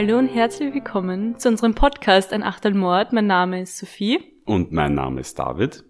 Hallo 0.00 0.16
und 0.16 0.28
herzlich 0.28 0.72
willkommen 0.72 1.40
zu 1.40 1.48
unserem 1.48 1.74
Podcast 1.74 2.32
Ein 2.32 2.44
Achtel 2.44 2.72
Mord. 2.72 3.12
Mein 3.12 3.26
Name 3.26 3.62
ist 3.62 3.78
Sophie. 3.78 4.20
Und 4.44 4.70
mein 4.70 4.94
Name 4.94 5.20
ist 5.20 5.36
David. 5.40 5.82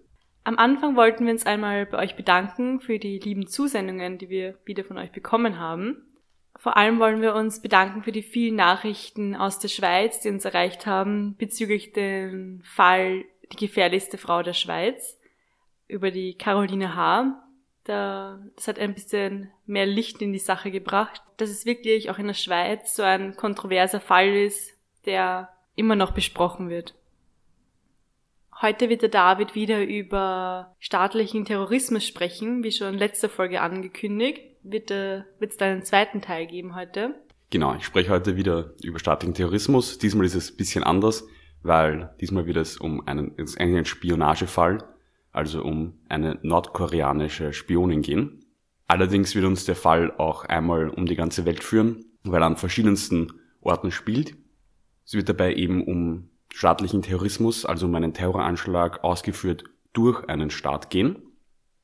Am 0.43 0.57
Anfang 0.57 0.95
wollten 0.95 1.27
wir 1.27 1.31
uns 1.31 1.45
einmal 1.45 1.85
bei 1.85 1.99
euch 1.99 2.15
bedanken 2.15 2.79
für 2.79 2.97
die 2.97 3.19
lieben 3.19 3.45
Zusendungen, 3.45 4.17
die 4.17 4.29
wir 4.29 4.57
wieder 4.65 4.83
von 4.83 4.97
euch 4.97 5.11
bekommen 5.11 5.59
haben. 5.59 6.07
Vor 6.55 6.75
allem 6.75 6.99
wollen 6.99 7.21
wir 7.21 7.35
uns 7.35 7.61
bedanken 7.61 8.01
für 8.01 8.11
die 8.11 8.23
vielen 8.23 8.55
Nachrichten 8.55 9.35
aus 9.35 9.59
der 9.59 9.67
Schweiz, 9.67 10.21
die 10.21 10.29
uns 10.29 10.43
erreicht 10.43 10.87
haben 10.87 11.35
bezüglich 11.37 11.93
dem 11.93 12.61
Fall 12.63 13.25
Die 13.51 13.57
gefährlichste 13.57 14.17
Frau 14.17 14.41
der 14.41 14.53
Schweiz 14.53 15.19
über 15.87 16.09
die 16.09 16.33
Caroline 16.33 16.95
H. 16.95 17.43
Da, 17.89 18.37
das 18.55 18.67
hat 18.67 18.77
ein 18.77 18.93
bisschen 18.93 19.49
mehr 19.65 19.87
Licht 19.87 20.21
in 20.21 20.31
die 20.31 20.37
Sache 20.37 20.69
gebracht, 20.69 21.23
dass 21.37 21.49
es 21.49 21.65
wirklich 21.65 22.11
auch 22.11 22.19
in 22.19 22.27
der 22.27 22.35
Schweiz 22.35 22.93
so 22.93 23.01
ein 23.01 23.35
kontroverser 23.35 23.99
Fall 23.99 24.29
ist, 24.29 24.77
der 25.05 25.49
immer 25.73 25.95
noch 25.95 26.11
besprochen 26.11 26.69
wird. 26.69 26.93
Heute 28.61 28.89
wird 28.89 29.01
der 29.01 29.09
David 29.09 29.55
wieder 29.55 29.81
über 29.83 30.75
staatlichen 30.77 31.45
Terrorismus 31.45 32.05
sprechen, 32.05 32.63
wie 32.63 32.71
schon 32.71 32.93
letzte 32.93 33.27
Folge 33.27 33.59
angekündigt. 33.59 34.43
Wird 34.61 34.91
es 34.91 35.57
da 35.57 35.65
einen 35.65 35.81
zweiten 35.81 36.21
Teil 36.21 36.45
geben 36.45 36.75
heute? 36.75 37.15
Genau, 37.49 37.73
ich 37.73 37.85
spreche 37.85 38.11
heute 38.11 38.35
wieder 38.35 38.75
über 38.83 38.99
staatlichen 38.99 39.33
Terrorismus. 39.33 39.97
Diesmal 39.97 40.27
ist 40.27 40.35
es 40.35 40.51
ein 40.51 40.57
bisschen 40.57 40.83
anders, 40.83 41.25
weil 41.63 42.13
diesmal 42.21 42.45
wird 42.45 42.57
es 42.57 42.77
um 42.77 43.07
einen, 43.07 43.35
einen 43.57 43.85
Spionagefall, 43.85 44.83
also 45.31 45.63
um 45.63 45.99
eine 46.09 46.39
nordkoreanische 46.41 47.53
Spionin 47.53 48.01
gehen. 48.01 48.45
Allerdings 48.87 49.35
wird 49.35 49.45
uns 49.45 49.65
der 49.65 49.75
Fall 49.75 50.11
auch 50.17 50.45
einmal 50.45 50.89
um 50.89 51.05
die 51.05 51.15
ganze 51.15 51.45
Welt 51.45 51.63
führen, 51.63 52.05
weil 52.23 52.41
er 52.41 52.47
an 52.47 52.57
verschiedensten 52.57 53.33
Orten 53.61 53.91
spielt. 53.91 54.35
Es 55.05 55.13
wird 55.13 55.29
dabei 55.29 55.53
eben 55.53 55.83
um 55.83 56.29
staatlichen 56.51 57.01
Terrorismus, 57.01 57.65
also 57.65 57.85
um 57.85 57.95
einen 57.95 58.13
Terroranschlag 58.13 59.03
ausgeführt 59.03 59.63
durch 59.93 60.27
einen 60.27 60.49
Staat 60.49 60.89
gehen. 60.89 61.21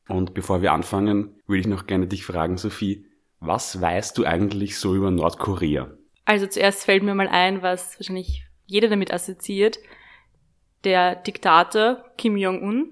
Und 0.08 0.33
bevor 0.33 0.61
wir 0.61 0.73
anfangen, 0.73 1.39
würde 1.48 1.61
ich 1.61 1.67
noch 1.67 1.88
gerne 1.88 2.08
dich 2.08 2.25
fragen, 2.25 2.58
Sophie, 2.58 3.05
was 3.39 3.80
weißt 3.80 4.17
du 4.17 4.25
eigentlich 4.25 4.77
so 4.77 4.95
über 4.95 5.11
Nordkorea? 5.11 5.92
Also 6.25 6.48
zuerst 6.48 6.86
fällt 6.86 7.03
mir 7.03 7.16
mal 7.16 7.27
ein, 7.27 7.61
was 7.61 8.00
wahrscheinlich 8.00 8.45
jeder 8.66 8.88
damit 8.88 9.14
assoziiert. 9.14 9.77
Der 10.83 11.16
Diktator 11.16 12.03
Kim 12.17 12.38
Jong-un, 12.38 12.92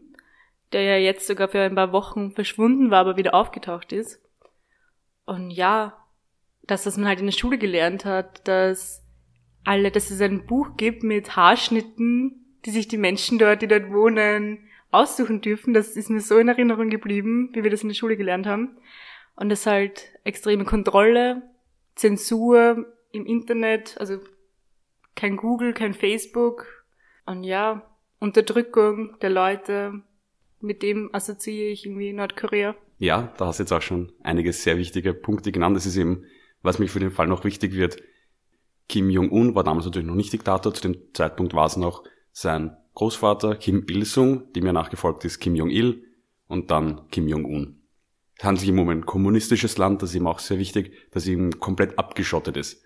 der 0.73 0.81
ja 0.83 0.97
jetzt 0.97 1.27
sogar 1.27 1.47
für 1.47 1.61
ein 1.61 1.75
paar 1.75 1.91
Wochen 1.91 2.31
verschwunden 2.31 2.91
war, 2.91 2.99
aber 2.99 3.17
wieder 3.17 3.33
aufgetaucht 3.33 3.93
ist. 3.93 4.21
Und 5.25 5.51
ja, 5.51 5.97
das, 6.63 6.85
was 6.85 6.97
man 6.97 7.07
halt 7.07 7.19
in 7.19 7.27
der 7.27 7.33
Schule 7.33 7.57
gelernt 7.57 8.05
hat, 8.05 8.47
dass 8.47 9.03
alle, 9.63 9.91
dass 9.91 10.09
es 10.09 10.21
ein 10.21 10.45
Buch 10.45 10.75
gibt 10.77 11.03
mit 11.03 11.35
Haarschnitten, 11.35 12.59
die 12.65 12.71
sich 12.71 12.87
die 12.87 12.97
Menschen 12.97 13.37
dort, 13.37 13.61
die 13.61 13.67
dort 13.67 13.91
wohnen, 13.91 14.69
aussuchen 14.91 15.41
dürfen. 15.41 15.73
Das 15.73 15.95
ist 15.95 16.09
mir 16.09 16.21
so 16.21 16.37
in 16.37 16.47
Erinnerung 16.47 16.89
geblieben, 16.89 17.49
wie 17.53 17.63
wir 17.63 17.71
das 17.71 17.81
in 17.81 17.89
der 17.89 17.95
Schule 17.95 18.17
gelernt 18.17 18.45
haben. 18.45 18.77
Und 19.35 19.49
das 19.49 19.65
halt 19.65 20.09
extreme 20.23 20.65
Kontrolle, 20.65 21.41
Zensur 21.95 22.85
im 23.11 23.25
Internet, 23.25 23.97
also 23.99 24.19
kein 25.15 25.37
Google, 25.37 25.73
kein 25.73 25.93
Facebook. 25.93 26.85
Und 27.25 27.43
ja, 27.43 27.89
Unterdrückung 28.19 29.17
der 29.19 29.29
Leute. 29.29 30.01
Mit 30.63 30.81
dem 30.81 31.09
assoziiere 31.11 31.71
ich 31.71 31.85
irgendwie 31.85 32.13
Nordkorea. 32.13 32.73
Ja, 32.97 33.33
da 33.37 33.47
hast 33.47 33.59
du 33.59 33.63
jetzt 33.63 33.73
auch 33.73 33.81
schon 33.81 34.13
einige 34.23 34.53
sehr 34.53 34.77
wichtige 34.77 35.13
Punkte 35.13 35.51
genannt. 35.51 35.75
Das 35.75 35.85
ist 35.85 35.97
eben, 35.97 36.23
was 36.61 36.79
mich 36.79 36.89
für 36.89 37.01
den 37.01 37.11
Fall 37.11 37.27
noch 37.27 37.43
wichtig 37.43 37.73
wird, 37.73 38.01
Kim 38.87 39.09
Jong-un 39.09 39.55
war 39.55 39.65
damals 39.65 39.85
natürlich 39.85 40.07
noch 40.07 40.15
nicht 40.15 40.31
Diktator, 40.31 40.73
zu 40.73 40.81
dem 40.81 40.95
Zeitpunkt 41.13 41.53
war 41.53 41.65
es 41.65 41.75
noch 41.75 42.03
sein 42.31 42.77
Großvater 42.93 43.55
Kim 43.55 43.85
Il-sung, 43.89 44.53
dem 44.53 44.65
ja 44.65 44.71
nachgefolgt 44.71 45.25
ist 45.25 45.39
Kim 45.39 45.55
Jong-il 45.55 46.05
und 46.47 46.71
dann 46.71 47.09
Kim 47.09 47.27
Jong-un. 47.27 47.81
Es 48.37 48.45
handelt 48.45 48.61
sich 48.61 48.69
um 48.71 48.87
ein 48.87 49.05
kommunistisches 49.05 49.77
Land, 49.77 50.01
das 50.01 50.11
ist 50.11 50.15
eben 50.15 50.27
auch 50.27 50.39
sehr 50.39 50.59
wichtig, 50.59 50.93
das 51.11 51.27
eben 51.27 51.59
komplett 51.59 51.99
abgeschottet 51.99 52.55
ist. 52.55 52.85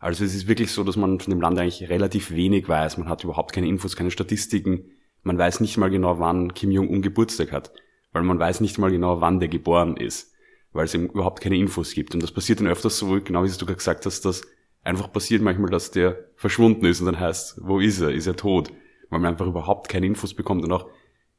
Also 0.00 0.24
es 0.24 0.34
ist 0.34 0.48
wirklich 0.48 0.72
so, 0.72 0.82
dass 0.82 0.96
man 0.96 1.20
von 1.20 1.30
dem 1.30 1.40
Land 1.40 1.60
eigentlich 1.60 1.88
relativ 1.88 2.32
wenig 2.32 2.68
weiß. 2.68 2.98
Man 2.98 3.08
hat 3.08 3.22
überhaupt 3.22 3.52
keine 3.52 3.68
Infos, 3.68 3.94
keine 3.94 4.10
Statistiken. 4.10 4.91
Man 5.22 5.38
weiß 5.38 5.60
nicht 5.60 5.76
mal 5.76 5.90
genau, 5.90 6.18
wann 6.18 6.54
Kim 6.54 6.70
Jong-un 6.70 7.02
Geburtstag 7.02 7.52
hat. 7.52 7.72
Weil 8.12 8.22
man 8.22 8.38
weiß 8.38 8.60
nicht 8.60 8.78
mal 8.78 8.90
genau, 8.90 9.20
wann 9.20 9.40
der 9.40 9.48
geboren 9.48 9.96
ist. 9.96 10.34
Weil 10.72 10.84
es 10.84 10.94
eben 10.94 11.08
überhaupt 11.08 11.40
keine 11.40 11.56
Infos 11.56 11.94
gibt. 11.94 12.14
Und 12.14 12.22
das 12.22 12.32
passiert 12.32 12.60
dann 12.60 12.66
öfters 12.66 12.98
so, 12.98 13.20
genau 13.22 13.44
wie 13.44 13.48
du 13.48 13.66
gerade 13.66 13.76
gesagt 13.76 14.06
hast, 14.06 14.24
dass 14.24 14.42
einfach 14.82 15.12
passiert 15.12 15.42
manchmal, 15.42 15.70
dass 15.70 15.90
der 15.90 16.30
verschwunden 16.36 16.84
ist 16.86 17.00
und 17.00 17.06
dann 17.06 17.20
heißt, 17.20 17.60
wo 17.62 17.78
ist 17.78 18.00
er? 18.00 18.10
Ist 18.10 18.26
er 18.26 18.36
tot? 18.36 18.72
Weil 19.10 19.20
man 19.20 19.32
einfach 19.32 19.46
überhaupt 19.46 19.88
keine 19.88 20.06
Infos 20.06 20.34
bekommt 20.34 20.64
und 20.64 20.72
auch 20.72 20.88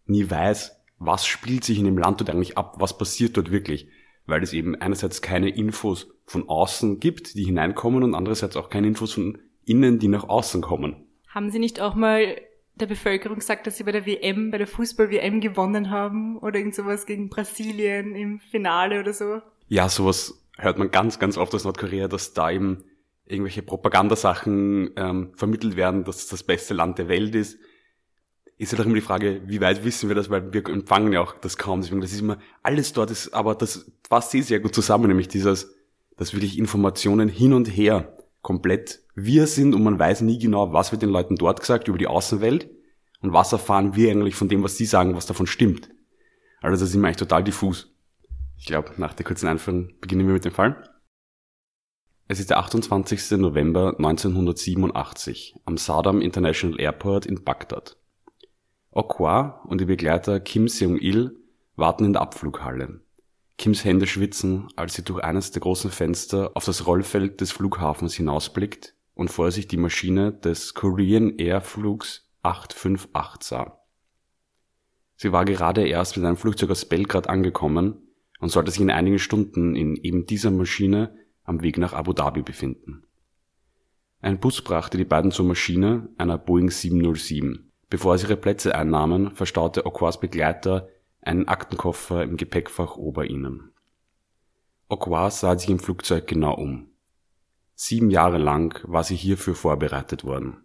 nie 0.06 0.30
weiß, 0.30 0.80
was 1.00 1.26
spielt 1.26 1.64
sich 1.64 1.80
in 1.80 1.86
dem 1.86 1.98
Land 1.98 2.22
dort 2.22 2.30
eigentlich 2.30 2.58
ab, 2.58 2.76
was 2.80 2.98
passiert 2.98 3.36
dort 3.38 3.52
wirklich. 3.52 3.88
Weil 4.26 4.42
es 4.42 4.54
eben 4.54 4.76
einerseits 4.76 5.22
keine 5.22 5.50
Infos 5.50 6.08
von 6.26 6.48
außen 6.48 7.00
gibt, 7.00 7.36
die 7.36 7.44
hineinkommen 7.44 8.04
und 8.04 8.16
andererseits 8.16 8.56
auch 8.56 8.70
keine 8.70 8.88
Infos 8.88 9.14
von 9.14 9.40
innen, 9.66 10.00
die 10.00 10.08
nach 10.08 10.30
außen 10.30 10.62
kommen. 10.62 11.08
Haben 11.28 11.50
Sie 11.50 11.60
nicht 11.60 11.82
auch 11.82 11.96
mal 11.96 12.38
der 12.76 12.88
Bevölkerung 12.88 13.40
gesagt, 13.40 13.68
dass 13.68 13.78
sie 13.78 13.84
bei 13.84 13.92
der 13.92 14.06
WM, 14.06 14.52
bei 14.52 14.58
der 14.58 14.68
Fußball-WM 14.68 15.42
gewonnen 15.42 15.90
haben 15.90 16.38
oder 16.38 16.58
irgend 16.58 16.76
sowas 16.76 17.06
gegen 17.06 17.30
Brasilien 17.30 18.16
im 18.16 18.40
Finale 18.40 19.00
oder 19.00 19.14
so? 19.14 19.42
Ja, 19.68 19.90
sowas 19.90 20.44
hört 20.58 20.78
man 20.78 20.92
ganz, 20.92 21.20
ganz 21.20 21.38
oft 21.38 21.54
aus 21.54 21.64
Nordkorea, 21.64 22.08
dass 22.08 22.34
da 22.34 22.52
eben 22.52 22.84
irgendwelche 23.26 23.62
Propagandasachen 23.62 24.92
ähm, 24.96 25.32
vermittelt 25.36 25.76
werden, 25.76 26.04
dass 26.04 26.18
es 26.18 26.28
das 26.28 26.44
beste 26.44 26.74
Land 26.74 26.98
der 26.98 27.08
Welt 27.08 27.36
ist, 27.36 27.58
ist 28.58 28.72
halt 28.72 28.82
auch 28.82 28.86
immer 28.86 28.96
die 28.96 29.02
Frage, 29.02 29.42
wie 29.46 29.62
weit 29.62 29.84
wissen 29.84 30.10
wir 30.10 30.16
das, 30.16 30.30
weil 30.30 30.54
wir 30.54 30.68
empfangen 30.68 31.14
ja 31.14 31.22
auch 31.22 31.34
das 31.40 31.58
kaum. 31.58 31.82
Deswegen, 31.82 32.02
das 32.02 32.12
ist 32.12 32.22
immer, 32.22 32.38
alles 32.62 32.94
dort 32.94 33.12
ist, 33.12 33.34
aber 33.34 33.56
das 33.56 33.92
passt 34.10 34.32
sehr, 34.32 34.44
sehr 34.44 34.60
gut 34.60 34.76
zusammen, 34.76 35.08
nämlich 35.08 35.28
dieses, 35.28 35.74
dass 36.18 36.34
wirklich 36.34 36.58
Informationen 36.58 37.30
hin 37.30 37.54
und 37.54 37.68
her 37.68 38.16
komplett 38.44 39.02
wir 39.16 39.48
sind 39.48 39.74
und 39.74 39.84
man 39.84 39.98
weiß 39.98 40.22
nie 40.22 40.38
genau, 40.38 40.74
was 40.74 40.92
wird 40.92 41.02
den 41.02 41.10
Leuten 41.10 41.36
dort 41.36 41.60
gesagt 41.60 41.88
über 41.88 41.98
die 41.98 42.08
Außenwelt 42.08 42.70
und 43.22 43.34
was 43.34 43.52
erfahren 43.52 43.96
wir 43.96 44.12
eigentlich 44.12 44.36
von 44.36 44.50
dem, 44.50 44.62
was 44.62 44.78
sie 44.78 44.86
sagen, 44.86 45.16
was 45.16 45.26
davon 45.26 45.48
stimmt. 45.48 45.90
Also 46.62 46.80
das 46.80 46.90
ist 46.90 46.96
immer 46.96 47.08
eigentlich 47.08 47.18
total 47.18 47.44
diffus. 47.44 47.92
Ich 48.58 48.66
glaube, 48.66 48.92
nach 48.98 49.14
der 49.14 49.26
kurzen 49.26 49.48
Einführung 49.48 49.94
beginnen 50.00 50.28
wir 50.28 50.34
mit 50.34 50.46
dem 50.46 50.52
Fall. 50.52 50.90
Es 52.28 52.40
ist 52.40 52.50
der 52.50 52.60
28. 52.60 53.32
November 53.38 53.96
1987 53.98 55.56
am 55.66 55.78
Saddam 55.78 56.22
International 56.22 56.80
Airport 56.80 57.26
in 57.26 57.44
Bagdad. 57.44 57.98
Okwa 58.92 59.62
und 59.68 59.82
ihr 59.82 59.88
Begleiter 59.88 60.40
Kim 60.40 60.68
Seung-il 60.68 61.36
warten 61.76 62.06
in 62.06 62.14
der 62.14 62.22
Abflughalle. 62.22 63.02
Kims 63.58 63.86
Hände 63.86 64.08
schwitzen, 64.08 64.68
als 64.76 64.96
sie 64.96 65.04
durch 65.04 65.24
eines 65.24 65.52
der 65.52 65.62
großen 65.62 65.92
Fenster 65.92 66.52
auf 66.56 66.66
das 66.66 66.88
Rollfeld 66.88 67.40
des 67.40 67.52
Flughafens 67.52 68.16
hinausblickt 68.16 68.96
und 69.14 69.30
vor 69.30 69.52
sich 69.52 69.68
die 69.68 69.78
Maschine 69.78 70.34
des 70.34 70.74
Korean 70.74 71.38
Air 71.38 71.62
Flugs 71.62 72.32
858 72.42 73.48
sah. 73.48 73.80
Sie 75.16 75.32
war 75.32 75.46
gerade 75.46 75.88
erst 75.88 76.18
mit 76.18 76.26
einem 76.26 76.38
Flugzeug 76.38 76.72
aus 76.72 76.86
Belgrad 76.86 77.30
angekommen 77.30 78.02
und 78.40 78.50
sollte 78.50 78.72
sich 78.72 78.82
in 78.82 78.90
einigen 78.90 79.20
Stunden 79.20 79.76
in 79.76 79.96
eben 79.96 80.26
dieser 80.26 80.52
Maschine 80.52 81.16
am 81.44 81.62
Weg 81.62 81.78
nach 81.78 81.94
Abu 81.94 82.14
Dhabi 82.14 82.42
befinden. 82.42 83.04
Ein 84.20 84.40
Bus 84.40 84.62
brachte 84.62 84.98
die 84.98 85.06
beiden 85.06 85.32
zur 85.32 85.46
Maschine, 85.46 86.10
einer 86.18 86.38
Boeing 86.38 86.70
707. 86.70 87.72
Bevor 87.90 88.18
sie 88.18 88.26
ihre 88.26 88.38
Plätze 88.38 88.74
einnahmen, 88.74 89.36
verstaute 89.36 89.86
Okwas 89.86 90.20
Begleiter 90.20 90.88
einen 91.26 91.48
Aktenkoffer 91.48 92.24
im 92.24 92.38
Gepäckfach 92.38 92.98
ober 92.98 93.26
ihnen. 93.26 93.72
Okwa 94.90 95.30
sah 95.30 95.58
sich 95.58 95.70
im 95.70 95.80
Flugzeug 95.80 96.28
genau 96.28 96.54
um. 96.56 96.90
Sieben 97.76 98.10
Jahre 98.12 98.38
lang 98.38 98.80
war 98.84 99.04
sie 99.04 99.16
hierfür 99.16 99.56
vorbereitet 99.56 100.24
worden. 100.24 100.58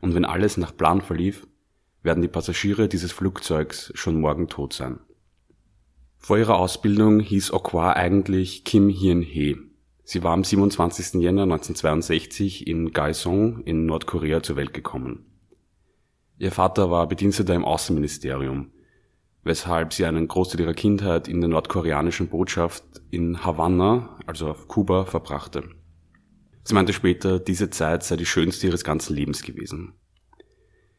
Und 0.00 0.14
wenn 0.14 0.24
alles 0.24 0.56
nach 0.56 0.76
Plan 0.76 1.00
verlief, 1.00 1.46
werden 2.02 2.22
die 2.22 2.28
Passagiere 2.28 2.88
dieses 2.88 3.12
Flugzeugs 3.12 3.92
schon 3.94 4.20
morgen 4.20 4.48
tot 4.48 4.72
sein. 4.72 5.00
Vor 6.16 6.38
ihrer 6.38 6.56
Ausbildung 6.56 7.20
hieß 7.20 7.52
Okwa 7.52 7.92
eigentlich 7.92 8.64
Kim 8.64 8.88
Hyun 8.88 9.22
Hee 9.22 9.56
Sie 10.10 10.22
war 10.22 10.32
am 10.32 10.42
27. 10.42 11.20
Jänner 11.20 11.42
1962 11.42 12.66
in 12.66 12.94
Kaesong 12.94 13.60
in 13.64 13.84
Nordkorea 13.84 14.42
zur 14.42 14.56
Welt 14.56 14.72
gekommen. 14.72 15.26
Ihr 16.38 16.50
Vater 16.50 16.90
war 16.90 17.06
Bediensteter 17.08 17.54
im 17.54 17.66
Außenministerium, 17.66 18.70
weshalb 19.44 19.92
sie 19.92 20.04
einen 20.04 20.28
Großteil 20.28 20.60
ihrer 20.60 20.74
Kindheit 20.74 21.28
in 21.28 21.40
der 21.40 21.48
nordkoreanischen 21.48 22.28
Botschaft 22.28 22.84
in 23.10 23.44
Havanna, 23.44 24.18
also 24.26 24.48
auf 24.48 24.68
Kuba, 24.68 25.04
verbrachte. 25.04 25.64
Sie 26.64 26.74
meinte 26.74 26.92
später, 26.92 27.38
diese 27.38 27.70
Zeit 27.70 28.02
sei 28.02 28.16
die 28.16 28.26
schönste 28.26 28.66
ihres 28.66 28.84
ganzen 28.84 29.16
Lebens 29.16 29.42
gewesen. 29.42 29.94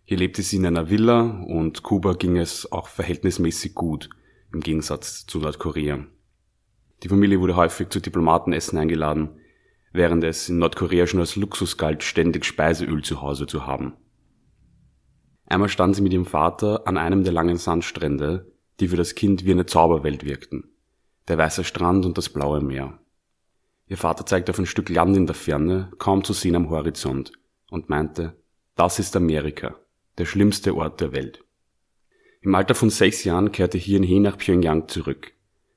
Hier 0.03 0.17
lebte 0.17 0.41
sie 0.41 0.55
in 0.55 0.65
einer 0.65 0.89
Villa 0.89 1.43
und 1.45 1.83
Kuba 1.83 2.13
ging 2.13 2.37
es 2.37 2.71
auch 2.71 2.87
verhältnismäßig 2.87 3.75
gut, 3.75 4.09
im 4.51 4.61
Gegensatz 4.61 5.27
zu 5.27 5.37
Nordkorea. 5.37 6.07
Die 7.03 7.07
Familie 7.07 7.39
wurde 7.39 7.55
häufig 7.55 7.89
zu 7.89 7.99
Diplomatenessen 7.99 8.79
eingeladen, 8.79 9.29
während 9.93 10.23
es 10.23 10.49
in 10.49 10.57
Nordkorea 10.57 11.05
schon 11.05 11.19
als 11.19 11.35
Luxus 11.35 11.77
galt, 11.77 12.03
ständig 12.03 12.45
Speiseöl 12.45 13.03
zu 13.03 13.21
Hause 13.21 13.45
zu 13.45 13.67
haben. 13.67 13.93
Einmal 15.49 15.69
stand 15.69 15.95
sie 15.95 16.03
mit 16.03 16.13
ihrem 16.13 16.27
Vater 16.27 16.87
an 16.87 16.97
einem 16.97 17.23
der 17.23 17.33
langen 17.33 17.57
Sandstrände, 17.57 18.51
die 18.79 18.87
für 18.87 18.97
das 18.97 19.15
Kind 19.15 19.45
wie 19.45 19.51
eine 19.51 19.65
Zauberwelt 19.65 20.23
wirkten. 20.23 20.69
Der 21.27 21.39
weiße 21.39 21.63
Strand 21.63 22.05
und 22.05 22.17
das 22.17 22.29
blaue 22.29 22.61
Meer. 22.61 22.99
Ihr 23.87 23.97
Vater 23.97 24.27
zeigte 24.27 24.51
auf 24.51 24.59
ein 24.59 24.67
Stück 24.67 24.89
Land 24.89 25.17
in 25.17 25.25
der 25.25 25.35
Ferne, 25.35 25.91
kaum 25.97 26.23
zu 26.23 26.33
sehen 26.33 26.55
am 26.55 26.69
Horizont, 26.69 27.31
und 27.71 27.89
meinte, 27.89 28.37
das 28.75 28.99
ist 28.99 29.15
Amerika, 29.15 29.75
der 30.19 30.25
schlimmste 30.25 30.75
Ort 30.75 31.01
der 31.01 31.11
Welt. 31.11 31.43
Im 32.41 32.53
Alter 32.53 32.75
von 32.75 32.91
sechs 32.91 33.23
Jahren 33.23 33.51
kehrte 33.51 33.79
Hien 33.79 34.03
He 34.03 34.19
nach 34.19 34.37
Pyongyang 34.37 34.87
zurück. 34.87 35.33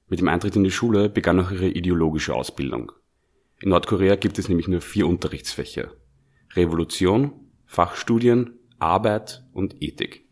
Mit 0.07 0.21
dem 0.21 0.29
Eintritt 0.29 0.55
in 0.55 0.65
die 0.65 0.71
Schule 0.71 1.09
begann 1.09 1.41
auch 1.41 1.51
ihre 1.51 1.69
ideologische 1.69 2.35
Ausbildung. 2.35 2.93
In 3.61 3.71
Nordkorea 3.71 4.17
gibt 4.17 4.39
es 4.39 4.49
nämlich 4.49 4.69
nur 4.69 4.83
vier 4.83 5.07
Unterrichtsfächer. 5.07 5.93
Revolution, 6.55 7.33
Fachstudien, 7.65 8.59
Arbeit 8.83 9.45
und 9.53 9.77
Ethik. 9.81 10.27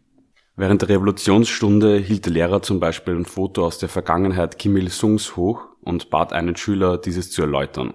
Während 0.56 0.82
der 0.82 0.90
Revolutionsstunde 0.90 1.96
hielt 1.96 2.26
der 2.26 2.32
Lehrer 2.32 2.62
zum 2.62 2.80
Beispiel 2.80 3.14
ein 3.14 3.24
Foto 3.24 3.64
aus 3.64 3.78
der 3.78 3.88
Vergangenheit 3.88 4.58
Kim 4.58 4.76
Il-sungs 4.76 5.36
hoch 5.36 5.62
und 5.80 6.10
bat 6.10 6.32
einen 6.32 6.56
Schüler, 6.56 6.98
dieses 6.98 7.30
zu 7.30 7.42
erläutern. 7.42 7.94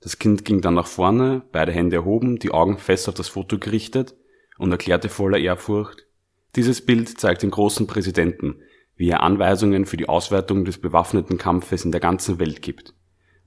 Das 0.00 0.18
Kind 0.18 0.44
ging 0.44 0.60
dann 0.60 0.74
nach 0.74 0.86
vorne, 0.86 1.42
beide 1.50 1.72
Hände 1.72 1.96
erhoben, 1.96 2.38
die 2.38 2.52
Augen 2.52 2.78
fest 2.78 3.08
auf 3.08 3.14
das 3.14 3.28
Foto 3.28 3.58
gerichtet 3.58 4.14
und 4.58 4.70
erklärte 4.70 5.08
voller 5.08 5.38
Ehrfurcht, 5.38 6.06
dieses 6.56 6.84
Bild 6.84 7.20
zeigt 7.20 7.42
den 7.42 7.50
großen 7.50 7.86
Präsidenten, 7.86 8.62
wie 8.96 9.08
er 9.08 9.22
Anweisungen 9.22 9.86
für 9.86 9.96
die 9.96 10.08
Auswertung 10.08 10.64
des 10.64 10.78
bewaffneten 10.78 11.38
Kampfes 11.38 11.84
in 11.84 11.92
der 11.92 12.00
ganzen 12.00 12.38
Welt 12.40 12.60
gibt. 12.60 12.94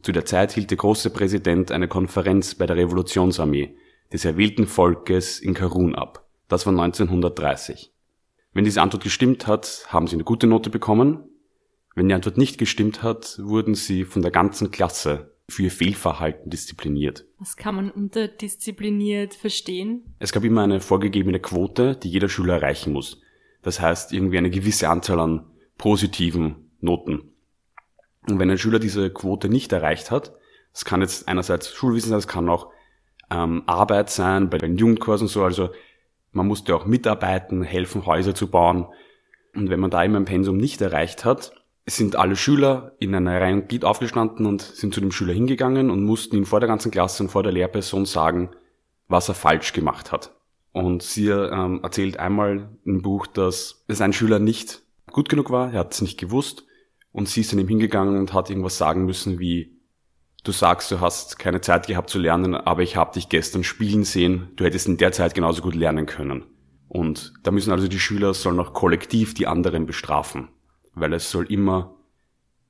Zu 0.01 0.11
der 0.11 0.25
Zeit 0.25 0.53
hielt 0.53 0.69
der 0.69 0.77
große 0.77 1.09
Präsident 1.09 1.71
eine 1.71 1.87
Konferenz 1.87 2.55
bei 2.55 2.65
der 2.65 2.77
Revolutionsarmee 2.77 3.75
des 4.11 4.25
erwählten 4.25 4.67
Volkes 4.67 5.39
in 5.39 5.53
Karun 5.53 5.95
ab. 5.95 6.22
Das 6.47 6.65
war 6.65 6.73
1930. 6.73 7.91
Wenn 8.53 8.65
diese 8.65 8.81
Antwort 8.81 9.03
gestimmt 9.03 9.47
hat, 9.47 9.85
haben 9.89 10.07
sie 10.07 10.15
eine 10.15 10.23
gute 10.23 10.47
Note 10.47 10.69
bekommen. 10.69 11.23
Wenn 11.95 12.07
die 12.07 12.13
Antwort 12.13 12.37
nicht 12.37 12.57
gestimmt 12.57 13.03
hat, 13.03 13.39
wurden 13.41 13.75
sie 13.75 14.05
von 14.05 14.21
der 14.21 14.31
ganzen 14.31 14.71
Klasse 14.71 15.33
für 15.49 15.63
ihr 15.63 15.71
Fehlverhalten 15.71 16.49
diszipliniert. 16.49 17.25
Was 17.39 17.57
kann 17.57 17.75
man 17.75 17.91
unter 17.91 18.27
diszipliniert 18.27 19.33
verstehen? 19.33 20.15
Es 20.19 20.31
gab 20.31 20.43
immer 20.43 20.63
eine 20.63 20.79
vorgegebene 20.79 21.39
Quote, 21.39 21.95
die 21.95 22.09
jeder 22.09 22.29
Schüler 22.29 22.55
erreichen 22.55 22.93
muss. 22.93 23.21
Das 23.61 23.79
heißt 23.79 24.13
irgendwie 24.13 24.37
eine 24.37 24.49
gewisse 24.49 24.89
Anzahl 24.89 25.19
an 25.19 25.45
positiven 25.77 26.71
Noten. 26.79 27.33
Und 28.27 28.39
wenn 28.39 28.49
ein 28.49 28.57
Schüler 28.57 28.79
diese 28.79 29.11
Quote 29.11 29.49
nicht 29.49 29.71
erreicht 29.71 30.11
hat, 30.11 30.33
das 30.71 30.85
kann 30.85 31.01
jetzt 31.01 31.27
einerseits 31.27 31.73
Schulwissen 31.73 32.09
sein, 32.09 32.17
das 32.17 32.27
kann 32.27 32.49
auch 32.49 32.71
ähm, 33.29 33.63
Arbeit 33.65 34.09
sein, 34.09 34.49
bei 34.49 34.57
den 34.57 34.77
Jugendkursen 34.77 35.27
so, 35.27 35.43
also 35.43 35.69
man 36.33 36.47
musste 36.47 36.75
auch 36.75 36.85
mitarbeiten, 36.85 37.63
helfen, 37.63 38.05
Häuser 38.05 38.35
zu 38.35 38.49
bauen. 38.49 38.87
Und 39.55 39.69
wenn 39.69 39.79
man 39.79 39.91
da 39.91 40.03
immer 40.03 40.19
ein 40.19 40.25
Pensum 40.25 40.57
nicht 40.57 40.81
erreicht 40.81 41.23
hat, 41.25 41.53
sind 41.85 42.15
alle 42.15 42.35
Schüler 42.35 42.93
in 42.99 43.13
einer 43.13 43.39
Reihe 43.39 43.53
und 43.53 43.69
Glied 43.69 43.85
aufgestanden 43.85 44.45
und 44.45 44.61
sind 44.61 44.93
zu 44.93 45.01
dem 45.01 45.11
Schüler 45.11 45.33
hingegangen 45.33 45.89
und 45.89 46.03
mussten 46.03 46.35
ihm 46.35 46.45
vor 46.45 46.59
der 46.59 46.69
ganzen 46.69 46.91
Klasse 46.91 47.23
und 47.23 47.29
vor 47.29 47.43
der 47.43 47.51
Lehrperson 47.51 48.05
sagen, 48.05 48.49
was 49.07 49.29
er 49.29 49.35
falsch 49.35 49.73
gemacht 49.73 50.11
hat. 50.11 50.33
Und 50.71 51.03
sie 51.03 51.27
ähm, 51.27 51.81
erzählt 51.83 52.17
einmal 52.17 52.69
im 52.83 53.01
Buch, 53.01 53.27
dass 53.27 53.83
es 53.87 54.01
ein 54.01 54.13
Schüler 54.13 54.39
nicht 54.39 54.81
gut 55.11 55.29
genug 55.29 55.51
war, 55.51 55.71
er 55.71 55.81
hat 55.81 55.93
es 55.93 56.01
nicht 56.01 56.19
gewusst 56.19 56.65
und 57.11 57.29
sie 57.29 57.41
ist 57.41 57.51
dann 57.51 57.59
ihm 57.59 57.67
hingegangen 57.67 58.17
und 58.17 58.33
hat 58.33 58.49
irgendwas 58.49 58.77
sagen 58.77 59.05
müssen 59.05 59.37
wie, 59.37 59.77
du 60.43 60.51
sagst, 60.51 60.91
du 60.91 60.99
hast 60.99 61.39
keine 61.39 61.61
Zeit 61.61 61.87
gehabt 61.87 62.09
zu 62.09 62.19
lernen, 62.19 62.55
aber 62.55 62.81
ich 62.81 62.95
habe 62.95 63.13
dich 63.13 63.29
gestern 63.29 63.63
spielen 63.63 64.03
sehen, 64.03 64.49
du 64.55 64.65
hättest 64.65 64.87
in 64.87 64.97
der 64.97 65.11
Zeit 65.11 65.33
genauso 65.33 65.61
gut 65.61 65.75
lernen 65.75 66.05
können. 66.05 66.45
Und 66.87 67.33
da 67.43 67.51
müssen 67.51 67.71
also 67.71 67.87
die 67.87 67.99
Schüler 67.99 68.33
sollen 68.33 68.59
auch 68.59 68.73
kollektiv 68.73 69.33
die 69.33 69.47
anderen 69.47 69.85
bestrafen 69.85 70.49
weil 70.95 71.13
es 71.13 71.29
soll 71.29 71.51
immer 71.51 71.95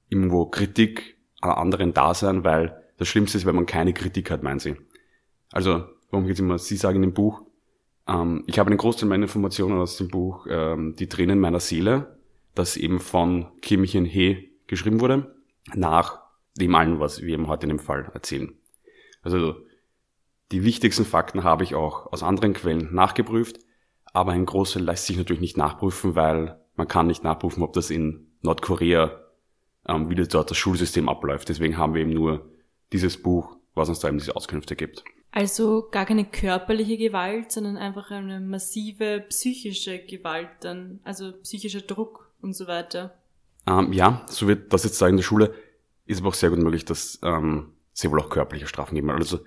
irgendwo 0.10 0.46
Kritik 0.46 1.18
an 1.42 1.52
anderen 1.52 1.94
da 1.94 2.14
sein, 2.14 2.44
weil 2.44 2.82
das 2.98 3.08
Schlimmste 3.08 3.38
ist, 3.38 3.46
wenn 3.46 3.56
man 3.56 3.66
keine 3.66 3.94
Kritik 3.94 4.32
hat, 4.32 4.44
meinen 4.44 4.60
sie. 4.60 4.76
Also, 5.52 5.84
warum 6.10 6.28
geht's 6.28 6.40
immer? 6.40 6.58
Sie 6.58 6.78
sagen 6.78 7.02
dem 7.02 7.14
Buch, 7.14 7.42
ähm, 8.08 8.44
ich 8.48 8.60
habe 8.60 8.70
einen 8.70 8.78
Großteil 8.78 9.10
meiner 9.10 9.24
Informationen 9.24 9.80
aus 9.80 9.98
dem 9.98 10.08
Buch 10.08 10.48
ähm, 10.50 10.96
Die 10.98 11.10
Tränen 11.10 11.40
meiner 11.40 11.60
Seele, 11.60 12.18
das 12.56 12.78
eben 12.78 13.00
von 13.00 13.48
Kim 13.62 13.84
Hien 13.84 14.06
He 14.06 14.52
geschrieben 14.68 15.02
wurde, 15.02 15.36
nach 15.74 16.23
dem 16.56 16.76
allen, 16.76 17.00
was 17.00 17.22
wir 17.22 17.34
eben 17.34 17.48
heute 17.48 17.64
in 17.64 17.70
dem 17.70 17.80
Fall 17.80 18.12
erzählen. 18.14 18.54
Also, 19.22 19.56
die 20.52 20.64
wichtigsten 20.64 21.06
Fakten 21.06 21.44
habe 21.44 21.64
ich 21.64 21.74
auch 21.74 22.12
aus 22.12 22.22
anderen 22.22 22.54
Quellen 22.54 22.94
nachgeprüft, 22.94 23.60
aber 24.14 24.34
ein 24.34 24.46
Großteil 24.46 24.84
lässt 24.84 25.08
sich 25.08 25.18
natürlich 25.18 25.42
nicht 25.42 25.58
nachprüfen, 25.58 26.16
weil 26.16 26.60
man 26.76 26.88
kann 26.88 27.08
nicht 27.08 27.24
nachprüfen, 27.24 27.64
ob 27.64 27.74
das 27.74 27.90
in 27.90 28.28
Nordkorea, 28.42 29.20
ähm, 29.88 30.10
wie 30.10 30.16
das 30.16 30.28
dort 30.28 30.52
das 30.52 30.58
Schulsystem 30.58 31.10
abläuft. 31.10 31.50
Deswegen 31.50 31.78
haben 31.78 31.94
wir 31.94 32.02
eben 32.02 32.14
nur 32.14 32.50
dieses 32.92 33.22
Buch, 33.22 33.58
was 33.74 33.90
uns 33.90 34.00
da 34.00 34.08
eben 34.08 34.20
diese 34.20 34.36
Auskünfte 34.36 34.76
gibt. 34.76 35.04
Also 35.32 35.88
gar 35.90 36.06
keine 36.06 36.26
körperliche 36.26 36.98
Gewalt, 36.98 37.52
sondern 37.52 37.76
einfach 37.76 38.12
eine 38.12 38.40
massive 38.40 39.26
psychische 39.30 39.98
Gewalt 39.98 40.50
dann, 40.62 41.00
also 41.04 41.32
psychischer 41.42 41.82
Druck 41.82 42.32
und 42.42 42.54
so 42.54 42.68
weiter. 42.68 43.16
Ähm, 43.66 43.94
ja, 43.94 44.24
so 44.28 44.48
wird 44.48 44.72
das 44.72 44.84
jetzt 44.84 45.00
sagen 45.00 45.14
in 45.14 45.18
der 45.18 45.24
Schule, 45.24 45.56
ist 46.06 46.20
aber 46.20 46.30
auch 46.30 46.34
sehr 46.34 46.50
gut 46.50 46.60
möglich, 46.60 46.86
dass 46.86 47.20
ähm, 47.24 47.74
sie 47.94 48.12
wohl 48.12 48.20
auch 48.20 48.30
körperliche 48.30 48.68
Strafen 48.68 48.96
geben. 48.96 49.10
Also 49.10 49.40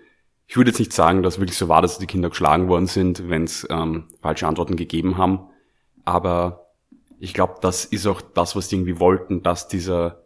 ich 0.46 0.56
würde 0.56 0.70
jetzt 0.70 0.78
nicht 0.78 0.92
sagen, 0.92 1.22
dass 1.22 1.38
wirklich 1.38 1.58
so 1.58 1.68
war, 1.68 1.82
dass 1.82 1.98
die 1.98 2.06
Kinder 2.06 2.30
geschlagen 2.30 2.68
worden 2.68 2.86
sind, 2.86 3.28
wenn 3.28 3.44
es 3.44 3.66
ähm, 3.70 4.08
falsche 4.20 4.46
Antworten 4.46 4.76
gegeben 4.76 5.18
haben. 5.18 5.48
Aber 6.04 6.70
ich 7.18 7.34
glaube, 7.34 7.56
das 7.60 7.84
ist 7.84 8.06
auch 8.06 8.20
das, 8.20 8.54
was 8.54 8.68
die 8.68 8.76
irgendwie 8.76 9.00
wollten, 9.00 9.42
dass 9.42 9.68
dieser 9.68 10.22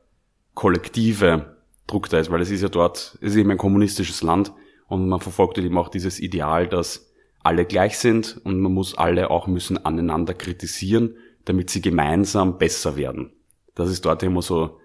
kollektive 0.55 1.57
Druck 1.87 2.09
da 2.09 2.19
ist, 2.19 2.31
weil 2.31 2.43
es 2.43 2.51
ist 2.51 2.63
ja 2.63 2.69
dort, 2.69 3.19
es 3.21 3.33
ist 3.33 3.37
eben 3.37 3.51
ein 3.51 3.59
kommunistisches 3.59 4.23
Land 4.23 4.53
und 4.89 5.09
man 5.09 5.21
verfolgt 5.21 5.59
eben 5.59 5.79
auch 5.79 5.89
dieses 5.89 6.21
Ideal, 6.21 6.69
dass 6.69 7.13
alle 7.43 7.65
gleich 7.65 7.99
sind 7.99 8.41
und 8.45 8.61
man 8.61 8.73
muss 8.73 8.97
alle 8.97 9.31
auch 9.31 9.47
müssen 9.47 9.85
aneinander 9.85 10.35
kritisieren, 10.35 11.17
damit 11.47 11.71
sie 11.71 11.81
gemeinsam 11.81 12.59
besser 12.59 12.97
werden. 12.97 13.33
Das 13.75 13.89
ist 13.89 14.05
dort 14.05 14.23
immer 14.23 14.43
so 14.43 14.80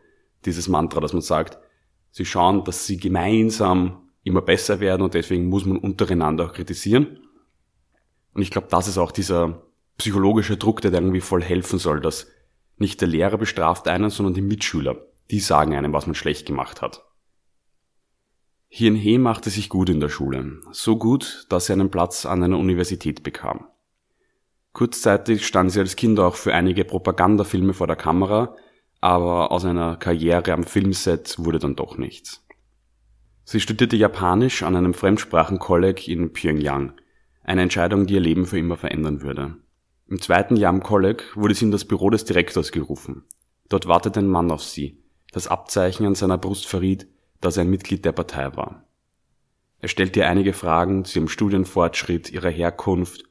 dieses 0.46 0.68
Mantra, 0.68 1.00
dass 1.00 1.14
man 1.14 1.22
sagt, 1.22 1.58
sie 2.12 2.26
schauen, 2.26 2.64
dass 2.64 2.86
sie 2.86 2.98
gemeinsam 2.98 4.10
immer 4.24 4.42
besser 4.42 4.80
werden 4.80 5.04
und 5.04 5.14
deswegen 5.14 5.48
muss 5.48 5.66
man 5.66 5.78
untereinander 5.78 6.46
auch 6.46 6.54
kritisieren. 6.54 7.20
Und 8.34 8.42
ich 8.42 8.52
glaube, 8.52 8.68
das 8.70 8.88
ist 8.88 8.98
auch 8.98 9.12
dieser 9.12 9.64
psychologischer 9.98 10.58
Druck, 10.58 10.82
der 10.82 10.94
irgendwie 10.94 11.22
voll 11.22 11.44
helfen 11.44 11.80
soll, 11.80 12.02
dass 12.02 12.28
nicht 12.78 13.00
der 13.02 13.08
Lehrer 13.08 13.38
bestraft 13.38 13.88
einen, 13.88 14.10
sondern 14.10 14.34
die 14.34 14.42
Mitschüler. 14.42 14.98
Die 15.32 15.40
sagen 15.40 15.74
einem, 15.74 15.94
was 15.94 16.06
man 16.06 16.16
schlecht 16.16 16.46
gemacht 16.46 16.82
hat. 16.82 17.04
Hien 18.68 18.96
He 18.96 19.18
machte 19.18 19.50
sich 19.50 19.70
gut 19.70 19.90
in 19.90 20.00
der 20.00 20.10
Schule. 20.10 20.60
So 20.72 20.98
gut, 20.98 21.46
dass 21.50 21.70
er 21.70 21.74
einen 21.74 21.92
Platz 21.92 22.26
an 22.26 22.44
einer 22.44 22.60
Universität 22.60 23.24
bekam. 23.24 23.68
Kurzzeitig 24.74 25.48
stand 25.48 25.72
sie 25.72 25.80
als 25.80 25.96
Kind 25.96 26.20
auch 26.20 26.36
für 26.36 26.54
einige 26.54 26.84
Propagandafilme 26.84 27.74
vor 27.74 27.88
der 27.88 27.96
Kamera, 27.96 28.56
aber 29.06 29.52
aus 29.52 29.66
einer 29.66 29.98
Karriere 29.98 30.52
am 30.52 30.64
Filmset 30.64 31.36
wurde 31.38 31.60
dann 31.60 31.76
doch 31.76 31.96
nichts. 31.96 32.44
Sie 33.44 33.60
studierte 33.60 33.96
Japanisch 33.96 34.64
an 34.64 34.76
einem 34.76 34.96
Fremdsprachenkolleg 34.96 36.08
in 36.08 36.34
Pyongyang, 36.34 36.94
eine 37.44 37.62
Entscheidung, 37.62 38.08
die 38.08 38.16
ihr 38.16 38.20
Leben 38.20 38.48
für 38.48 38.58
immer 38.58 38.78
verändern 38.78 39.22
würde. 39.22 39.58
Im 40.08 40.20
zweiten 40.20 40.56
Jahr 40.56 40.74
am 40.74 40.82
Kolleg 40.82 41.24
wurde 41.36 41.54
sie 41.54 41.66
in 41.66 41.72
das 41.72 41.86
Büro 41.86 42.10
des 42.10 42.26
Direktors 42.26 42.72
gerufen. 42.72 43.26
Dort 43.70 43.88
wartete 43.88 44.22
ein 44.22 44.28
Mann 44.28 44.50
auf 44.50 44.64
sie. 44.64 45.04
Das 45.32 45.48
Abzeichen 45.48 46.08
an 46.08 46.16
seiner 46.16 46.40
Brust 46.40 46.66
verriet, 46.66 47.08
dass 47.42 47.58
er 47.58 47.62
ein 47.62 47.70
Mitglied 47.70 48.06
der 48.06 48.12
Partei 48.12 48.56
war. 48.56 48.86
Er 49.82 49.88
stellte 49.88 50.22
ihr 50.22 50.28
einige 50.28 50.54
Fragen 50.54 51.06
zu 51.06 51.20
ihrem 51.20 51.28
Studienfortschritt, 51.28 52.32
ihrer 52.32 52.50
Herkunft 52.50 53.24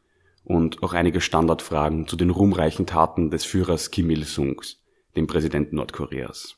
und 0.44 0.84
auch 0.84 0.92
einige 0.92 1.20
Standardfragen 1.20 2.06
zu 2.06 2.14
den 2.14 2.30
ruhmreichen 2.30 2.86
Taten 2.86 3.32
des 3.32 3.44
Führers 3.44 3.90
Kim 3.90 4.08
Il-sungs, 4.10 4.83
dem 5.16 5.26
Präsidenten 5.26 5.76
Nordkoreas. 5.76 6.56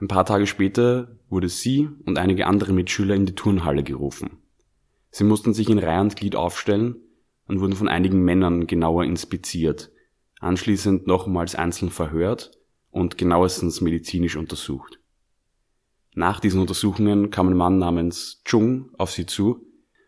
Ein 0.00 0.08
paar 0.08 0.26
Tage 0.26 0.46
später 0.46 1.18
wurde 1.28 1.48
sie 1.48 1.88
und 2.04 2.18
einige 2.18 2.46
andere 2.46 2.72
Mitschüler 2.72 3.14
in 3.14 3.26
die 3.26 3.34
Turnhalle 3.34 3.82
gerufen. 3.82 4.38
Sie 5.10 5.24
mussten 5.24 5.54
sich 5.54 5.70
in 5.70 5.78
Reihe 5.78 6.00
und 6.00 6.16
Glied 6.16 6.34
aufstellen 6.36 6.96
und 7.46 7.60
wurden 7.60 7.76
von 7.76 7.88
einigen 7.88 8.24
Männern 8.24 8.66
genauer 8.66 9.04
inspiziert, 9.04 9.92
anschließend 10.40 11.06
nochmals 11.06 11.54
einzeln 11.54 11.90
verhört 11.90 12.50
und 12.90 13.18
genauestens 13.18 13.80
medizinisch 13.80 14.36
untersucht. 14.36 14.98
Nach 16.14 16.40
diesen 16.40 16.60
Untersuchungen 16.60 17.30
kam 17.30 17.48
ein 17.48 17.56
Mann 17.56 17.78
namens 17.78 18.42
Chung 18.44 18.90
auf 18.98 19.10
sie 19.10 19.26
zu 19.26 19.66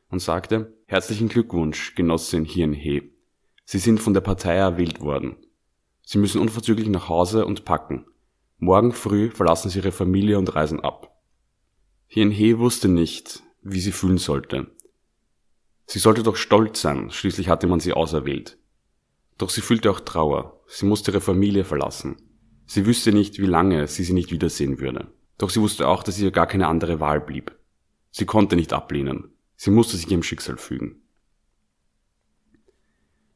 und 0.08 0.20
sagte, 0.20 0.76
herzlichen 0.86 1.28
Glückwunsch, 1.28 1.94
Genossin 1.94 2.44
Hien 2.44 2.72
He. 2.72 3.12
Sie 3.64 3.78
sind 3.78 4.00
von 4.00 4.14
der 4.14 4.20
Partei 4.20 4.54
erwählt 4.54 5.00
worden. 5.00 5.36
Sie 6.08 6.18
müssen 6.18 6.40
unverzüglich 6.40 6.88
nach 6.88 7.08
Hause 7.08 7.44
und 7.46 7.64
packen. 7.64 8.06
Morgen 8.58 8.92
früh 8.92 9.28
verlassen 9.28 9.70
Sie 9.70 9.80
Ihre 9.80 9.90
Familie 9.90 10.38
und 10.38 10.54
reisen 10.54 10.78
ab. 10.78 11.20
Hien 12.06 12.30
He 12.30 12.58
wusste 12.58 12.86
nicht, 12.86 13.42
wie 13.62 13.80
sie 13.80 13.90
fühlen 13.90 14.16
sollte. 14.16 14.70
Sie 15.86 15.98
sollte 15.98 16.22
doch 16.22 16.36
stolz 16.36 16.80
sein, 16.80 17.10
schließlich 17.10 17.48
hatte 17.48 17.66
man 17.66 17.80
sie 17.80 17.92
auserwählt. 17.92 18.56
Doch 19.36 19.50
sie 19.50 19.60
fühlte 19.60 19.90
auch 19.90 19.98
Trauer, 19.98 20.60
sie 20.68 20.86
musste 20.86 21.10
ihre 21.10 21.20
Familie 21.20 21.64
verlassen. 21.64 22.16
Sie 22.66 22.86
wüsste 22.86 23.12
nicht, 23.12 23.40
wie 23.40 23.46
lange 23.46 23.88
sie 23.88 24.04
sie 24.04 24.12
nicht 24.12 24.30
wiedersehen 24.30 24.78
würde. 24.78 25.08
Doch 25.38 25.50
sie 25.50 25.60
wusste 25.60 25.88
auch, 25.88 26.04
dass 26.04 26.20
ihr 26.20 26.30
gar 26.30 26.46
keine 26.46 26.68
andere 26.68 27.00
Wahl 27.00 27.20
blieb. 27.20 27.52
Sie 28.12 28.26
konnte 28.26 28.54
nicht 28.54 28.72
ablehnen, 28.72 29.34
sie 29.56 29.72
musste 29.72 29.96
sich 29.96 30.08
ihrem 30.08 30.22
Schicksal 30.22 30.56
fügen. 30.56 31.02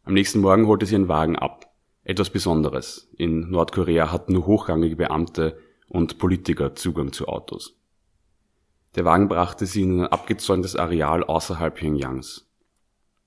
Am 0.04 0.14
nächsten 0.14 0.38
Morgen 0.38 0.68
holte 0.68 0.86
sie 0.86 0.94
ihren 0.94 1.08
Wagen 1.08 1.36
ab. 1.36 1.69
Etwas 2.02 2.30
Besonderes. 2.30 3.10
In 3.16 3.50
Nordkorea 3.50 4.10
hatten 4.10 4.32
nur 4.32 4.46
hochrangige 4.46 4.96
Beamte 4.96 5.58
und 5.88 6.18
Politiker 6.18 6.74
Zugang 6.74 7.12
zu 7.12 7.28
Autos. 7.28 7.76
Der 8.96 9.04
Wagen 9.04 9.28
brachte 9.28 9.66
sie 9.66 9.82
in 9.82 10.00
ein 10.00 10.06
abgezäuntes 10.06 10.76
Areal 10.76 11.22
außerhalb 11.22 11.74
Pyongyangs. 11.74 12.48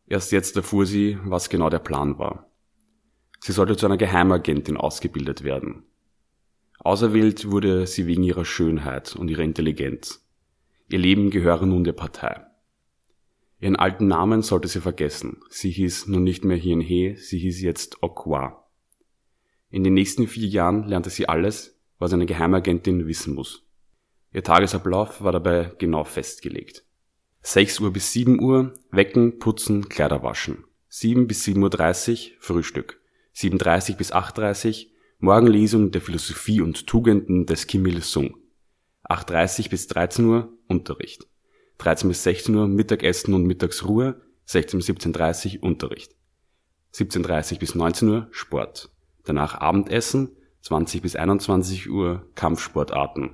Erst 0.08 0.32
jetzt 0.32 0.56
erfuhr 0.58 0.86
sie, 0.86 1.18
was 1.24 1.50
genau 1.50 1.70
der 1.70 1.80
Plan 1.80 2.18
war. 2.18 2.50
Sie 3.39 3.51
sollte 3.51 3.77
zu 3.77 3.86
einer 3.86 3.98
Geheimagentin 3.98 4.77
ausgebildet 4.77 5.44
werden. 5.44 5.84
Auserwählt 6.80 7.50
wurde 7.50 7.88
sie 7.88 8.08
wegen 8.08 8.24
ihrer 8.24 8.44
Schönheit 8.44 9.15
und 9.15 9.30
ihrer 9.30 9.44
Intelligenz. 9.44 10.25
Ihr 10.89 11.00
Leben 11.00 11.30
gehöre 11.30 11.65
nun 11.65 11.84
der 11.84 11.94
Partei. 11.94 12.46
Ihren 13.60 13.77
alten 13.77 14.08
Namen 14.08 14.42
sollte 14.42 14.68
sie 14.68 14.82
vergessen. 14.82 15.42
Sie 15.50 15.72
hieß 15.72 16.08
nun 16.08 16.24
nicht 16.24 16.44
mehr 16.44 16.58
Hien 16.58 16.82
He, 16.82 17.15
sie 17.15 17.39
hieß 17.39 17.62
jetzt 17.62 18.03
Okwa. 18.03 18.62
In 19.74 19.84
den 19.84 19.96
nächsten 19.96 20.27
vier 20.27 20.48
Jahren 20.48 20.84
lernte 20.84 21.10
sie 21.10 21.27
alles, 21.27 21.80
was 21.98 22.13
eine 22.13 22.27
Geheimagentin 22.27 23.08
wissen 23.08 23.34
muss. 23.34 23.63
Ihr 24.32 24.44
Tagesablauf 24.44 25.24
war 25.24 25.32
dabei 25.32 25.72
genau 25.80 26.03
festgelegt. 26.03 26.86
6 27.42 27.80
Uhr 27.80 27.92
bis 27.92 28.12
7 28.12 28.39
Uhr 28.39 28.75
Wecken, 28.92 29.39
Putzen, 29.39 29.89
Kleider 29.89 30.22
waschen. 30.22 30.63
7 30.89 31.25
bis 31.25 31.44
7.30 31.46 32.34
Uhr 32.34 32.38
Frühstück. 32.39 33.01
7.30 33.36 33.98
bis 33.98 34.13
8.30 34.13 34.89
Morgenlesung 35.18 35.89
der 35.89 36.01
Philosophie 36.01 36.62
und 36.62 36.86
Tugenden 36.86 37.48
des 37.48 37.65
Kim 37.65 37.84
Il-sung. 37.88 38.38
8.30 39.10 39.72
bis 39.72 39.88
13 39.88 40.25
Uhr 40.25 40.53
Unterricht. 40.68 41.25
13 41.80 42.10
bis 42.10 42.22
16 42.22 42.53
Uhr 42.53 42.68
Mittagessen 42.68 43.34
und 43.34 43.48
Mittagsruhe, 43.48 44.22
16 44.46 44.77
bis 44.77 44.89
17.30 44.89 45.58
Uhr 45.58 45.63
Unterricht. 45.63 46.15
17.30 46.94 47.58
bis 47.58 47.74
19 47.74 48.10
Uhr 48.10 48.27
Sport. 48.30 48.92
Danach 49.25 49.60
Abendessen, 49.62 50.36
20 50.62 51.01
bis 51.01 51.15
21 51.15 51.89
Uhr 51.89 52.25
Kampfsportarten. 52.36 53.32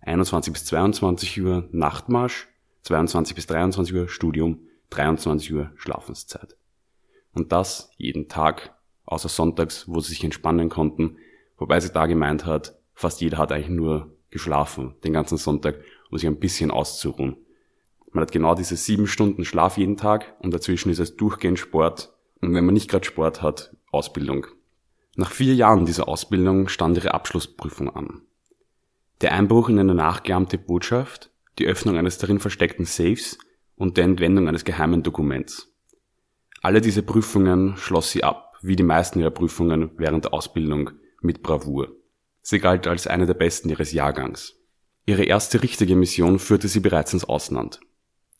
21 0.00 0.52
bis 0.52 0.64
22 0.64 1.42
Uhr 1.42 1.68
Nachtmarsch, 1.70 2.48
22 2.82 3.34
bis 3.34 3.46
23 3.46 3.94
Uhr 3.94 4.08
Studium, 4.08 4.60
23 4.90 5.52
Uhr 5.52 5.72
Schlafenszeit. 5.76 6.56
Und 7.34 7.52
das 7.52 7.90
jeden 7.98 8.28
Tag 8.28 8.74
außer 9.04 9.28
sonntags, 9.28 9.84
wo 9.88 10.00
sie 10.00 10.10
sich 10.10 10.24
entspannen 10.24 10.68
konnten, 10.68 11.18
wobei 11.56 11.80
sie 11.80 11.92
da 11.92 12.06
gemeint 12.06 12.46
hat, 12.46 12.76
fast 12.94 13.20
jeder 13.20 13.38
hat 13.38 13.52
eigentlich 13.52 13.68
nur 13.68 14.14
geschlafen 14.30 14.94
den 15.04 15.12
ganzen 15.12 15.38
Sonntag, 15.38 15.76
um 16.10 16.18
sich 16.18 16.26
ein 16.26 16.38
bisschen 16.38 16.70
auszuruhen. 16.70 17.36
Man 18.12 18.22
hat 18.22 18.32
genau 18.32 18.54
diese 18.54 18.76
sieben 18.76 19.06
Stunden 19.06 19.44
Schlaf 19.44 19.76
jeden 19.78 19.96
Tag 19.96 20.34
und 20.40 20.52
dazwischen 20.52 20.90
ist 20.90 20.98
es 20.98 21.16
durchgehend 21.16 21.58
Sport 21.58 22.12
und 22.40 22.54
wenn 22.54 22.64
man 22.64 22.74
nicht 22.74 22.90
gerade 22.90 23.04
Sport 23.04 23.42
hat, 23.42 23.76
Ausbildung. 23.90 24.46
Nach 25.18 25.32
vier 25.32 25.56
Jahren 25.56 25.84
dieser 25.84 26.06
Ausbildung 26.06 26.68
stand 26.68 26.96
ihre 26.96 27.12
Abschlussprüfung 27.12 27.90
an. 27.90 28.22
Der 29.20 29.32
Einbruch 29.32 29.68
in 29.68 29.80
eine 29.80 29.92
nachgeahmte 29.92 30.58
Botschaft, 30.58 31.32
die 31.58 31.66
Öffnung 31.66 31.96
eines 31.96 32.18
darin 32.18 32.38
versteckten 32.38 32.84
Safes 32.84 33.36
und 33.74 33.96
der 33.96 34.04
Entwendung 34.04 34.46
eines 34.46 34.64
geheimen 34.64 35.02
Dokuments. 35.02 35.74
Alle 36.62 36.80
diese 36.80 37.02
Prüfungen 37.02 37.76
schloss 37.76 38.12
sie 38.12 38.22
ab 38.22 38.54
wie 38.62 38.76
die 38.76 38.84
meisten 38.84 39.18
ihrer 39.18 39.32
Prüfungen 39.32 39.90
während 39.96 40.26
der 40.26 40.34
Ausbildung, 40.34 40.90
mit 41.20 41.42
Bravour. 41.42 41.88
Sie 42.42 42.60
galt 42.60 42.86
als 42.86 43.08
eine 43.08 43.26
der 43.26 43.34
besten 43.34 43.70
ihres 43.70 43.90
Jahrgangs. 43.90 44.54
Ihre 45.04 45.24
erste 45.24 45.64
richtige 45.64 45.96
Mission 45.96 46.38
führte 46.38 46.68
sie 46.68 46.78
bereits 46.78 47.12
ins 47.12 47.24
Ausland. 47.24 47.80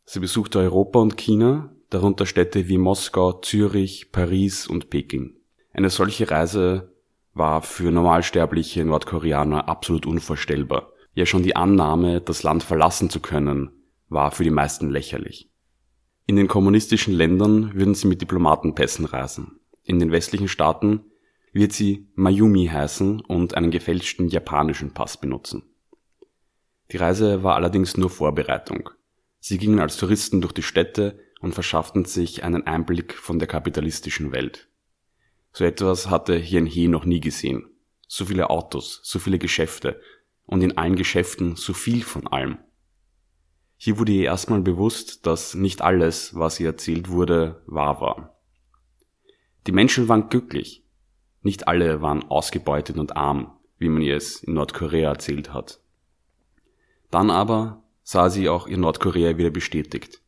Sie 0.04 0.20
besuchte 0.20 0.60
Europa 0.60 1.00
und 1.00 1.16
China, 1.16 1.74
darunter 1.90 2.24
Städte 2.24 2.68
wie 2.68 2.78
Moskau, 2.78 3.32
Zürich, 3.40 4.12
Paris 4.12 4.68
und 4.68 4.90
Peking. 4.90 5.37
Eine 5.78 5.90
solche 5.90 6.28
Reise 6.28 6.92
war 7.34 7.62
für 7.62 7.92
normalsterbliche 7.92 8.84
Nordkoreaner 8.84 9.68
absolut 9.68 10.06
unvorstellbar. 10.06 10.90
Ja 11.14 11.24
schon 11.24 11.44
die 11.44 11.54
Annahme, 11.54 12.20
das 12.20 12.42
Land 12.42 12.64
verlassen 12.64 13.10
zu 13.10 13.20
können, 13.20 13.70
war 14.08 14.32
für 14.32 14.42
die 14.42 14.50
meisten 14.50 14.90
lächerlich. 14.90 15.52
In 16.26 16.34
den 16.34 16.48
kommunistischen 16.48 17.14
Ländern 17.14 17.74
würden 17.74 17.94
sie 17.94 18.08
mit 18.08 18.20
Diplomatenpässen 18.20 19.04
reisen. 19.04 19.60
In 19.84 20.00
den 20.00 20.10
westlichen 20.10 20.48
Staaten 20.48 21.04
wird 21.52 21.72
sie 21.72 22.08
Mayumi 22.16 22.66
heißen 22.66 23.20
und 23.20 23.54
einen 23.54 23.70
gefälschten 23.70 24.26
japanischen 24.26 24.94
Pass 24.94 25.16
benutzen. 25.16 25.62
Die 26.90 26.96
Reise 26.96 27.44
war 27.44 27.54
allerdings 27.54 27.96
nur 27.96 28.10
Vorbereitung. 28.10 28.90
Sie 29.38 29.58
gingen 29.58 29.78
als 29.78 29.96
Touristen 29.96 30.40
durch 30.40 30.54
die 30.54 30.64
Städte 30.64 31.20
und 31.38 31.54
verschafften 31.54 32.04
sich 32.04 32.42
einen 32.42 32.66
Einblick 32.66 33.14
von 33.14 33.38
der 33.38 33.46
kapitalistischen 33.46 34.32
Welt. 34.32 34.68
So 35.58 35.64
etwas 35.64 36.08
hatte 36.08 36.36
Hien 36.36 36.66
He 36.66 36.86
noch 36.86 37.04
nie 37.04 37.18
gesehen. 37.18 37.68
So 38.06 38.26
viele 38.26 38.48
Autos, 38.48 39.00
so 39.02 39.18
viele 39.18 39.40
Geschäfte 39.40 40.00
und 40.46 40.62
in 40.62 40.78
allen 40.78 40.94
Geschäften 40.94 41.56
so 41.56 41.72
viel 41.72 42.04
von 42.04 42.28
allem. 42.28 42.58
Hier 43.76 43.98
wurde 43.98 44.12
ihr 44.12 44.26
erstmal 44.26 44.60
bewusst, 44.60 45.26
dass 45.26 45.56
nicht 45.56 45.82
alles, 45.82 46.36
was 46.36 46.60
ihr 46.60 46.68
erzählt 46.68 47.08
wurde, 47.08 47.60
wahr 47.66 48.00
war. 48.00 48.38
Die 49.66 49.72
Menschen 49.72 50.06
waren 50.06 50.28
glücklich. 50.28 50.84
Nicht 51.42 51.66
alle 51.66 52.02
waren 52.02 52.22
ausgebeutet 52.30 52.96
und 52.96 53.16
arm, 53.16 53.58
wie 53.78 53.88
man 53.88 54.02
ihr 54.02 54.14
es 54.14 54.44
in 54.44 54.54
Nordkorea 54.54 55.10
erzählt 55.10 55.52
hat. 55.52 55.80
Dann 57.10 57.30
aber 57.30 57.82
sah 58.04 58.30
sie 58.30 58.48
auch 58.48 58.68
ihr 58.68 58.78
Nordkorea 58.78 59.36
wieder 59.38 59.50
bestätigt. 59.50 60.22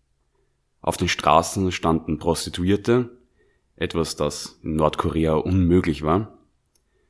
Auf 0.81 0.97
den 0.97 1.09
Straßen 1.09 1.71
standen 1.71 2.19
Prostituierte, 2.19 3.20
etwas, 3.81 4.15
das 4.15 4.61
in 4.63 4.77
Nordkorea 4.77 5.35
unmöglich 5.35 6.03
war. 6.03 6.39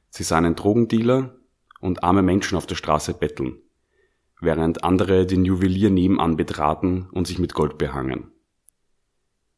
Sie 0.09 0.23
sah 0.23 0.39
einen 0.39 0.55
Drogendealer 0.55 1.37
und 1.81 2.03
arme 2.03 2.23
Menschen 2.23 2.57
auf 2.57 2.67
der 2.67 2.77
Straße 2.77 3.15
betteln, 3.15 3.59
während 4.41 4.85
andere 4.85 5.27
den 5.27 5.45
Juwelier 5.45 5.91
nebenan 5.91 6.37
betraten 6.37 7.09
und 7.13 7.27
sich 7.27 7.39
mit 7.39 7.55
Gold 7.55 7.77
behangen. 7.77 8.31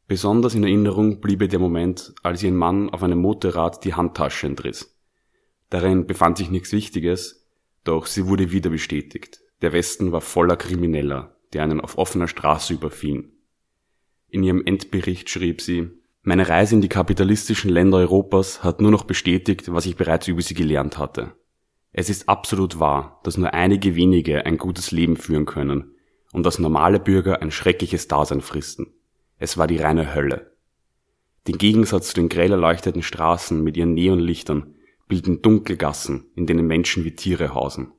Besonders 0.08 0.54
in 0.54 0.64
Erinnerung 0.64 1.20
blieb 1.20 1.42
ihr 1.42 1.48
der 1.48 1.58
Moment, 1.58 2.14
als 2.22 2.42
ihr 2.42 2.50
ein 2.50 2.56
Mann 2.56 2.90
auf 2.90 3.02
einem 3.02 3.18
Motorrad 3.18 3.84
die 3.84 3.94
Handtasche 3.94 4.46
entriss. 4.46 4.98
Darin 5.70 6.06
befand 6.06 6.38
sich 6.38 6.50
nichts 6.50 6.72
Wichtiges, 6.72 7.48
doch 7.84 8.06
sie 8.06 8.26
wurde 8.26 8.52
wieder 8.52 8.70
bestätigt. 8.70 9.40
Der 9.62 9.72
Westen 9.72 10.12
war 10.12 10.20
voller 10.20 10.56
Krimineller, 10.56 11.36
die 11.52 11.60
einen 11.60 11.80
auf 11.80 11.98
offener 11.98 12.28
Straße 12.28 12.74
überfielen. 12.74 13.32
In 14.28 14.42
ihrem 14.42 14.64
Endbericht 14.64 15.30
schrieb 15.30 15.60
sie, 15.60 15.90
meine 16.24 16.48
Reise 16.48 16.76
in 16.76 16.80
die 16.80 16.88
kapitalistischen 16.88 17.68
Länder 17.68 17.98
Europas 17.98 18.62
hat 18.62 18.80
nur 18.80 18.92
noch 18.92 19.04
bestätigt, 19.04 19.72
was 19.72 19.86
ich 19.86 19.96
bereits 19.96 20.28
über 20.28 20.40
sie 20.40 20.54
gelernt 20.54 20.96
hatte. 20.96 21.32
Es 21.92 22.08
ist 22.08 22.28
absolut 22.28 22.78
wahr, 22.78 23.20
dass 23.24 23.36
nur 23.36 23.52
einige 23.52 23.96
wenige 23.96 24.46
ein 24.46 24.56
gutes 24.56 24.92
Leben 24.92 25.16
führen 25.16 25.46
können 25.46 25.96
und 26.32 26.46
dass 26.46 26.60
normale 26.60 27.00
Bürger 27.00 27.42
ein 27.42 27.50
schreckliches 27.50 28.06
Dasein 28.06 28.40
fristen. 28.40 28.94
Es 29.38 29.58
war 29.58 29.66
die 29.66 29.78
reine 29.78 30.14
Hölle. 30.14 30.52
Den 31.48 31.58
Gegensatz 31.58 32.10
zu 32.10 32.14
den 32.14 32.28
grell 32.28 32.52
erleuchteten 32.52 33.02
Straßen 33.02 33.62
mit 33.62 33.76
ihren 33.76 33.94
Neonlichtern 33.94 34.76
bilden 35.08 35.42
Dunkelgassen, 35.42 36.26
in 36.36 36.46
denen 36.46 36.68
Menschen 36.68 37.04
wie 37.04 37.16
Tiere 37.16 37.52
hausen. 37.52 37.92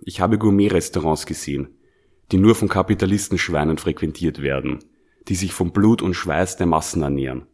Ich 0.00 0.20
habe 0.20 0.38
Gourmet-Restaurants 0.38 1.26
gesehen, 1.26 1.76
die 2.30 2.38
nur 2.38 2.54
von 2.54 2.68
Kapitalistenschweinen 2.68 3.78
frequentiert 3.78 4.40
werden, 4.40 4.78
die 5.26 5.34
sich 5.34 5.52
vom 5.52 5.72
Blut 5.72 6.02
und 6.02 6.14
Schweiß 6.14 6.56
der 6.56 6.66
Massen 6.66 7.02
ernähren. 7.02 7.48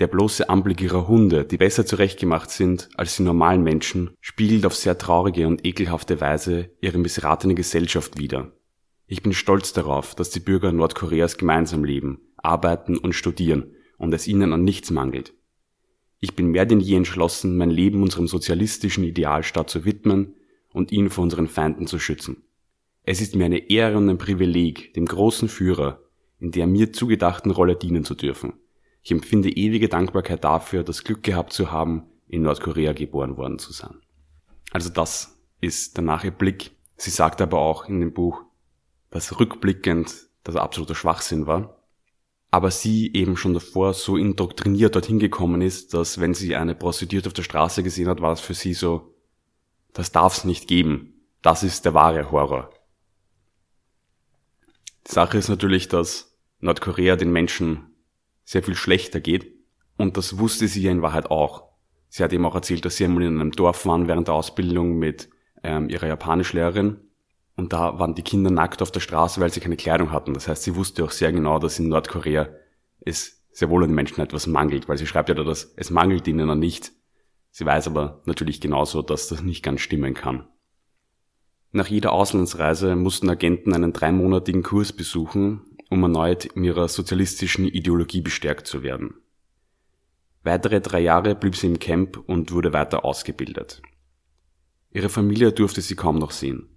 Der 0.00 0.06
bloße 0.06 0.48
Anblick 0.48 0.80
ihrer 0.80 1.08
Hunde, 1.08 1.44
die 1.44 1.58
besser 1.58 1.84
zurechtgemacht 1.84 2.50
sind 2.50 2.88
als 2.96 3.18
die 3.18 3.22
normalen 3.22 3.62
Menschen, 3.62 4.10
spiegelt 4.22 4.64
auf 4.64 4.74
sehr 4.74 4.96
traurige 4.96 5.46
und 5.46 5.66
ekelhafte 5.66 6.22
Weise 6.22 6.70
ihre 6.80 6.96
missratene 6.96 7.54
Gesellschaft 7.54 8.18
wider. 8.18 8.50
Ich 9.06 9.22
bin 9.22 9.34
stolz 9.34 9.74
darauf, 9.74 10.14
dass 10.14 10.30
die 10.30 10.40
Bürger 10.40 10.72
Nordkoreas 10.72 11.36
gemeinsam 11.36 11.84
leben, 11.84 12.22
arbeiten 12.38 12.96
und 12.96 13.12
studieren 13.12 13.74
und 13.98 14.14
es 14.14 14.26
ihnen 14.26 14.54
an 14.54 14.64
nichts 14.64 14.90
mangelt. 14.90 15.34
Ich 16.18 16.34
bin 16.34 16.48
mehr 16.48 16.64
denn 16.64 16.80
je 16.80 16.96
entschlossen, 16.96 17.58
mein 17.58 17.70
Leben 17.70 18.02
unserem 18.02 18.26
sozialistischen 18.26 19.04
Idealstaat 19.04 19.68
zu 19.68 19.84
widmen 19.84 20.34
und 20.72 20.92
ihn 20.92 21.10
vor 21.10 21.24
unseren 21.24 21.46
Feinden 21.46 21.86
zu 21.86 21.98
schützen. 21.98 22.44
Es 23.02 23.20
ist 23.20 23.36
mir 23.36 23.44
eine 23.44 23.70
Ehre 23.70 23.98
und 23.98 24.08
ein 24.08 24.18
Privileg, 24.18 24.94
dem 24.94 25.04
großen 25.04 25.50
Führer 25.50 26.00
in 26.38 26.52
der 26.52 26.66
mir 26.66 26.90
zugedachten 26.90 27.50
Rolle 27.50 27.76
dienen 27.76 28.02
zu 28.02 28.14
dürfen. 28.14 28.54
Ich 29.02 29.10
empfinde 29.10 29.50
ewige 29.50 29.88
Dankbarkeit 29.88 30.44
dafür, 30.44 30.84
das 30.84 31.04
Glück 31.04 31.22
gehabt 31.22 31.52
zu 31.52 31.70
haben, 31.70 32.04
in 32.28 32.42
Nordkorea 32.42 32.92
geboren 32.92 33.36
worden 33.36 33.58
zu 33.58 33.72
sein. 33.72 34.00
Also 34.70 34.90
das 34.90 35.38
ist 35.60 35.96
der 35.96 36.04
Nachblick. 36.04 36.72
Sie 36.96 37.10
sagt 37.10 37.40
aber 37.40 37.58
auch 37.58 37.88
in 37.88 38.00
dem 38.00 38.12
Buch, 38.12 38.42
was 39.10 39.40
rückblickend 39.40 40.14
das 40.44 40.56
absolute 40.56 40.94
Schwachsinn 40.94 41.46
war, 41.46 41.80
aber 42.50 42.70
sie 42.70 43.12
eben 43.12 43.36
schon 43.36 43.54
davor 43.54 43.94
so 43.94 44.16
indoktriniert 44.16 44.94
dorthin 44.94 45.18
gekommen 45.18 45.60
ist, 45.62 45.94
dass 45.94 46.20
wenn 46.20 46.34
sie 46.34 46.56
eine 46.56 46.74
Prostituierte 46.74 47.28
auf 47.28 47.32
der 47.32 47.42
Straße 47.42 47.82
gesehen 47.82 48.08
hat, 48.08 48.20
war 48.20 48.30
das 48.30 48.40
für 48.40 48.54
sie 48.54 48.74
so, 48.74 49.14
das 49.92 50.12
darf's 50.12 50.44
nicht 50.44 50.68
geben. 50.68 51.14
Das 51.42 51.62
ist 51.62 51.84
der 51.84 51.94
wahre 51.94 52.30
Horror. 52.30 52.70
Die 55.06 55.12
Sache 55.12 55.38
ist 55.38 55.48
natürlich, 55.48 55.88
dass 55.88 56.36
Nordkorea 56.60 57.16
den 57.16 57.32
Menschen 57.32 57.89
sehr 58.44 58.62
viel 58.62 58.74
schlechter 58.74 59.20
geht 59.20 59.52
und 59.96 60.16
das 60.16 60.38
wusste 60.38 60.68
sie 60.68 60.82
ja 60.82 60.90
in 60.90 61.02
Wahrheit 61.02 61.30
auch. 61.30 61.70
Sie 62.08 62.22
hat 62.24 62.32
eben 62.32 62.44
auch 62.44 62.54
erzählt, 62.54 62.84
dass 62.84 62.96
sie 62.96 63.04
einmal 63.04 63.22
in 63.22 63.40
einem 63.40 63.52
Dorf 63.52 63.86
waren 63.86 64.08
während 64.08 64.28
der 64.28 64.34
Ausbildung 64.34 64.98
mit 64.98 65.30
ähm, 65.62 65.88
ihrer 65.88 66.08
Japanischlehrerin 66.08 66.98
und 67.56 67.72
da 67.72 67.98
waren 67.98 68.14
die 68.14 68.22
Kinder 68.22 68.50
nackt 68.50 68.82
auf 68.82 68.90
der 68.90 69.00
Straße, 69.00 69.40
weil 69.40 69.52
sie 69.52 69.60
keine 69.60 69.76
Kleidung 69.76 70.12
hatten. 70.12 70.34
Das 70.34 70.48
heißt, 70.48 70.62
sie 70.62 70.76
wusste 70.76 71.04
auch 71.04 71.10
sehr 71.10 71.30
genau, 71.30 71.58
dass 71.58 71.78
in 71.78 71.88
Nordkorea 71.88 72.48
es 73.00 73.44
sehr 73.52 73.68
wohl 73.68 73.82
an 73.82 73.90
den 73.90 73.94
Menschen 73.94 74.20
etwas 74.20 74.46
mangelt, 74.46 74.88
weil 74.88 74.96
sie 74.96 75.06
schreibt 75.06 75.28
ja 75.28 75.34
da, 75.34 75.44
dass 75.44 75.74
es 75.76 75.90
mangelt 75.90 76.26
ihnen 76.26 76.48
an 76.48 76.58
nichts. 76.58 76.92
Sie 77.50 77.66
weiß 77.66 77.88
aber 77.88 78.22
natürlich 78.24 78.60
genauso, 78.60 79.02
dass 79.02 79.28
das 79.28 79.42
nicht 79.42 79.62
ganz 79.62 79.80
stimmen 79.80 80.14
kann. 80.14 80.46
Nach 81.72 81.86
jeder 81.86 82.12
Auslandsreise 82.12 82.96
mussten 82.96 83.28
Agenten 83.28 83.74
einen 83.74 83.92
dreimonatigen 83.92 84.62
Kurs 84.62 84.92
besuchen, 84.92 85.62
um 85.90 86.02
erneut 86.02 86.46
in 86.46 86.64
ihrer 86.64 86.88
sozialistischen 86.88 87.66
Ideologie 87.66 88.22
bestärkt 88.22 88.66
zu 88.66 88.82
werden. 88.82 89.14
Weitere 90.42 90.80
drei 90.80 91.00
Jahre 91.00 91.34
blieb 91.34 91.56
sie 91.56 91.66
im 91.66 91.78
Camp 91.78 92.16
und 92.16 92.52
wurde 92.52 92.72
weiter 92.72 93.04
ausgebildet. 93.04 93.82
Ihre 94.92 95.10
Familie 95.10 95.52
durfte 95.52 95.82
sie 95.82 95.96
kaum 95.96 96.18
noch 96.18 96.30
sehen. 96.30 96.68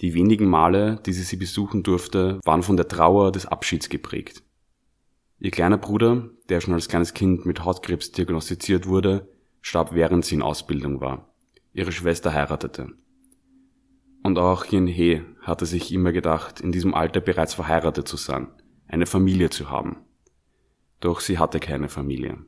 Die 0.00 0.14
wenigen 0.14 0.46
Male, 0.46 1.00
die 1.04 1.12
sie 1.12 1.24
sie 1.24 1.36
besuchen 1.36 1.82
durfte, 1.82 2.38
waren 2.44 2.62
von 2.62 2.76
der 2.76 2.88
Trauer 2.88 3.32
des 3.32 3.46
Abschieds 3.46 3.88
geprägt. 3.88 4.42
Ihr 5.40 5.50
kleiner 5.50 5.78
Bruder, 5.78 6.30
der 6.48 6.60
schon 6.60 6.74
als 6.74 6.88
kleines 6.88 7.14
Kind 7.14 7.46
mit 7.46 7.64
Hautkrebs 7.64 8.12
diagnostiziert 8.12 8.86
wurde, 8.86 9.28
starb 9.62 9.94
während 9.94 10.24
sie 10.24 10.36
in 10.36 10.42
Ausbildung 10.42 11.00
war. 11.00 11.34
Ihre 11.72 11.92
Schwester 11.92 12.32
heiratete. 12.32 12.88
Und 14.22 14.38
auch 14.38 14.70
Yin 14.70 14.86
He 14.86 15.22
hatte 15.50 15.66
sich 15.66 15.92
immer 15.92 16.12
gedacht, 16.12 16.60
in 16.60 16.72
diesem 16.72 16.94
Alter 16.94 17.20
bereits 17.20 17.54
verheiratet 17.54 18.08
zu 18.08 18.16
sein, 18.16 18.48
eine 18.86 19.06
Familie 19.06 19.50
zu 19.50 19.68
haben. 19.68 19.98
Doch 21.00 21.20
sie 21.20 21.38
hatte 21.38 21.60
keine 21.60 21.88
Familie. 21.88 22.38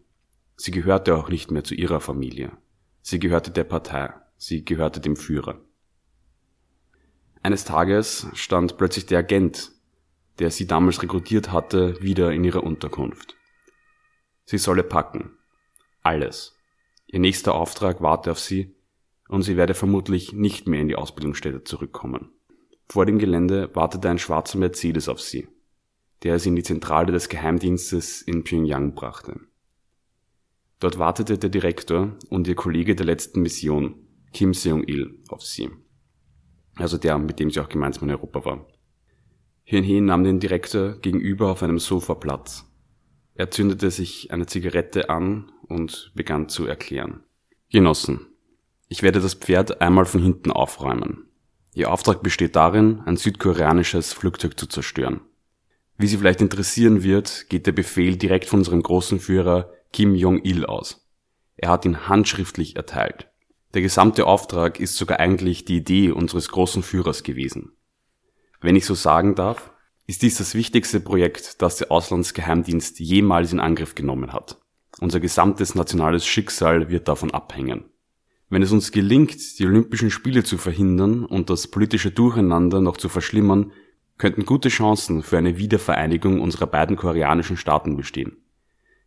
Sie 0.56 0.70
gehörte 0.70 1.16
auch 1.16 1.28
nicht 1.28 1.50
mehr 1.50 1.64
zu 1.64 1.74
ihrer 1.74 2.00
Familie. 2.00 2.52
Sie 3.02 3.18
gehörte 3.18 3.50
der 3.50 3.64
Partei. 3.64 4.14
Sie 4.36 4.64
gehörte 4.64 5.00
dem 5.00 5.16
Führer. 5.16 5.60
Eines 7.42 7.64
Tages 7.64 8.28
stand 8.34 8.76
plötzlich 8.76 9.06
der 9.06 9.20
Agent, 9.20 9.72
der 10.38 10.50
sie 10.50 10.66
damals 10.66 11.02
rekrutiert 11.02 11.50
hatte, 11.50 12.00
wieder 12.00 12.32
in 12.32 12.44
ihrer 12.44 12.62
Unterkunft. 12.62 13.36
Sie 14.44 14.58
solle 14.58 14.84
packen. 14.84 15.36
Alles. 16.02 16.56
Ihr 17.06 17.20
nächster 17.20 17.54
Auftrag 17.54 18.00
warte 18.00 18.30
auf 18.30 18.38
sie 18.38 18.74
und 19.28 19.42
sie 19.42 19.56
werde 19.56 19.74
vermutlich 19.74 20.32
nicht 20.32 20.68
mehr 20.68 20.80
in 20.80 20.88
die 20.88 20.96
Ausbildungsstätte 20.96 21.64
zurückkommen. 21.64 22.32
Vor 22.88 23.06
dem 23.06 23.18
Gelände 23.18 23.74
wartete 23.74 24.10
ein 24.10 24.18
schwarzer 24.18 24.58
Mercedes 24.58 25.08
auf 25.08 25.20
sie, 25.20 25.48
der 26.22 26.38
sie 26.38 26.50
in 26.50 26.56
die 26.56 26.62
Zentrale 26.62 27.12
des 27.12 27.28
Geheimdienstes 27.28 28.22
in 28.22 28.44
Pyongyang 28.44 28.94
brachte. 28.94 29.40
Dort 30.78 30.98
wartete 30.98 31.38
der 31.38 31.50
Direktor 31.50 32.16
und 32.28 32.48
ihr 32.48 32.56
Kollege 32.56 32.96
der 32.96 33.06
letzten 33.06 33.40
Mission, 33.42 33.94
Kim 34.32 34.52
Seong-il, 34.52 35.20
auf 35.28 35.42
sie. 35.42 35.70
Also 36.74 36.98
der, 36.98 37.18
mit 37.18 37.38
dem 37.38 37.50
sie 37.50 37.60
auch 37.60 37.68
gemeinsam 37.68 38.08
in 38.08 38.14
Europa 38.14 38.44
war. 38.44 38.66
Hyun 39.64 39.84
Hee 39.84 40.00
nahm 40.00 40.24
den 40.24 40.40
Direktor 40.40 40.98
gegenüber 40.98 41.50
auf 41.50 41.62
einem 41.62 41.78
Sofa 41.78 42.14
Platz. 42.14 42.64
Er 43.34 43.50
zündete 43.50 43.90
sich 43.90 44.30
eine 44.32 44.46
Zigarette 44.46 45.08
an 45.08 45.52
und 45.68 46.12
begann 46.14 46.48
zu 46.48 46.66
erklären. 46.66 47.22
Genossen, 47.70 48.26
ich 48.88 49.02
werde 49.02 49.20
das 49.20 49.34
Pferd 49.34 49.80
einmal 49.80 50.04
von 50.04 50.20
hinten 50.20 50.50
aufräumen. 50.50 51.28
Ihr 51.74 51.90
Auftrag 51.90 52.22
besteht 52.22 52.56
darin, 52.56 53.00
ein 53.06 53.16
südkoreanisches 53.16 54.12
Flugzeug 54.12 54.58
zu 54.58 54.66
zerstören. 54.66 55.22
Wie 55.96 56.06
Sie 56.06 56.18
vielleicht 56.18 56.40
interessieren 56.40 57.02
wird, 57.02 57.48
geht 57.48 57.66
der 57.66 57.72
Befehl 57.72 58.16
direkt 58.16 58.48
von 58.48 58.60
unserem 58.60 58.82
großen 58.82 59.20
Führer 59.20 59.72
Kim 59.92 60.14
Jong-il 60.14 60.66
aus. 60.66 61.06
Er 61.56 61.70
hat 61.70 61.84
ihn 61.84 62.08
handschriftlich 62.08 62.76
erteilt. 62.76 63.28
Der 63.74 63.82
gesamte 63.82 64.26
Auftrag 64.26 64.80
ist 64.80 64.96
sogar 64.96 65.20
eigentlich 65.20 65.64
die 65.64 65.76
Idee 65.76 66.10
unseres 66.10 66.48
großen 66.48 66.82
Führers 66.82 67.22
gewesen. 67.22 67.72
Wenn 68.60 68.76
ich 68.76 68.84
so 68.84 68.94
sagen 68.94 69.34
darf, 69.34 69.72
ist 70.06 70.22
dies 70.22 70.36
das 70.36 70.54
wichtigste 70.54 71.00
Projekt, 71.00 71.62
das 71.62 71.76
der 71.76 71.90
Auslandsgeheimdienst 71.90 73.00
jemals 73.00 73.52
in 73.52 73.60
Angriff 73.60 73.94
genommen 73.94 74.32
hat. 74.32 74.60
Unser 75.00 75.20
gesamtes 75.20 75.74
nationales 75.74 76.26
Schicksal 76.26 76.90
wird 76.90 77.08
davon 77.08 77.30
abhängen. 77.30 77.84
Wenn 78.52 78.60
es 78.60 78.70
uns 78.70 78.92
gelingt, 78.92 79.58
die 79.58 79.64
Olympischen 79.64 80.10
Spiele 80.10 80.44
zu 80.44 80.58
verhindern 80.58 81.24
und 81.24 81.48
das 81.48 81.68
politische 81.68 82.10
Durcheinander 82.10 82.82
noch 82.82 82.98
zu 82.98 83.08
verschlimmern, 83.08 83.72
könnten 84.18 84.44
gute 84.44 84.68
Chancen 84.68 85.22
für 85.22 85.38
eine 85.38 85.56
Wiedervereinigung 85.56 86.38
unserer 86.38 86.66
beiden 86.66 86.96
koreanischen 86.96 87.56
Staaten 87.56 87.96
bestehen. 87.96 88.36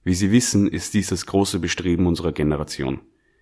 Wie 0.04 0.16
Sie 0.16 0.32
wissen, 0.32 0.68
ist 0.68 0.96
dies 0.96 1.10
das 1.10 1.28
große 1.28 1.60
Bestreben 1.60 2.08
unserer 2.08 2.32
Generation. 2.32 3.02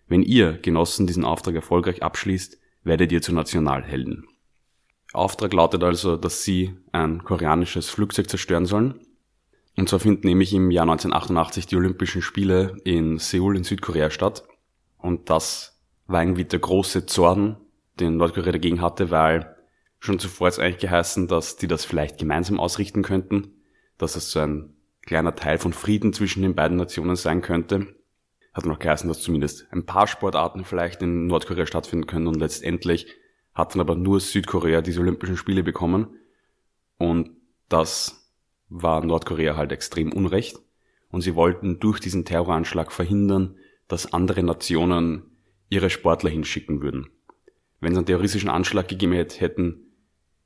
Wenn 0.10 0.24
ihr, 0.24 0.58
Genossen, 0.62 1.08
diesen 1.08 1.24
Auftrag 1.24 1.56
erfolgreich 1.56 2.04
abschließt, 2.04 2.60
werdet 2.84 3.14
ihr 3.14 3.22
zu 3.22 3.34
Nationalhelden. 3.34 4.28
Auftrag 5.14 5.54
lautet 5.54 5.86
also, 5.86 6.18
dass 6.18 6.44
sie 6.44 6.74
ein 6.92 7.24
koreanisches 7.24 7.88
Flugzeug 7.90 8.30
zerstören 8.30 8.66
sollen. 8.66 9.00
Und 9.78 9.88
zwar 9.88 10.02
finden 10.02 10.28
nämlich 10.28 10.54
im 10.54 10.70
Jahr 10.70 10.84
1988 10.84 11.66
die 11.66 11.78
Olympischen 11.78 12.22
Spiele 12.22 12.76
in 12.84 13.20
Seoul 13.20 13.56
in 13.56 13.64
Südkorea 13.64 14.10
statt. 14.10 14.44
Und 14.98 15.30
das 15.30 15.73
war 16.08 16.22
irgendwie 16.22 16.46
der 16.46 16.60
große 16.60 17.06
Zorn, 17.06 17.58
den 18.00 18.18
Nordkorea 18.18 18.52
dagegen 18.52 18.82
hatte, 18.82 19.12
weil 19.12 19.56
schon 20.00 20.20
zuvor 20.20 20.48
ist 20.48 20.60
eigentlich 20.60 20.80
geheißen, 20.82 21.28
dass 21.28 21.56
die 21.56 21.68
das 21.68 21.86
vielleicht 21.86 22.18
gemeinsam 22.18 22.60
ausrichten 22.60 23.04
könnten, 23.04 23.62
dass 23.98 24.16
es 24.16 24.32
so 24.32 24.40
ein 24.40 24.76
kleiner 25.02 25.36
Teil 25.36 25.58
von 25.58 25.74
Frieden 25.74 26.14
zwischen 26.14 26.42
den 26.42 26.56
beiden 26.56 26.78
Nationen 26.78 27.16
sein 27.16 27.42
könnte. 27.42 27.96
Hat 28.54 28.66
noch 28.66 28.80
geheißen, 28.80 29.08
dass 29.08 29.22
zumindest 29.22 29.68
ein 29.72 29.86
paar 29.86 30.08
Sportarten 30.08 30.66
vielleicht 30.66 31.02
in 31.02 31.28
Nordkorea 31.28 31.66
stattfinden 31.66 32.08
können 32.08 32.28
und 32.28 32.40
letztendlich 32.40 33.08
hat 33.54 33.74
dann 33.74 33.82
aber 33.82 33.96
nur 33.96 34.20
Südkorea 34.20 34.82
diese 34.82 35.02
Olympischen 35.02 35.38
Spiele 35.38 35.64
bekommen. 35.64 36.08
Und 36.98 37.32
das 37.70 38.32
war 38.70 39.04
Nordkorea 39.06 39.56
halt 39.56 39.72
extrem 39.72 40.12
unrecht. 40.12 40.58
Und 41.10 41.22
sie 41.22 41.36
wollten 41.36 41.80
durch 41.80 42.00
diesen 42.00 42.26
Terroranschlag 42.26 42.92
verhindern, 42.92 43.58
dass 43.88 44.14
andere 44.14 44.42
Nationen 44.42 45.24
ihre 45.74 45.90
Sportler 45.90 46.30
hinschicken 46.30 46.82
würden. 46.82 47.08
Wenn 47.80 47.94
es 47.94 47.98
einen 47.98 48.06
terroristischen 48.06 48.50
Anschlag 48.50 48.88
gegeben 48.88 49.14
hätte, 49.14 49.40
hätten 49.40 49.88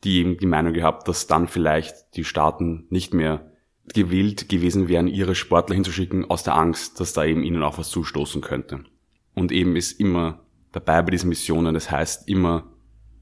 die 0.04 0.20
eben 0.20 0.38
die 0.38 0.46
Meinung 0.46 0.74
gehabt, 0.74 1.08
dass 1.08 1.28
dann 1.28 1.48
vielleicht 1.48 2.16
die 2.16 2.24
Staaten 2.24 2.86
nicht 2.90 3.14
mehr 3.14 3.52
gewillt 3.94 4.48
gewesen 4.48 4.88
wären, 4.88 5.08
ihre 5.08 5.36
Sportler 5.36 5.76
hinzuschicken, 5.76 6.30
aus 6.30 6.44
der 6.44 6.56
Angst, 6.56 7.00
dass 7.00 7.14
da 7.14 7.26
eben 7.26 7.44
ihnen 7.44 7.64
auch 7.64 7.78
was 7.78 7.90
zustoßen 7.90 8.42
könnte. 8.42 8.84
Und 9.34 9.52
eben 9.52 9.76
ist 9.76 10.00
immer 10.00 10.46
dabei 10.72 11.02
bei 11.02 11.12
diesen 11.12 11.30
Missionen, 11.30 11.74
das 11.74 11.92
heißt 11.92 12.28
immer, 12.30 12.72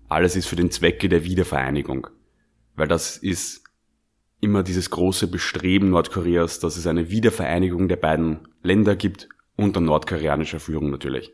alles 0.07 0.35
ist 0.35 0.47
für 0.47 0.55
den 0.55 0.71
Zwecke 0.71 1.09
der 1.09 1.23
Wiedervereinigung. 1.23 2.07
Weil 2.75 2.87
das 2.87 3.17
ist 3.17 3.63
immer 4.41 4.63
dieses 4.63 4.89
große 4.89 5.27
Bestreben 5.27 5.89
Nordkoreas, 5.89 6.59
dass 6.59 6.77
es 6.77 6.87
eine 6.87 7.09
Wiedervereinigung 7.09 7.87
der 7.87 7.95
beiden 7.95 8.47
Länder 8.61 8.95
gibt, 8.95 9.29
unter 9.55 9.79
nordkoreanischer 9.79 10.59
Führung 10.59 10.91
natürlich. 10.91 11.33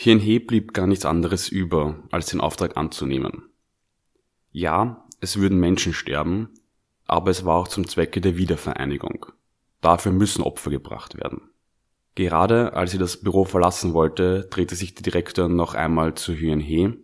Hier 0.00 0.12
in 0.12 0.20
He 0.20 0.38
blieb 0.38 0.74
gar 0.74 0.86
nichts 0.86 1.04
anderes 1.04 1.48
über, 1.48 1.96
als 2.12 2.26
den 2.26 2.40
Auftrag 2.40 2.76
anzunehmen. 2.76 3.48
Ja, 4.52 5.04
es 5.20 5.40
würden 5.40 5.58
Menschen 5.58 5.92
sterben, 5.92 6.50
aber 7.06 7.32
es 7.32 7.44
war 7.44 7.56
auch 7.56 7.66
zum 7.66 7.88
Zwecke 7.88 8.20
der 8.20 8.36
Wiedervereinigung. 8.36 9.26
Dafür 9.80 10.12
müssen 10.12 10.44
Opfer 10.44 10.70
gebracht 10.70 11.16
werden. 11.16 11.50
Gerade 12.14 12.74
als 12.74 12.92
sie 12.92 12.98
das 12.98 13.16
Büro 13.16 13.44
verlassen 13.44 13.92
wollte, 13.92 14.46
drehte 14.48 14.76
sich 14.76 14.94
der 14.94 15.02
Direktor 15.02 15.48
noch 15.48 15.74
einmal 15.74 16.14
zu 16.14 16.32
Hyun 16.32 16.60
He 16.60 16.94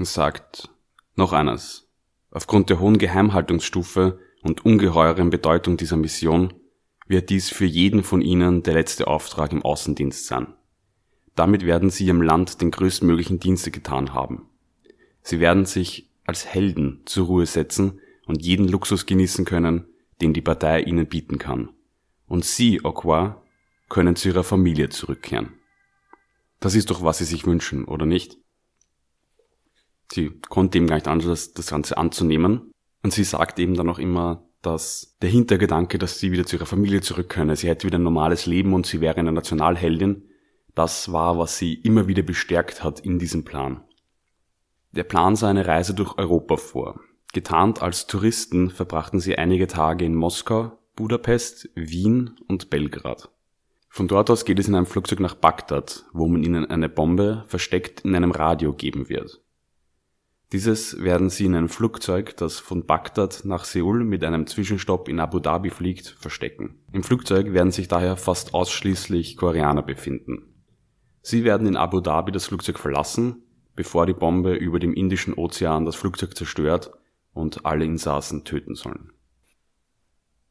und 0.00 0.06
sagt, 0.08 0.70
noch 1.14 1.32
eines. 1.32 1.88
Aufgrund 2.32 2.68
der 2.68 2.80
hohen 2.80 2.98
Geheimhaltungsstufe 2.98 4.18
und 4.42 4.64
ungeheuren 4.64 5.30
Bedeutung 5.30 5.76
dieser 5.76 5.96
Mission 5.96 6.52
wird 7.06 7.30
dies 7.30 7.48
für 7.48 7.66
jeden 7.66 8.02
von 8.02 8.20
Ihnen 8.20 8.64
der 8.64 8.74
letzte 8.74 9.06
Auftrag 9.06 9.52
im 9.52 9.64
Außendienst 9.64 10.26
sein. 10.26 10.54
Damit 11.40 11.64
werden 11.64 11.88
Sie 11.88 12.04
Ihrem 12.04 12.20
Land 12.20 12.60
den 12.60 12.70
größtmöglichen 12.70 13.40
Dienste 13.40 13.70
getan 13.70 14.12
haben. 14.12 14.50
Sie 15.22 15.40
werden 15.40 15.64
sich 15.64 16.10
als 16.26 16.44
Helden 16.44 17.00
zur 17.06 17.28
Ruhe 17.28 17.46
setzen 17.46 17.98
und 18.26 18.42
jeden 18.42 18.68
Luxus 18.68 19.06
genießen 19.06 19.46
können, 19.46 19.86
den 20.20 20.34
die 20.34 20.42
Partei 20.42 20.82
ihnen 20.82 21.06
bieten 21.06 21.38
kann. 21.38 21.70
Und 22.26 22.44
sie, 22.44 22.84
Okwa, 22.84 23.42
können 23.88 24.16
zu 24.16 24.28
ihrer 24.28 24.44
Familie 24.44 24.90
zurückkehren. 24.90 25.54
Das 26.60 26.74
ist 26.74 26.90
doch, 26.90 27.02
was 27.02 27.16
sie 27.16 27.24
sich 27.24 27.46
wünschen, 27.46 27.86
oder 27.86 28.04
nicht? 28.04 28.36
Sie 30.12 30.28
konnte 30.50 30.76
ihm 30.76 30.88
gar 30.88 30.96
nicht 30.96 31.08
anders, 31.08 31.54
das 31.54 31.68
Ganze 31.68 31.96
anzunehmen. 31.96 32.70
Und 33.02 33.14
sie 33.14 33.24
sagt 33.24 33.58
eben 33.58 33.76
dann 33.76 33.88
auch 33.88 33.98
immer, 33.98 34.46
dass 34.60 35.16
der 35.22 35.30
Hintergedanke, 35.30 35.96
dass 35.96 36.18
sie 36.18 36.32
wieder 36.32 36.44
zu 36.44 36.56
ihrer 36.56 36.66
Familie 36.66 37.00
zurück 37.00 37.30
könne, 37.30 37.56
sie 37.56 37.68
hätte 37.70 37.86
wieder 37.86 37.96
ein 37.98 38.02
normales 38.02 38.44
Leben 38.44 38.74
und 38.74 38.84
sie 38.84 39.00
wäre 39.00 39.16
eine 39.16 39.32
Nationalheldin, 39.32 40.26
das 40.74 41.12
war, 41.12 41.38
was 41.38 41.58
sie 41.58 41.74
immer 41.74 42.06
wieder 42.06 42.22
bestärkt 42.22 42.84
hat 42.84 43.00
in 43.00 43.18
diesem 43.18 43.44
Plan. 43.44 43.82
Der 44.92 45.04
Plan 45.04 45.36
sah 45.36 45.48
eine 45.48 45.66
Reise 45.66 45.94
durch 45.94 46.18
Europa 46.18 46.56
vor. 46.56 47.00
Getarnt 47.32 47.80
als 47.80 48.06
Touristen 48.06 48.70
verbrachten 48.70 49.20
sie 49.20 49.38
einige 49.38 49.68
Tage 49.68 50.04
in 50.04 50.14
Moskau, 50.14 50.78
Budapest, 50.96 51.68
Wien 51.74 52.36
und 52.48 52.70
Belgrad. 52.70 53.30
Von 53.88 54.08
dort 54.08 54.30
aus 54.30 54.44
geht 54.44 54.58
es 54.58 54.68
in 54.68 54.74
einem 54.74 54.86
Flugzeug 54.86 55.20
nach 55.20 55.34
Bagdad, 55.34 56.06
wo 56.12 56.26
man 56.28 56.42
ihnen 56.42 56.66
eine 56.66 56.88
Bombe 56.88 57.44
versteckt 57.46 58.00
in 58.00 58.14
einem 58.14 58.30
Radio 58.30 58.72
geben 58.72 59.08
wird. 59.08 59.40
Dieses 60.52 61.00
werden 61.00 61.30
sie 61.30 61.44
in 61.44 61.54
einem 61.54 61.68
Flugzeug, 61.68 62.36
das 62.36 62.58
von 62.58 62.84
Bagdad 62.84 63.44
nach 63.44 63.64
Seoul 63.64 64.02
mit 64.02 64.24
einem 64.24 64.48
Zwischenstopp 64.48 65.08
in 65.08 65.20
Abu 65.20 65.38
Dhabi 65.38 65.70
fliegt, 65.70 66.08
verstecken. 66.18 66.80
Im 66.92 67.04
Flugzeug 67.04 67.52
werden 67.52 67.70
sich 67.70 67.86
daher 67.86 68.16
fast 68.16 68.54
ausschließlich 68.54 69.36
Koreaner 69.36 69.82
befinden. 69.82 70.59
Sie 71.22 71.44
werden 71.44 71.66
in 71.66 71.76
Abu 71.76 72.00
Dhabi 72.00 72.32
das 72.32 72.46
Flugzeug 72.46 72.78
verlassen, 72.78 73.42
bevor 73.76 74.06
die 74.06 74.14
Bombe 74.14 74.54
über 74.54 74.78
dem 74.78 74.94
Indischen 74.94 75.34
Ozean 75.34 75.84
das 75.84 75.96
Flugzeug 75.96 76.36
zerstört 76.36 76.90
und 77.32 77.64
alle 77.64 77.84
Insassen 77.84 78.44
töten 78.44 78.74
sollen. 78.74 79.12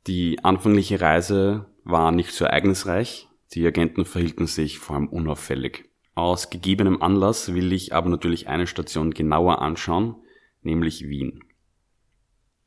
Die 0.08 0.44
anfängliche 0.44 1.02
Reise 1.02 1.66
war 1.84 2.12
nicht 2.12 2.32
so 2.32 2.46
ereignisreich, 2.46 3.28
die 3.54 3.66
Agenten 3.66 4.06
verhielten 4.06 4.48
sich 4.48 4.80
vor 4.80 4.96
allem 4.96 5.08
unauffällig. 5.08 5.90
Aus 6.16 6.50
gegebenem 6.50 7.02
Anlass 7.02 7.54
will 7.54 7.72
ich 7.74 7.94
aber 7.94 8.10
natürlich 8.10 8.48
eine 8.48 8.68
Station 8.68 9.12
genauer 9.12 9.62
anschauen, 9.62 10.16
nämlich 10.62 11.08
Wien. 11.08 11.44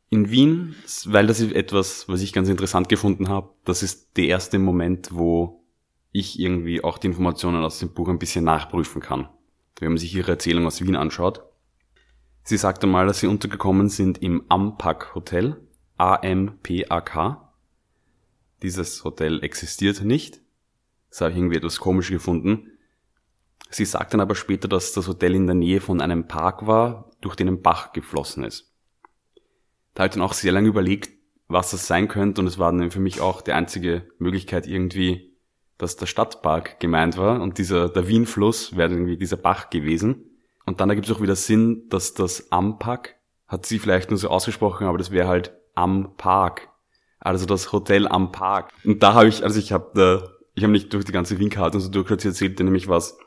In 0.09 0.31
Wien, 0.31 0.75
weil 1.07 1.27
das 1.27 1.41
ist 1.41 1.53
etwas, 1.53 2.09
was 2.09 2.21
ich 2.23 2.33
ganz 2.33 2.49
interessant 2.49 2.89
gefunden 2.89 3.29
habe, 3.29 3.51
das 3.65 3.83
ist 3.83 4.17
der 4.17 4.27
erste 4.27 4.59
Moment, 4.59 5.11
wo 5.13 5.62
ich 6.13 6.39
irgendwie 6.39 6.85
auch 6.85 6.99
die 6.99 7.09
Informationen 7.09 7.65
aus 7.65 7.79
dem 7.79 7.93
Buch 7.95 8.09
ein 8.09 8.19
bisschen 8.19 8.45
nachprüfen 8.45 9.01
kann. 9.01 9.29
Wenn 9.79 9.89
man 9.89 9.99
sich 9.99 10.15
ihre 10.15 10.33
Erzählung 10.33 10.67
aus 10.67 10.81
Wien 10.81 10.97
anschaut. 10.97 11.43
Sie 12.45 12.57
sagte 12.57 12.87
mal, 12.87 13.07
dass 13.07 13.21
sie 13.21 13.27
untergekommen 13.27 13.89
sind 13.89 14.23
im 14.23 14.45
Ampak 14.49 15.15
Hotel, 15.15 15.57
A-M-P-A-K. 15.97 17.53
Dieses 18.63 19.05
Hotel 19.05 19.43
existiert 19.43 20.03
nicht. 20.03 20.41
Das 21.11 21.21
habe 21.21 21.33
ich 21.33 21.37
irgendwie 21.37 21.57
etwas 21.57 21.81
komisch 21.81 22.11
gefunden. 22.11 22.69
Sie 23.71 23.85
sagt 23.85 24.13
dann 24.13 24.21
aber 24.21 24.35
später, 24.35 24.69
dass 24.69 24.93
das 24.93 25.09
Hotel 25.09 25.35
in 25.35 25.47
der 25.47 25.55
Nähe 25.55 25.81
von 25.81 26.01
einem 26.01 26.29
Park 26.29 26.67
war, 26.67 27.11
durch 27.21 27.37
den 27.37 27.49
ein 27.49 27.63
Bach 27.63 27.93
geflossen 27.93 28.45
ist. 28.45 28.73
Da 29.95 30.03
habe 30.03 30.09
ich 30.09 30.15
dann 30.15 30.23
auch 30.23 30.35
sehr 30.35 30.53
lange 30.53 30.69
überlegt, 30.69 31.11
was 31.49 31.71
das 31.71 31.87
sein 31.87 32.09
könnte 32.09 32.41
und 32.41 32.47
es 32.47 32.59
war 32.59 32.73
dann 32.73 32.91
für 32.91 33.01
mich 33.01 33.21
auch 33.21 33.41
die 33.41 33.53
einzige 33.53 34.09
Möglichkeit 34.19 34.67
irgendwie, 34.67 35.32
dass 35.83 35.97
der 35.97 36.07
Stadtpark 36.07 36.79
gemeint 36.79 37.17
war 37.17 37.41
und 37.41 37.59
dieser, 37.59 37.89
der 37.89 38.07
Wienfluss 38.07 38.77
wäre 38.77 38.93
irgendwie 38.93 39.17
dieser 39.17 39.37
Bach 39.37 39.69
gewesen. 39.69 40.39
Und 40.65 40.81
dann 40.81 40.89
ergibt 40.89 41.09
es 41.09 41.15
auch 41.15 41.21
wieder 41.21 41.35
Sinn, 41.35 41.89
dass 41.89 42.15
das 42.15 42.53
Ampak, 42.53 43.17
hat 43.49 43.67
sie 43.67 43.81
vielleicht 43.81 44.11
nur 44.11 44.19
so 44.19 44.29
ausgesprochen, 44.29 44.87
aber 44.87 44.97
das 44.97 45.11
wäre 45.11 45.27
halt 45.27 45.53
am 45.75 46.17
Park. 46.17 46.69
Also 47.19 47.47
das 47.47 47.73
Hotel 47.73 48.07
am 48.07 48.31
Park. 48.31 48.71
Und 48.85 49.03
da 49.03 49.15
habe 49.15 49.29
ich, 49.29 49.43
also 49.43 49.59
ich 49.59 49.73
habe 49.73 49.91
da, 49.95 50.29
ich 50.55 50.63
habe 50.63 50.73
nicht 50.73 50.93
durch 50.93 51.05
die 51.05 51.13
ganze 51.13 51.39
Wienkarte 51.39 51.79
und 51.79 51.83
so 51.83 51.91
durchgeschaut, 51.91 52.21
sie 52.21 52.29
erzählte 52.29 52.63
nämlich 52.63 52.89
was 52.89 53.19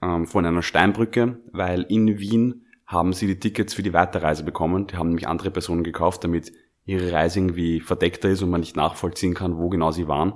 ähm, 0.00 0.26
von 0.26 0.46
einer 0.46 0.62
Steinbrücke, 0.62 1.38
weil 1.52 1.82
in 1.82 2.18
Wien 2.18 2.66
haben 2.86 3.12
sie 3.12 3.26
die 3.26 3.38
Tickets 3.38 3.74
für 3.74 3.82
die 3.82 3.92
Weiterreise 3.92 4.44
bekommen. 4.44 4.86
Die 4.86 4.96
haben 4.96 5.08
nämlich 5.08 5.28
andere 5.28 5.50
Personen 5.50 5.84
gekauft, 5.84 6.24
damit 6.24 6.52
ihre 6.86 7.12
Reise 7.12 7.38
irgendwie 7.38 7.80
verdeckter 7.80 8.30
ist 8.30 8.42
und 8.42 8.48
man 8.48 8.60
nicht 8.60 8.76
nachvollziehen 8.76 9.34
kann, 9.34 9.58
wo 9.58 9.68
genau 9.68 9.90
sie 9.90 10.08
waren. 10.08 10.32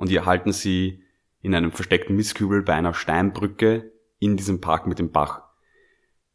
Und 0.00 0.08
die 0.08 0.16
erhalten 0.16 0.50
sie 0.50 1.02
in 1.42 1.54
einem 1.54 1.72
versteckten 1.72 2.16
Mistkübel 2.16 2.62
bei 2.62 2.72
einer 2.72 2.94
Steinbrücke 2.94 3.92
in 4.18 4.38
diesem 4.38 4.62
Park 4.62 4.86
mit 4.86 4.98
dem 4.98 5.12
Bach. 5.12 5.42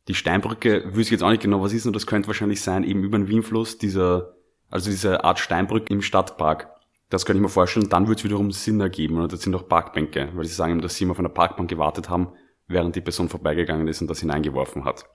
Die 0.08 0.14
Steinbrücke 0.14 0.84
wüsste 0.86 1.02
ich 1.02 1.12
jetzt 1.12 1.24
auch 1.24 1.32
nicht 1.32 1.42
genau, 1.42 1.64
was 1.64 1.74
ist, 1.74 1.88
und 1.88 1.96
das 1.96 2.06
könnte 2.06 2.28
wahrscheinlich 2.28 2.62
sein, 2.62 2.84
eben 2.84 3.04
über 3.04 3.18
den 3.18 3.28
Wienfluss, 3.28 3.80
dieser, 3.80 4.36
also 4.70 4.92
diese 4.92 5.24
Art 5.24 5.40
Steinbrücke 5.40 5.92
im 5.92 6.04
Stadtpark. 6.04 6.70
Das 7.10 7.26
kann 7.26 7.38
ich 7.38 7.42
mir 7.42 7.50
vorstellen. 7.50 7.90
Dann 7.90 8.08
wird 8.08 8.20
es 8.20 8.24
wiederum 8.24 8.52
Sinn 8.52 8.80
ergeben. 8.80 9.18
Und 9.18 9.34
das 9.34 9.42
sind 9.42 9.56
auch 9.56 9.68
Parkbänke, 9.68 10.30
weil 10.36 10.46
sie 10.46 10.54
sagen, 10.54 10.80
dass 10.80 10.96
sie 10.98 11.06
immer 11.06 11.14
auf 11.14 11.20
einer 11.20 11.30
Parkbank 11.30 11.68
gewartet 11.68 12.08
haben, 12.08 12.34
während 12.68 12.96
die 12.96 13.02
Person 13.02 13.30
vorbeigegangen 13.30 13.88
ist 13.88 14.00
und 14.00 14.12
das 14.12 14.20
hineingeworfen 14.20 14.86
hat. 14.86 15.10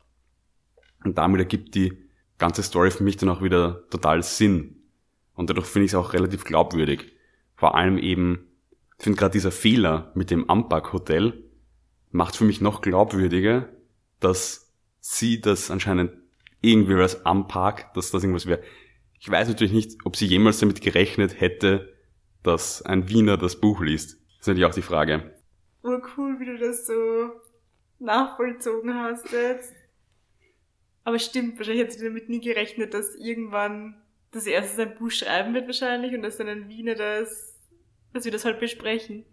Und 1.05 1.19
damit 1.19 1.39
ergibt 1.39 1.77
die 1.77 1.97
ganze 2.37 2.65
Story 2.65 2.91
für 2.91 3.05
mich 3.05 3.17
dann 3.17 3.29
auch 3.29 3.43
wieder 3.43 3.89
total 3.91 4.25
Sinn. 4.25 4.83
Und 5.35 5.51
dadurch 5.51 5.67
finde 5.67 5.85
ich 5.85 5.93
es 5.93 5.95
auch 5.95 6.15
relativ 6.15 6.43
glaubwürdig. 6.43 7.13
Vor 7.61 7.75
allem 7.75 7.99
eben, 7.99 8.49
ich 8.97 9.05
finde 9.05 9.19
gerade 9.19 9.33
dieser 9.33 9.53
Fehler 9.53 10.13
mit 10.15 10.31
dem 10.31 10.49
Ampak 10.49 10.95
Hotel 10.95 11.45
macht 12.11 12.35
für 12.35 12.45
mich 12.45 12.63
noch 12.63 12.81
glaubwürdiger, 12.81 13.69
dass 14.19 14.73
sie 15.01 15.43
das 15.43 15.71
anscheinend 15.71 16.13
irgendwie 16.63 16.95
als 16.95 17.27
Ampak, 17.27 17.93
dass 17.93 18.11
das 18.11 18.23
irgendwas 18.23 18.47
wäre. 18.47 18.63
Ich 19.19 19.31
weiß 19.31 19.49
natürlich 19.49 19.75
nicht, 19.75 19.99
ob 20.07 20.17
sie 20.17 20.25
jemals 20.25 20.59
damit 20.61 20.81
gerechnet 20.81 21.39
hätte, 21.39 21.95
dass 22.43 22.81
ein 22.81 23.11
Wiener 23.11 23.37
das 23.37 23.61
Buch 23.61 23.83
liest. 23.83 24.13
Das 24.15 24.41
ist 24.41 24.47
natürlich 24.47 24.65
auch 24.65 24.75
die 24.75 24.81
Frage. 24.81 25.35
Urcool, 25.83 26.41
wie 26.41 26.47
du 26.47 26.57
das 26.57 26.87
so 26.87 27.31
nachvollzogen 27.99 28.95
hast 28.95 29.31
jetzt. 29.33 29.75
Aber 31.05 31.19
stimmt, 31.19 31.59
wahrscheinlich 31.59 31.85
hat 31.85 31.93
sie 31.93 32.03
damit 32.03 32.31
nie 32.31 32.41
gerechnet, 32.41 32.95
dass 32.95 33.15
irgendwann 33.17 34.01
das 34.31 34.47
erste 34.47 34.77
sein 34.77 34.95
Buch 34.95 35.11
schreiben 35.11 35.53
wird 35.53 35.67
wahrscheinlich 35.67 36.15
und 36.15 36.23
dass 36.23 36.39
dann 36.39 36.49
ein 36.49 36.69
Wiener 36.69 36.95
das, 36.95 37.50
dass 38.13 38.25
wir 38.25 38.33
das 38.33 38.45
halt 38.45 38.61
besprechen. 38.61 39.25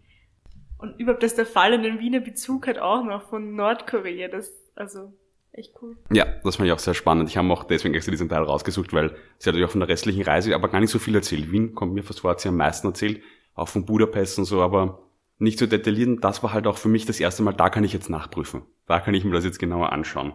Und 0.78 0.98
überhaupt, 1.00 1.22
dass 1.22 1.34
der 1.34 1.46
Fall 1.46 1.72
in 1.72 1.98
Wiener 1.98 2.20
Bezug 2.20 2.66
hat 2.66 2.78
auch 2.78 3.04
noch 3.04 3.28
von 3.28 3.56
Nordkorea, 3.56 4.28
das, 4.28 4.52
also, 4.76 5.12
echt 5.52 5.74
cool. 5.82 5.96
Ja, 6.12 6.26
das 6.44 6.56
fand 6.56 6.68
ich 6.68 6.72
auch 6.72 6.78
sehr 6.78 6.94
spannend. 6.94 7.28
Ich 7.28 7.36
habe 7.36 7.50
auch 7.52 7.64
deswegen 7.64 7.94
extra 7.94 8.12
diesen 8.12 8.28
Teil 8.28 8.42
rausgesucht, 8.42 8.92
weil 8.92 9.16
sie 9.38 9.50
hat 9.50 9.56
ja 9.56 9.66
auch 9.66 9.70
von 9.70 9.80
der 9.80 9.88
restlichen 9.88 10.22
Reise 10.22 10.54
aber 10.54 10.68
gar 10.68 10.80
nicht 10.80 10.90
so 10.90 10.98
viel 10.98 11.14
erzählt. 11.14 11.50
Wien 11.50 11.74
kommt 11.74 11.94
mir 11.94 12.04
fast 12.04 12.20
vor, 12.20 12.30
hat 12.30 12.40
sie 12.40 12.48
am 12.48 12.56
meisten 12.56 12.86
erzählt, 12.86 13.20
auch 13.54 13.68
von 13.68 13.84
Budapest 13.84 14.38
und 14.38 14.44
so, 14.44 14.62
aber 14.62 15.02
nicht 15.38 15.58
so 15.58 15.66
detailliert. 15.66 16.22
Das 16.22 16.42
war 16.42 16.52
halt 16.52 16.66
auch 16.66 16.78
für 16.78 16.88
mich 16.88 17.06
das 17.06 17.20
erste 17.20 17.42
Mal, 17.42 17.52
da 17.52 17.70
kann 17.70 17.84
ich 17.84 17.92
jetzt 17.92 18.08
nachprüfen. 18.10 18.62
Da 18.86 19.00
kann 19.00 19.14
ich 19.14 19.24
mir 19.24 19.32
das 19.32 19.44
jetzt 19.44 19.58
genauer 19.58 19.92
anschauen. 19.92 20.32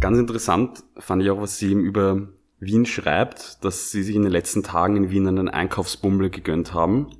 Ganz 0.00 0.18
interessant 0.18 0.82
fand 0.98 1.22
ich 1.22 1.30
auch, 1.30 1.40
was 1.40 1.58
sie 1.58 1.72
ihm 1.72 1.80
über 1.80 2.28
Wien 2.58 2.86
schreibt, 2.86 3.64
dass 3.64 3.90
sie 3.90 4.02
sich 4.02 4.16
in 4.16 4.22
den 4.22 4.32
letzten 4.32 4.62
Tagen 4.62 4.96
in 4.96 5.10
Wien 5.10 5.28
einen 5.28 5.48
Einkaufsbummel 5.48 6.30
gegönnt 6.30 6.74
haben, 6.74 7.10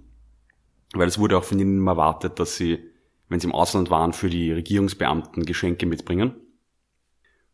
weil 0.99 1.09
es 1.09 1.19
wurde 1.19 1.39
auch 1.39 1.45
von 1.45 1.59
ihnen 1.59 1.87
erwartet, 1.87 2.39
dass 2.39 2.57
sie, 2.57 2.79
wenn 3.29 3.41
sie 3.41 3.47
im 3.47 3.55
Ausland 3.55 3.91
waren, 3.91 4.13
für 4.13 4.31
die 4.31 4.53
Regierungsbeamten 4.53 5.45
Geschenke 5.45 5.87
mitbringen 5.87 6.35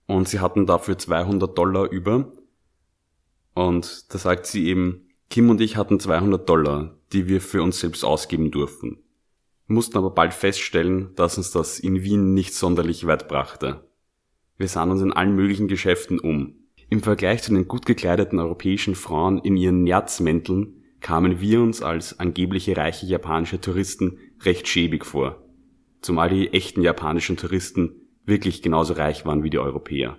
und 0.07 0.29
sie 0.29 0.41
hatten 0.41 0.67
dafür 0.67 0.99
200 0.99 1.57
Dollar 1.57 1.91
über. 1.91 2.33
Und 3.55 4.13
da 4.13 4.19
sagt 4.19 4.47
sie 4.47 4.67
eben, 4.67 5.09
Kim 5.31 5.51
und 5.51 5.61
ich 5.61 5.77
hatten 5.77 6.01
200 6.01 6.49
Dollar, 6.49 6.99
die 7.13 7.29
wir 7.29 7.41
für 7.41 7.63
uns 7.63 7.81
selbst 7.81 8.05
ausgeben 8.05 8.51
durften, 8.51 8.99
mussten 9.67 9.97
aber 9.97 10.11
bald 10.11 10.35
feststellen, 10.35 11.15
dass 11.15 11.39
uns 11.39 11.51
das 11.51 11.79
in 11.79 12.03
Wien 12.03 12.35
nicht 12.35 12.55
sonderlich 12.55 13.07
weit 13.07 13.29
brachte. 13.29 13.89
Wir 14.59 14.69
sahen 14.69 14.91
uns 14.91 15.03
in 15.03 15.13
allen 15.13 15.35
möglichen 15.35 15.69
Geschäften 15.69 16.19
um. 16.19 16.57
Im 16.91 17.03
Vergleich 17.03 17.43
zu 17.43 17.55
den 17.55 17.69
gut 17.69 17.87
gekleideten 17.87 18.39
europäischen 18.39 18.95
Frauen 18.95 19.39
in 19.39 19.57
ihren 19.57 19.83
Nerzmänteln 19.83 20.82
kamen 21.03 21.41
wir 21.41 21.61
uns 21.61 21.83
als 21.83 22.19
angebliche 22.21 22.77
reiche 22.77 23.07
japanische 23.07 23.61
Touristen 23.61 24.19
recht 24.41 24.69
schäbig 24.69 25.05
vor. 25.05 25.43
Zumal 26.01 26.31
die 26.31 26.53
echten 26.53 26.81
japanischen 26.81 27.37
Touristen 27.37 27.97
wirklich 28.25 28.63
genauso 28.63 28.95
reich 28.95 29.27
waren 29.27 29.43
wie 29.43 29.51
die 29.51 29.59
Europäer. 29.59 30.17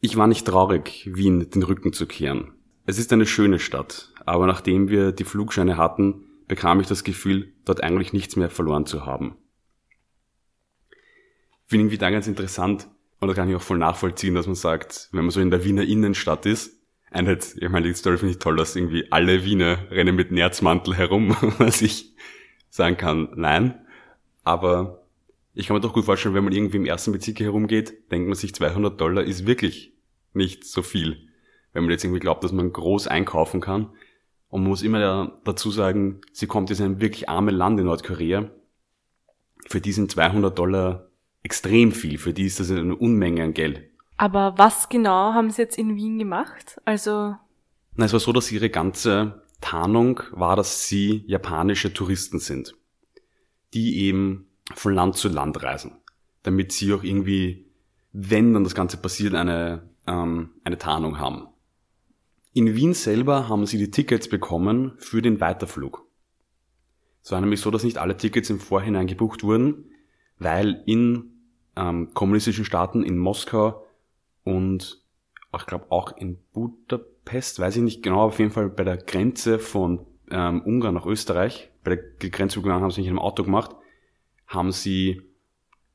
Ich 0.00 0.16
war 0.16 0.26
nicht 0.26 0.46
traurig, 0.46 1.08
Wien 1.12 1.48
den 1.50 1.62
Rücken 1.62 1.92
zu 1.92 2.06
kehren. 2.06 2.52
Es 2.84 2.98
ist 2.98 3.12
eine 3.12 3.26
schöne 3.26 3.60
Stadt, 3.60 4.12
aber 4.26 4.46
nachdem 4.46 4.88
wir 4.88 5.12
die 5.12 5.24
Flugscheine 5.24 5.76
hatten, 5.76 6.24
bekam 6.48 6.80
ich 6.80 6.88
das 6.88 7.04
Gefühl, 7.04 7.52
dort 7.64 7.82
eigentlich 7.82 8.12
nichts 8.12 8.34
mehr 8.34 8.50
verloren 8.50 8.86
zu 8.86 9.06
haben. 9.06 9.36
Finde 11.66 11.84
irgendwie 11.84 11.98
da 11.98 12.10
ganz 12.10 12.26
interessant, 12.26 12.88
und 13.20 13.28
da 13.28 13.34
kann 13.34 13.48
ich 13.48 13.54
auch 13.54 13.62
voll 13.62 13.78
nachvollziehen, 13.78 14.34
dass 14.34 14.46
man 14.46 14.56
sagt, 14.56 15.08
wenn 15.12 15.24
man 15.24 15.30
so 15.30 15.40
in 15.40 15.50
der 15.50 15.64
Wiener 15.64 15.84
Innenstadt 15.84 16.44
ist, 16.44 16.81
einerseits, 17.12 17.56
ich 17.56 17.68
meine, 17.68 17.88
die 17.88 17.94
Story 17.94 18.18
finde 18.18 18.32
ich 18.32 18.38
toll, 18.38 18.56
dass 18.56 18.76
irgendwie 18.76 19.10
alle 19.10 19.44
Wiener 19.44 19.78
rennen 19.90 20.16
mit 20.16 20.30
Nerzmantel 20.30 20.96
herum, 20.96 21.36
was 21.58 21.82
ich 21.82 22.14
sagen 22.70 22.96
kann, 22.96 23.28
nein. 23.34 23.74
Aber 24.44 25.04
ich 25.54 25.66
kann 25.66 25.76
mir 25.76 25.80
doch 25.80 25.92
gut 25.92 26.04
vorstellen, 26.04 26.34
wenn 26.34 26.44
man 26.44 26.52
irgendwie 26.52 26.78
im 26.78 26.86
ersten 26.86 27.12
Bezirk 27.12 27.40
herumgeht, 27.40 28.10
denkt 28.10 28.28
man 28.28 28.36
sich 28.36 28.54
200 28.54 29.00
Dollar 29.00 29.22
ist 29.22 29.46
wirklich 29.46 29.92
nicht 30.32 30.64
so 30.64 30.82
viel. 30.82 31.28
Wenn 31.72 31.84
man 31.84 31.90
jetzt 31.90 32.04
irgendwie 32.04 32.20
glaubt, 32.20 32.42
dass 32.44 32.52
man 32.52 32.72
groß 32.72 33.06
einkaufen 33.06 33.60
kann. 33.60 33.90
Und 34.48 34.62
man 34.62 34.70
muss 34.70 34.82
immer 34.82 35.38
dazu 35.44 35.70
sagen, 35.70 36.20
sie 36.32 36.46
kommt 36.46 36.70
aus 36.70 36.80
einem 36.80 37.00
wirklich 37.00 37.28
armen 37.28 37.54
Land 37.54 37.80
in 37.80 37.86
Nordkorea. 37.86 38.50
Für 39.66 39.80
die 39.80 39.92
sind 39.92 40.10
200 40.10 40.58
Dollar 40.58 41.08
extrem 41.42 41.92
viel. 41.92 42.18
Für 42.18 42.32
die 42.32 42.44
ist 42.46 42.60
das 42.60 42.70
eine 42.70 42.96
Unmenge 42.96 43.42
an 43.42 43.54
Geld. 43.54 43.91
Aber 44.16 44.54
was 44.56 44.88
genau 44.88 45.32
haben 45.32 45.50
sie 45.50 45.62
jetzt 45.62 45.78
in 45.78 45.96
Wien 45.96 46.18
gemacht? 46.18 46.80
Also. 46.84 47.36
Na, 47.94 48.04
es 48.04 48.12
war 48.12 48.20
so, 48.20 48.32
dass 48.32 48.52
ihre 48.52 48.70
ganze 48.70 49.42
Tarnung 49.60 50.20
war, 50.32 50.56
dass 50.56 50.86
sie 50.86 51.24
japanische 51.26 51.92
Touristen 51.92 52.38
sind, 52.38 52.74
die 53.74 54.00
eben 54.04 54.48
von 54.74 54.94
Land 54.94 55.16
zu 55.16 55.28
Land 55.28 55.62
reisen, 55.62 55.98
damit 56.42 56.72
sie 56.72 56.92
auch 56.92 57.02
irgendwie, 57.02 57.66
wenn 58.12 58.52
dann 58.52 58.64
das 58.64 58.74
Ganze 58.74 58.96
passiert, 58.96 59.34
eine, 59.34 59.88
ähm, 60.06 60.50
eine 60.64 60.78
Tarnung 60.78 61.18
haben. 61.18 61.48
In 62.54 62.74
Wien 62.74 62.92
selber 62.92 63.48
haben 63.48 63.64
sie 63.64 63.78
die 63.78 63.90
Tickets 63.90 64.28
bekommen 64.28 64.92
für 64.98 65.22
den 65.22 65.40
Weiterflug. 65.40 66.06
Es 67.22 67.30
war 67.30 67.40
nämlich 67.40 67.60
so, 67.60 67.70
dass 67.70 67.84
nicht 67.84 67.98
alle 67.98 68.16
Tickets 68.16 68.50
im 68.50 68.60
Vorhinein 68.60 69.06
gebucht 69.06 69.42
wurden, 69.42 69.90
weil 70.38 70.82
in 70.86 71.32
ähm, 71.76 72.12
kommunistischen 72.12 72.64
Staaten, 72.64 73.02
in 73.02 73.16
Moskau 73.16 73.86
und 74.44 75.02
ich 75.56 75.66
glaube 75.66 75.86
auch 75.90 76.16
in 76.16 76.38
Budapest, 76.52 77.58
weiß 77.58 77.76
ich 77.76 77.82
nicht 77.82 78.02
genau, 78.02 78.22
auf 78.22 78.38
jeden 78.38 78.50
Fall 78.50 78.68
bei 78.68 78.84
der 78.84 78.96
Grenze 78.96 79.58
von 79.58 80.06
ähm, 80.30 80.62
Ungarn 80.62 80.94
nach 80.94 81.06
Österreich, 81.06 81.70
bei 81.84 81.96
der 81.96 82.30
Grenzübergang 82.30 82.82
haben 82.82 82.90
sie 82.90 83.00
nicht 83.00 83.08
in 83.08 83.16
einem 83.16 83.24
Auto 83.24 83.44
gemacht, 83.44 83.76
haben 84.46 84.72
sie 84.72 85.22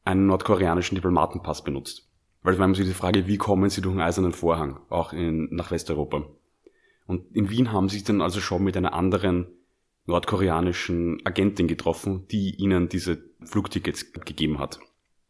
einen 0.03 0.27
nordkoreanischen 0.27 0.95
Diplomatenpass 0.95 1.63
benutzt. 1.63 2.07
Weil 2.43 2.53
es 2.53 2.60
war 2.60 2.65
immer 2.65 2.75
so 2.75 2.83
die 2.83 2.93
Frage, 2.93 3.27
wie 3.27 3.38
kommen 3.38 3.69
sie 3.69 3.81
durch 3.81 3.95
den 3.95 4.01
eisernen 4.01 4.31
Vorhang, 4.31 4.79
auch 4.89 5.12
in, 5.12 5.53
nach 5.53 5.71
Westeuropa. 5.71 6.25
Und 7.05 7.36
in 7.36 7.49
Wien 7.49 7.71
haben 7.71 7.89
sie 7.89 7.97
sich 7.97 8.05
dann 8.05 8.21
also 8.21 8.39
schon 8.39 8.63
mit 8.63 8.77
einer 8.77 8.93
anderen 8.93 9.47
nordkoreanischen 10.05 11.25
Agentin 11.25 11.67
getroffen, 11.67 12.25
die 12.29 12.55
ihnen 12.55 12.89
diese 12.89 13.21
Flugtickets 13.43 14.12
gegeben 14.13 14.60
hat. 14.60 14.79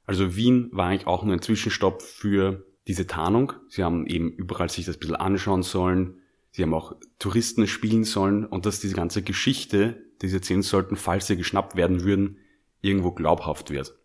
Also 0.06 0.36
Wien 0.36 0.69
war 0.71 0.88
eigentlich 0.88 1.08
auch 1.08 1.23
nur 1.23 1.34
ein 1.34 1.41
Zwischenstopp 1.41 2.01
für 2.01 2.65
diese 2.88 3.08
Tarnung. 3.08 3.54
Sie 3.69 3.84
haben 3.84 4.08
eben 4.08 4.32
überall 4.32 4.69
sich 4.69 4.86
das 4.86 4.95
ein 4.95 5.00
bisschen 5.00 5.15
anschauen 5.15 5.63
sollen. 5.63 6.21
Sie 6.52 6.63
haben 6.63 6.73
auch 6.73 6.95
Touristen 7.19 7.67
spielen 7.67 8.04
sollen 8.04 8.45
und 8.45 8.65
dass 8.65 8.80
diese 8.80 8.95
ganze 8.95 9.21
Geschichte, 9.21 10.04
die 10.21 10.30
sie 10.30 10.38
erzählen 10.38 10.62
sollten, 10.62 10.95
falls 10.95 11.28
sie 11.28 11.38
geschnappt 11.38 11.76
werden 11.76 12.04
würden, 12.04 12.39
irgendwo 12.82 13.12
glaubhaft 13.12 13.69
wird. 13.69 13.95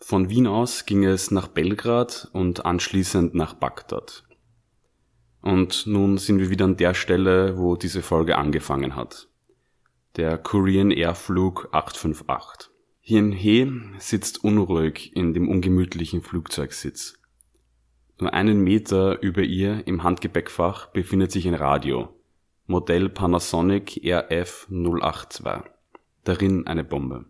Von 0.00 0.28
Wien 0.28 0.48
aus 0.48 0.84
ging 0.84 1.04
es 1.04 1.30
nach 1.30 1.48
Belgrad 1.48 2.28
und 2.32 2.66
anschließend 2.66 3.34
nach 3.34 3.54
Bagdad. 3.54 4.24
Und 5.40 5.86
nun 5.86 6.18
sind 6.18 6.38
wir 6.38 6.50
wieder 6.50 6.64
an 6.64 6.76
der 6.76 6.94
Stelle, 6.94 7.56
wo 7.56 7.76
diese 7.76 8.02
Folge 8.02 8.36
angefangen 8.36 8.96
hat. 8.96 9.28
Der 10.16 10.38
Korean 10.38 10.90
Air 10.90 11.14
Flug 11.14 11.68
858. 11.72 12.70
Hien 13.00 13.32
He 13.32 13.72
sitzt 13.98 14.44
unruhig 14.44 15.16
in 15.16 15.32
dem 15.32 15.48
ungemütlichen 15.48 16.22
Flugzeugsitz. 16.22 17.21
Nur 18.22 18.34
einen 18.34 18.62
Meter 18.62 19.20
über 19.20 19.42
ihr 19.42 19.84
im 19.88 20.04
Handgepäckfach 20.04 20.86
befindet 20.92 21.32
sich 21.32 21.48
ein 21.48 21.54
Radio. 21.54 22.14
Modell 22.66 23.08
Panasonic 23.08 24.00
RF 24.04 24.68
082. 24.70 25.44
Darin 26.22 26.68
eine 26.68 26.84
Bombe. 26.84 27.24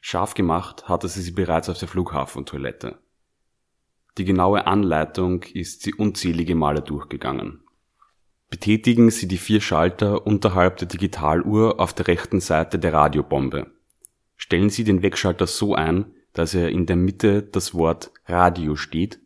Scharf 0.00 0.34
gemacht 0.34 0.88
hatte 0.88 1.06
sie 1.06 1.22
sie 1.22 1.30
bereits 1.30 1.68
auf 1.68 1.78
der 1.78 1.86
Flughafentoilette. 1.86 2.98
Die 4.18 4.24
genaue 4.24 4.66
Anleitung 4.66 5.44
ist 5.44 5.82
sie 5.82 5.94
unzählige 5.94 6.56
Male 6.56 6.82
durchgegangen. 6.82 7.62
Betätigen 8.48 9.12
Sie 9.12 9.28
die 9.28 9.38
vier 9.38 9.60
Schalter 9.60 10.26
unterhalb 10.26 10.78
der 10.78 10.88
Digitaluhr 10.88 11.78
auf 11.78 11.92
der 11.92 12.08
rechten 12.08 12.40
Seite 12.40 12.80
der 12.80 12.92
Radiobombe. 12.92 13.70
Stellen 14.36 14.70
Sie 14.70 14.82
den 14.82 15.02
Wegschalter 15.02 15.46
so 15.46 15.76
ein, 15.76 16.06
dass 16.32 16.54
er 16.54 16.70
in 16.70 16.86
der 16.86 16.96
Mitte 16.96 17.44
das 17.44 17.72
Wort 17.72 18.10
Radio 18.26 18.74
steht, 18.74 19.20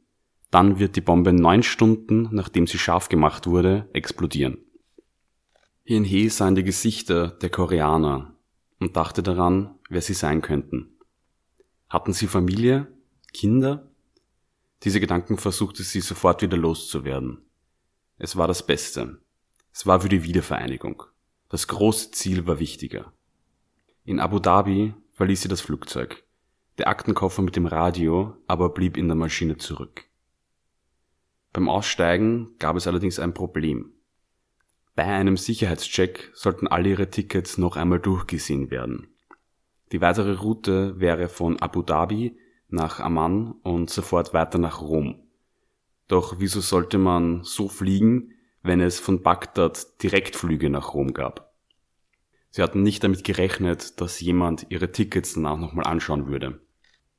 dann 0.55 0.79
wird 0.79 0.95
die 0.95 1.01
Bombe 1.01 1.33
neun 1.33 1.65
Stunden, 1.65 2.29
nachdem 2.31 2.69
sie 2.69 2.79
scharf 2.79 3.09
gemacht 3.09 3.49
wurde, 3.49 3.89
explodieren. 3.93 4.59
Hien 5.83 6.05
He 6.05 6.29
sah 6.29 6.47
in 6.47 6.55
die 6.55 6.63
Gesichter 6.63 7.27
der 7.27 7.51
Koreaner 7.51 8.37
und 8.79 8.97
dachte 8.97 9.25
daran, 9.25 9.75
wer 9.89 10.01
sie 10.01 10.15
sein 10.15 10.43
könnten. 10.43 10.97
Hatten 11.89 12.13
sie 12.13 12.29
Familie? 12.29 12.87
Kinder? 13.33 13.91
Diese 14.85 15.01
Gedanken 15.01 15.39
versuchte 15.39 15.83
sie 15.83 16.01
sofort 16.01 16.41
wieder 16.41 16.57
loszuwerden. 16.57 17.39
Es 18.19 18.37
war 18.37 18.47
das 18.47 18.65
Beste. 18.65 19.19
Es 19.73 19.87
war 19.87 20.03
für 20.03 20.09
die 20.09 20.23
Wiedervereinigung. 20.23 21.03
Das 21.49 21.67
große 21.67 22.13
Ziel 22.13 22.47
war 22.47 22.61
wichtiger. 22.61 23.13
In 24.05 24.21
Abu 24.21 24.39
Dhabi 24.39 24.95
verließ 25.15 25.43
sie 25.43 25.49
das 25.49 25.63
Flugzeug. 25.63 26.23
Der 26.79 26.87
Aktenkoffer 26.87 27.43
mit 27.43 27.57
dem 27.57 27.67
Radio 27.67 28.37
aber 28.47 28.69
blieb 28.69 28.97
in 28.97 29.09
der 29.09 29.17
Maschine 29.17 29.57
zurück. 29.57 30.05
Beim 31.55 31.69
Aussteigen 31.69 32.57
gab 32.59 32.77
es 32.77 32.89
allerdings 32.89 33.21
ein 33.21 33.33
Problem. 33.33 33.93
Bei 34.97 35.05
einem 35.05 35.37
Sicherheitscheck 35.37 36.33
sollten 36.35 36.67
alle 36.67 36.89
ihre 36.91 37.11
Tickets 37.11 37.59
noch 37.59 37.77
einmal 37.77 38.01
durchgesehen 38.01 38.73
werden. 38.73 39.07
Die 39.93 40.01
weitere 40.01 40.33
Route 40.33 40.99
wäre 40.99 41.29
von 41.29 41.61
Abu 41.61 41.83
Dhabi 41.83 42.37
nach 42.69 42.99
Amman 42.99 43.53
und 43.63 43.89
sofort 43.89 44.35
weiter 44.35 44.59
nach 44.59 44.81
Rom. 44.81 45.23
Doch 46.09 46.41
wieso 46.41 46.61
sollte 46.61 46.99
man 46.99 47.45
so 47.45 47.69
fliegen, 47.69 48.33
wenn 48.65 48.81
es 48.81 48.99
von 48.99 49.23
Bagdad 49.23 50.03
Direktflüge 50.03 50.71
nach 50.71 50.93
Rom 50.93 51.15
gab? 51.15 51.55
Sie 52.51 52.63
hatten 52.63 52.83
nicht 52.83 53.05
damit 53.05 53.23
gerechnet, 53.23 54.01
dass 54.01 54.21
jemand 54.21 54.67
ihre 54.71 54.91
Tickets 54.91 55.35
danach 55.35 55.59
nochmal 55.59 55.87
anschauen 55.87 56.27
würde. 56.27 56.61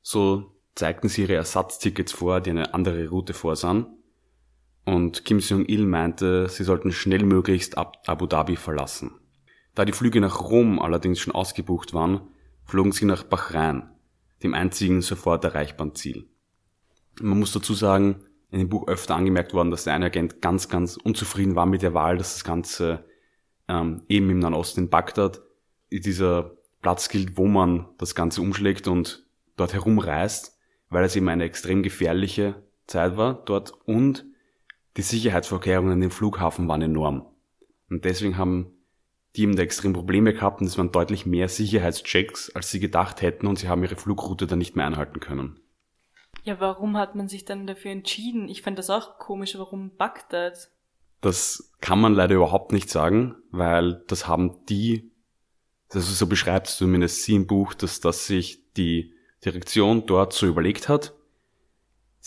So 0.02 0.54
zeigten 0.74 1.08
sie 1.08 1.22
ihre 1.22 1.36
Ersatztickets 1.36 2.12
vor, 2.12 2.42
die 2.42 2.50
eine 2.50 2.74
andere 2.74 3.08
Route 3.08 3.32
vorsahen. 3.32 3.95
Und 4.86 5.24
Kim 5.24 5.40
Jong-il 5.40 5.84
meinte, 5.84 6.48
sie 6.48 6.62
sollten 6.62 6.92
schnellmöglichst 6.92 7.76
Abu 7.76 8.26
Dhabi 8.26 8.54
verlassen. 8.54 9.10
Da 9.74 9.84
die 9.84 9.92
Flüge 9.92 10.20
nach 10.20 10.40
Rom 10.40 10.78
allerdings 10.78 11.18
schon 11.18 11.34
ausgebucht 11.34 11.92
waren, 11.92 12.20
flogen 12.64 12.92
sie 12.92 13.04
nach 13.04 13.24
Bahrain, 13.24 13.90
dem 14.44 14.54
einzigen 14.54 15.02
sofort 15.02 15.44
erreichbaren 15.44 15.96
Ziel. 15.96 16.28
Man 17.20 17.38
muss 17.40 17.52
dazu 17.52 17.74
sagen, 17.74 18.24
in 18.52 18.60
dem 18.60 18.68
Buch 18.68 18.86
öfter 18.86 19.16
angemerkt 19.16 19.54
worden, 19.54 19.72
dass 19.72 19.84
der 19.84 19.94
eine 19.94 20.06
Agent 20.06 20.40
ganz, 20.40 20.68
ganz 20.68 20.96
unzufrieden 20.96 21.56
war 21.56 21.66
mit 21.66 21.82
der 21.82 21.92
Wahl, 21.92 22.16
dass 22.16 22.34
das 22.34 22.44
Ganze 22.44 23.04
ähm, 23.66 24.02
eben 24.08 24.30
im 24.30 24.38
Nahen 24.38 24.54
Osten 24.54 24.82
in 24.82 24.88
Bagdad 24.88 25.42
dieser 25.90 26.52
Platz 26.80 27.08
gilt, 27.08 27.36
wo 27.36 27.48
man 27.48 27.88
das 27.98 28.14
Ganze 28.14 28.40
umschlägt 28.40 28.86
und 28.86 29.26
dort 29.56 29.74
herumreist, 29.74 30.56
weil 30.90 31.04
es 31.04 31.16
eben 31.16 31.28
eine 31.28 31.42
extrem 31.42 31.82
gefährliche 31.82 32.62
Zeit 32.86 33.16
war 33.16 33.42
dort 33.46 33.72
und 33.86 34.24
die 34.96 35.02
Sicherheitsvorkehrungen 35.02 35.92
an 35.92 36.00
dem 36.00 36.10
Flughafen 36.10 36.68
waren 36.68 36.82
enorm. 36.82 37.26
Und 37.90 38.04
deswegen 38.04 38.36
haben 38.36 38.72
die 39.36 39.42
eben 39.42 39.56
da 39.56 39.62
extrem 39.62 39.92
Probleme 39.92 40.32
gehabt 40.32 40.60
und 40.60 40.66
es 40.66 40.78
waren 40.78 40.92
deutlich 40.92 41.26
mehr 41.26 41.48
Sicherheitschecks, 41.48 42.50
als 42.54 42.70
sie 42.70 42.80
gedacht 42.80 43.20
hätten 43.20 43.46
und 43.46 43.58
sie 43.58 43.68
haben 43.68 43.82
ihre 43.82 43.96
Flugroute 43.96 44.46
dann 44.46 44.58
nicht 44.58 44.76
mehr 44.76 44.86
einhalten 44.86 45.20
können. 45.20 45.60
Ja, 46.42 46.58
warum 46.60 46.96
hat 46.96 47.14
man 47.14 47.28
sich 47.28 47.44
dann 47.44 47.66
dafür 47.66 47.90
entschieden? 47.90 48.48
Ich 48.48 48.62
fand 48.62 48.78
das 48.78 48.88
auch 48.88 49.18
komisch, 49.18 49.58
warum 49.58 49.96
Bagdad? 49.96 50.70
Das 51.20 51.72
kann 51.80 52.00
man 52.00 52.14
leider 52.14 52.36
überhaupt 52.36 52.72
nicht 52.72 52.88
sagen, 52.88 53.34
weil 53.50 54.04
das 54.06 54.28
haben 54.28 54.64
die, 54.66 55.12
also 55.92 56.12
so 56.12 56.26
beschreibt 56.26 56.68
es 56.68 56.76
zumindest 56.76 57.24
sie 57.24 57.34
im 57.34 57.46
Buch, 57.46 57.74
dass 57.74 58.00
das 58.00 58.26
sich 58.26 58.72
die 58.74 59.12
Direktion 59.44 60.06
dort 60.06 60.32
so 60.32 60.46
überlegt 60.46 60.88
hat. 60.88 61.15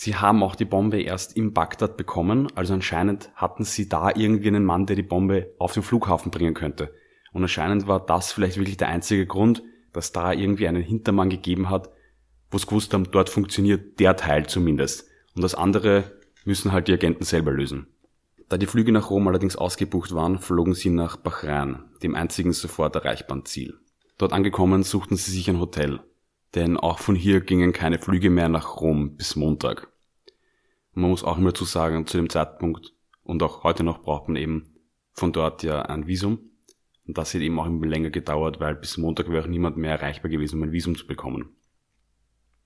Sie 0.02 0.16
haben 0.16 0.42
auch 0.42 0.54
die 0.54 0.64
Bombe 0.64 1.02
erst 1.02 1.36
in 1.36 1.52
Bagdad 1.52 1.98
bekommen, 1.98 2.48
also 2.54 2.72
anscheinend 2.72 3.30
hatten 3.34 3.64
sie 3.64 3.86
da 3.86 4.08
irgendwie 4.08 4.48
einen 4.48 4.64
Mann, 4.64 4.86
der 4.86 4.96
die 4.96 5.02
Bombe 5.02 5.52
auf 5.58 5.74
den 5.74 5.82
Flughafen 5.82 6.30
bringen 6.30 6.54
könnte. 6.54 6.94
Und 7.34 7.42
anscheinend 7.42 7.86
war 7.86 8.06
das 8.06 8.32
vielleicht 8.32 8.56
wirklich 8.56 8.78
der 8.78 8.88
einzige 8.88 9.26
Grund, 9.26 9.62
dass 9.92 10.12
da 10.12 10.32
irgendwie 10.32 10.68
einen 10.68 10.82
Hintermann 10.82 11.28
gegeben 11.28 11.68
hat, 11.68 11.90
wo 12.50 12.56
es 12.56 12.66
gewusst 12.66 12.94
haben, 12.94 13.10
dort 13.10 13.28
funktioniert 13.28 14.00
der 14.00 14.16
Teil 14.16 14.46
zumindest. 14.46 15.06
Und 15.36 15.42
das 15.42 15.54
andere 15.54 16.18
müssen 16.46 16.72
halt 16.72 16.88
die 16.88 16.94
Agenten 16.94 17.24
selber 17.24 17.52
lösen. 17.52 17.86
Da 18.48 18.56
die 18.56 18.64
Flüge 18.64 18.92
nach 18.92 19.10
Rom 19.10 19.28
allerdings 19.28 19.56
ausgebucht 19.56 20.14
waren, 20.14 20.38
flogen 20.38 20.72
sie 20.72 20.88
nach 20.88 21.18
Bahrain, 21.18 21.84
dem 22.02 22.14
einzigen 22.14 22.54
sofort 22.54 22.96
erreichbaren 22.96 23.44
Ziel. 23.44 23.78
Dort 24.16 24.32
angekommen 24.32 24.82
suchten 24.82 25.16
sie 25.16 25.30
sich 25.30 25.50
ein 25.50 25.60
Hotel, 25.60 26.00
denn 26.54 26.78
auch 26.78 27.00
von 27.00 27.16
hier 27.16 27.42
gingen 27.42 27.74
keine 27.74 27.98
Flüge 27.98 28.30
mehr 28.30 28.48
nach 28.48 28.80
Rom 28.80 29.18
bis 29.18 29.36
Montag. 29.36 29.89
Man 30.92 31.10
muss 31.10 31.24
auch 31.24 31.38
immer 31.38 31.54
zu 31.54 31.64
sagen, 31.64 32.06
zu 32.06 32.16
dem 32.16 32.30
Zeitpunkt 32.30 32.92
und 33.22 33.42
auch 33.42 33.62
heute 33.62 33.84
noch 33.84 34.02
braucht 34.02 34.28
man 34.28 34.36
eben 34.36 34.74
von 35.12 35.32
dort 35.32 35.62
ja 35.62 35.82
ein 35.82 36.06
Visum. 36.06 36.50
Und 37.06 37.18
das 37.18 37.34
hat 37.34 37.40
eben 37.40 37.58
auch 37.58 37.66
immer 37.66 37.86
länger 37.86 38.10
gedauert, 38.10 38.60
weil 38.60 38.74
bis 38.74 38.96
Montag 38.96 39.30
wäre 39.30 39.44
auch 39.44 39.48
niemand 39.48 39.76
mehr 39.76 39.92
erreichbar 39.92 40.30
gewesen, 40.30 40.56
um 40.56 40.64
ein 40.64 40.72
Visum 40.72 40.96
zu 40.96 41.06
bekommen. 41.06 41.56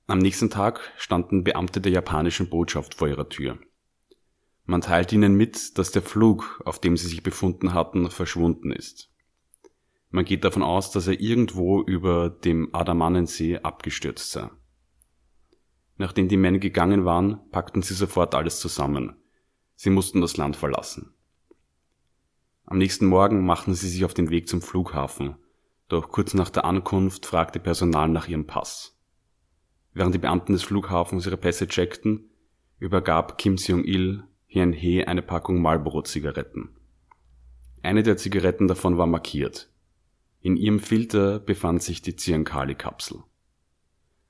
Am 0.06 0.18
nächsten 0.18 0.50
Tag 0.50 0.92
standen 0.96 1.44
Beamte 1.44 1.80
der 1.80 1.92
japanischen 1.92 2.50
Botschaft 2.50 2.94
vor 2.94 3.08
ihrer 3.08 3.28
Tür. 3.28 3.58
Man 4.66 4.80
teilt 4.80 5.12
ihnen 5.12 5.34
mit, 5.34 5.78
dass 5.78 5.92
der 5.92 6.02
Flug, 6.02 6.62
auf 6.64 6.78
dem 6.78 6.96
sie 6.96 7.08
sich 7.08 7.22
befunden 7.22 7.74
hatten, 7.74 8.10
verschwunden 8.10 8.70
ist. 8.70 9.10
Man 10.10 10.24
geht 10.24 10.44
davon 10.44 10.62
aus, 10.62 10.90
dass 10.90 11.06
er 11.06 11.20
irgendwo 11.20 11.82
über 11.82 12.30
dem 12.30 12.74
Adamannensee 12.74 13.58
abgestürzt 13.58 14.30
sei. 14.30 14.48
Nachdem 15.96 16.28
die 16.28 16.36
Männer 16.36 16.58
gegangen 16.58 17.04
waren, 17.04 17.40
packten 17.50 17.82
sie 17.82 17.94
sofort 17.94 18.34
alles 18.34 18.58
zusammen. 18.60 19.16
Sie 19.76 19.90
mussten 19.90 20.20
das 20.20 20.36
Land 20.36 20.56
verlassen. 20.56 21.14
Am 22.66 22.78
nächsten 22.78 23.06
Morgen 23.06 23.44
machten 23.44 23.74
sie 23.74 23.88
sich 23.88 24.04
auf 24.04 24.14
den 24.14 24.30
Weg 24.30 24.48
zum 24.48 24.62
Flughafen, 24.62 25.36
doch 25.88 26.08
kurz 26.08 26.34
nach 26.34 26.50
der 26.50 26.64
Ankunft 26.64 27.26
fragte 27.26 27.60
Personal 27.60 28.08
nach 28.08 28.26
ihrem 28.26 28.46
Pass. 28.46 28.98
Während 29.92 30.14
die 30.14 30.18
Beamten 30.18 30.52
des 30.52 30.62
Flughafens 30.62 31.26
ihre 31.26 31.36
Pässe 31.36 31.68
checkten, 31.68 32.30
übergab 32.78 33.38
Kim 33.38 33.58
Seong-il 33.58 34.24
Hien 34.46 34.72
He 34.72 35.04
eine 35.04 35.22
Packung 35.22 35.60
Marlboro-Zigaretten. 35.60 36.76
Eine 37.82 38.02
der 38.02 38.16
Zigaretten 38.16 38.66
davon 38.66 38.98
war 38.98 39.06
markiert. 39.06 39.70
In 40.40 40.56
ihrem 40.56 40.80
Filter 40.80 41.38
befand 41.38 41.82
sich 41.82 42.02
die 42.02 42.16
Ziankali-Kapsel. 42.16 43.22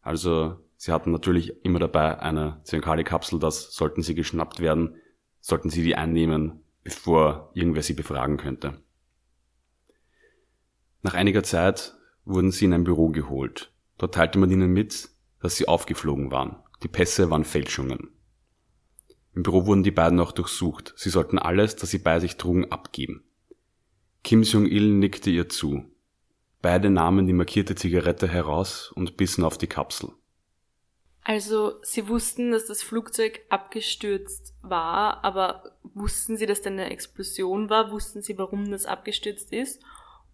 Also, 0.00 0.63
sie 0.84 0.92
hatten 0.92 1.12
natürlich 1.12 1.64
immer 1.64 1.78
dabei 1.78 2.18
eine 2.18 2.60
Ziankali-Kapsel, 2.64 3.38
das 3.38 3.72
sollten 3.72 4.02
sie 4.02 4.14
geschnappt 4.14 4.60
werden, 4.60 4.96
sollten 5.40 5.70
sie 5.70 5.82
die 5.82 5.96
einnehmen, 5.96 6.62
bevor 6.82 7.50
irgendwer 7.54 7.82
sie 7.82 7.94
befragen 7.94 8.36
könnte. 8.36 8.82
Nach 11.00 11.14
einiger 11.14 11.42
Zeit 11.42 11.94
wurden 12.26 12.50
sie 12.50 12.66
in 12.66 12.74
ein 12.74 12.84
Büro 12.84 13.08
geholt. 13.08 13.72
Dort 13.96 14.14
teilte 14.14 14.38
man 14.38 14.50
ihnen 14.50 14.74
mit, 14.74 15.08
dass 15.40 15.56
sie 15.56 15.68
aufgeflogen 15.68 16.30
waren. 16.30 16.56
Die 16.82 16.88
Pässe 16.88 17.30
waren 17.30 17.44
Fälschungen. 17.44 18.10
Im 19.34 19.42
Büro 19.42 19.64
wurden 19.64 19.84
die 19.84 19.90
beiden 19.90 20.20
auch 20.20 20.32
durchsucht. 20.32 20.92
Sie 20.98 21.08
sollten 21.08 21.38
alles, 21.38 21.76
das 21.76 21.90
sie 21.90 21.98
bei 21.98 22.20
sich 22.20 22.36
trugen, 22.36 22.70
abgeben. 22.70 23.24
Kim 24.22 24.42
Jong-il 24.42 24.92
nickte 24.92 25.30
ihr 25.30 25.48
zu. 25.48 25.84
Beide 26.60 26.90
nahmen 26.90 27.26
die 27.26 27.32
markierte 27.32 27.74
Zigarette 27.74 28.28
heraus 28.28 28.92
und 28.92 29.16
bissen 29.16 29.44
auf 29.44 29.56
die 29.56 29.66
Kapsel. 29.66 30.10
Also, 31.26 31.82
Sie 31.82 32.06
wussten, 32.08 32.52
dass 32.52 32.66
das 32.66 32.82
Flugzeug 32.82 33.40
abgestürzt 33.48 34.54
war, 34.60 35.24
aber 35.24 35.74
wussten 35.94 36.36
Sie, 36.36 36.44
dass 36.44 36.60
da 36.60 36.68
eine 36.68 36.90
Explosion 36.90 37.70
war? 37.70 37.90
Wussten 37.90 38.20
Sie, 38.20 38.36
warum 38.36 38.70
das 38.70 38.84
abgestürzt 38.84 39.50
ist? 39.50 39.82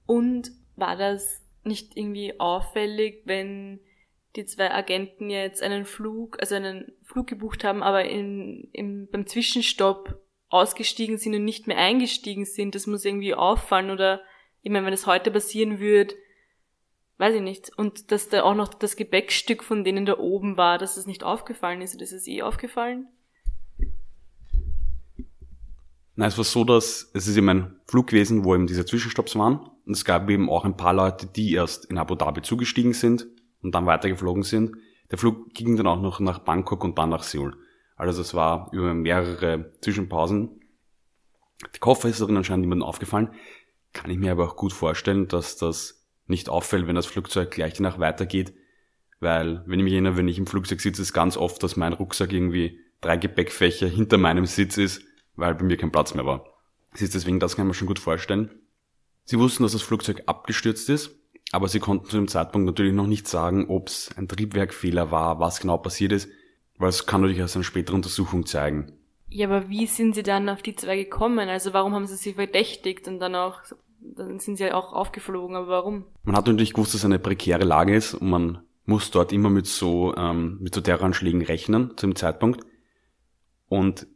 Und 0.04 0.50
war 0.74 0.96
das 0.96 1.42
nicht 1.62 1.96
irgendwie 1.96 2.40
auffällig, 2.40 3.22
wenn 3.24 3.78
die 4.36 4.46
zwei 4.46 4.72
Agenten 4.72 5.30
jetzt 5.30 5.62
einen 5.62 5.84
Flug, 5.84 6.40
also 6.40 6.56
einen 6.56 6.92
Flug 7.04 7.28
gebucht 7.28 7.62
haben, 7.62 7.82
aber 7.82 8.04
in, 8.04 8.68
im, 8.72 9.08
beim 9.10 9.26
Zwischenstopp 9.26 10.20
ausgestiegen 10.48 11.18
sind 11.18 11.34
und 11.34 11.44
nicht 11.44 11.68
mehr 11.68 11.78
eingestiegen 11.78 12.44
sind. 12.44 12.74
Das 12.74 12.86
muss 12.88 13.04
irgendwie 13.04 13.34
auffallen 13.34 13.90
oder 13.90 14.22
ich 14.62 14.70
meine, 14.70 14.86
wenn 14.86 14.92
es 14.92 15.06
heute 15.06 15.30
passieren 15.30 15.78
würde, 15.78 16.14
weiß 17.20 17.34
ich 17.36 17.42
nicht. 17.42 17.70
Und 17.76 18.10
dass 18.10 18.28
da 18.28 18.42
auch 18.42 18.54
noch 18.54 18.74
das 18.74 18.96
Gepäckstück 18.96 19.62
von 19.62 19.84
denen 19.84 20.06
da 20.06 20.18
oben 20.18 20.56
war, 20.56 20.78
dass 20.78 20.96
es 20.96 21.06
nicht 21.06 21.22
aufgefallen 21.22 21.82
ist. 21.82 21.94
Oder 21.94 22.04
ist 22.04 22.12
es 22.12 22.26
eh 22.26 22.42
aufgefallen? 22.42 23.08
Nein, 26.16 26.28
es 26.28 26.36
war 26.36 26.44
so, 26.44 26.64
dass 26.64 27.10
es 27.14 27.28
ist 27.28 27.36
eben 27.36 27.48
ein 27.48 27.80
Flug 27.86 28.08
gewesen, 28.08 28.44
wo 28.44 28.54
eben 28.54 28.66
diese 28.66 28.84
Zwischenstopps 28.84 29.36
waren. 29.36 29.60
Und 29.86 29.92
es 29.92 30.04
gab 30.04 30.28
eben 30.30 30.50
auch 30.50 30.64
ein 30.64 30.76
paar 30.76 30.94
Leute, 30.94 31.26
die 31.26 31.52
erst 31.52 31.84
in 31.84 31.98
Abu 31.98 32.14
Dhabi 32.14 32.42
zugestiegen 32.42 32.94
sind 32.94 33.26
und 33.62 33.74
dann 33.74 33.86
weitergeflogen 33.86 34.42
sind. 34.42 34.76
Der 35.10 35.18
Flug 35.18 35.52
ging 35.54 35.76
dann 35.76 35.86
auch 35.86 36.00
noch 36.00 36.20
nach 36.20 36.40
Bangkok 36.40 36.84
und 36.84 36.98
dann 36.98 37.10
nach 37.10 37.22
Seoul. 37.22 37.56
Also 37.96 38.22
es 38.22 38.32
war 38.32 38.70
über 38.72 38.94
mehrere 38.94 39.72
Zwischenpausen. 39.82 40.60
Die 41.74 41.78
Koffer 41.80 42.08
ist 42.08 42.20
darin 42.20 42.38
anscheinend 42.38 42.62
niemandem 42.62 42.86
aufgefallen. 42.86 43.34
Kann 43.92 44.10
ich 44.10 44.18
mir 44.18 44.32
aber 44.32 44.46
auch 44.46 44.56
gut 44.56 44.72
vorstellen, 44.72 45.28
dass 45.28 45.56
das 45.56 45.99
nicht 46.30 46.48
auffällt, 46.48 46.86
wenn 46.86 46.96
das 46.96 47.06
Flugzeug 47.06 47.50
gleich 47.50 47.74
danach 47.74 47.98
weitergeht. 47.98 48.54
Weil, 49.20 49.62
wenn 49.66 49.78
ich 49.80 49.84
mich 49.84 49.92
erinnere, 49.92 50.16
wenn 50.16 50.28
ich 50.28 50.38
im 50.38 50.46
Flugzeug 50.46 50.80
sitze, 50.80 51.02
ist 51.02 51.12
ganz 51.12 51.36
oft, 51.36 51.62
dass 51.62 51.76
mein 51.76 51.92
Rucksack 51.92 52.32
irgendwie 52.32 52.80
drei 53.02 53.16
Gepäckfächer 53.18 53.86
hinter 53.86 54.16
meinem 54.16 54.46
Sitz 54.46 54.78
ist, 54.78 55.02
weil 55.36 55.54
bei 55.54 55.64
mir 55.64 55.76
kein 55.76 55.92
Platz 55.92 56.14
mehr 56.14 56.24
war. 56.24 56.46
Es 56.92 57.02
ist 57.02 57.14
deswegen, 57.14 57.38
das 57.38 57.56
kann 57.56 57.66
man 57.66 57.74
schon 57.74 57.86
gut 57.86 57.98
vorstellen. 57.98 58.50
Sie 59.24 59.38
wussten, 59.38 59.62
dass 59.62 59.72
das 59.72 59.82
Flugzeug 59.82 60.22
abgestürzt 60.26 60.88
ist 60.88 61.20
aber 61.52 61.68
sie 61.68 61.80
konnten 61.80 62.08
zu 62.08 62.16
dem 62.16 62.28
Zeitpunkt 62.28 62.66
natürlich 62.66 62.94
noch 62.94 63.06
nicht 63.06 63.26
sagen, 63.26 63.68
ob 63.68 63.88
es 63.88 64.10
ein 64.16 64.28
Triebwerkfehler 64.28 65.10
war, 65.10 65.40
was 65.40 65.60
genau 65.60 65.78
passiert 65.78 66.12
ist, 66.12 66.28
weil 66.78 66.90
es 66.90 67.06
kann 67.06 67.22
natürlich 67.22 67.40
erst 67.40 67.56
eine 67.56 67.64
spätere 67.64 67.96
Untersuchung 67.96 68.46
zeigen. 68.46 68.92
Ja, 69.28 69.48
aber 69.48 69.68
wie 69.68 69.86
sind 69.86 70.14
sie 70.14 70.22
dann 70.22 70.48
auf 70.48 70.62
die 70.62 70.74
zwei 70.74 70.96
gekommen? 70.96 71.48
Also 71.48 71.72
warum 71.72 71.94
haben 71.94 72.06
sie 72.06 72.16
sie 72.16 72.34
verdächtigt 72.34 73.06
und 73.08 73.20
dann 73.20 73.34
auch, 73.34 73.60
dann 74.00 74.38
sind 74.38 74.56
sie 74.56 74.64
ja 74.64 74.74
auch 74.74 74.92
aufgeflogen, 74.92 75.56
aber 75.56 75.68
warum? 75.68 76.04
Man 76.22 76.36
hat 76.36 76.46
natürlich 76.46 76.72
gewusst, 76.72 76.94
dass 76.94 77.00
es 77.00 77.04
eine 77.04 77.18
prekäre 77.18 77.64
Lage 77.64 77.94
ist 77.94 78.14
und 78.14 78.28
man 78.28 78.62
muss 78.84 79.10
dort 79.10 79.32
immer 79.32 79.50
mit 79.50 79.66
so, 79.66 80.14
ähm, 80.16 80.58
mit 80.60 80.74
so 80.74 80.80
Terroranschlägen 80.80 81.42
rechnen 81.42 81.96
zu 81.96 82.06
dem 82.06 82.16
Zeitpunkt. 82.16 82.64
Und 83.68 84.06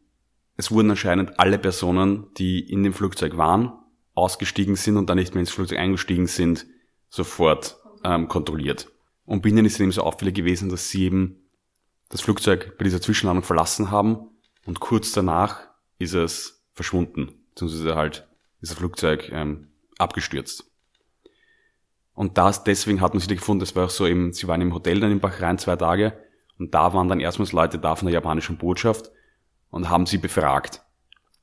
es 0.56 0.70
wurden 0.70 0.90
anscheinend 0.90 1.38
alle 1.38 1.58
Personen, 1.58 2.26
die 2.36 2.60
in 2.60 2.82
dem 2.82 2.92
Flugzeug 2.92 3.36
waren, 3.36 3.72
ausgestiegen 4.14 4.76
sind 4.76 4.96
und 4.96 5.08
dann 5.10 5.18
nicht 5.18 5.34
mehr 5.34 5.40
ins 5.40 5.50
Flugzeug 5.50 5.78
eingestiegen 5.78 6.26
sind, 6.26 6.66
sofort 7.08 7.76
ähm, 8.04 8.28
kontrolliert. 8.28 8.90
Und 9.26 9.42
bei 9.42 9.50
ihnen 9.50 9.64
ist 9.64 9.74
es 9.74 9.80
eben 9.80 9.92
so 9.92 10.02
auffällig 10.02 10.34
gewesen, 10.34 10.68
dass 10.68 10.90
sie 10.90 11.04
eben 11.04 11.36
das 12.08 12.20
Flugzeug 12.20 12.76
bei 12.78 12.84
dieser 12.84 13.00
Zwischenlandung 13.00 13.44
verlassen 13.44 13.90
haben 13.90 14.28
und 14.66 14.80
kurz 14.80 15.12
danach 15.12 15.60
ist 15.98 16.14
es 16.14 16.64
verschwunden, 16.72 17.32
beziehungsweise 17.50 17.94
halt 17.96 18.28
ist 18.60 18.70
das 18.70 18.78
Flugzeug 18.78 19.30
ähm, 19.32 19.68
abgestürzt. 19.98 20.70
Und 22.14 22.38
das, 22.38 22.64
deswegen 22.64 23.00
hat 23.00 23.12
man 23.12 23.20
sie 23.20 23.34
gefunden, 23.34 23.60
das 23.60 23.74
war 23.74 23.86
auch 23.86 23.90
so 23.90 24.06
eben, 24.06 24.32
sie 24.32 24.46
waren 24.46 24.60
im 24.60 24.72
Hotel 24.72 25.00
dann 25.00 25.10
in 25.10 25.20
Bahrain 25.20 25.58
zwei 25.58 25.76
Tage 25.76 26.16
und 26.58 26.74
da 26.74 26.94
waren 26.94 27.08
dann 27.08 27.20
erstmals 27.20 27.52
Leute 27.52 27.78
da 27.78 27.96
von 27.96 28.06
der 28.06 28.14
japanischen 28.14 28.56
Botschaft 28.56 29.10
und 29.70 29.90
haben 29.90 30.06
sie 30.06 30.18
befragt. 30.18 30.82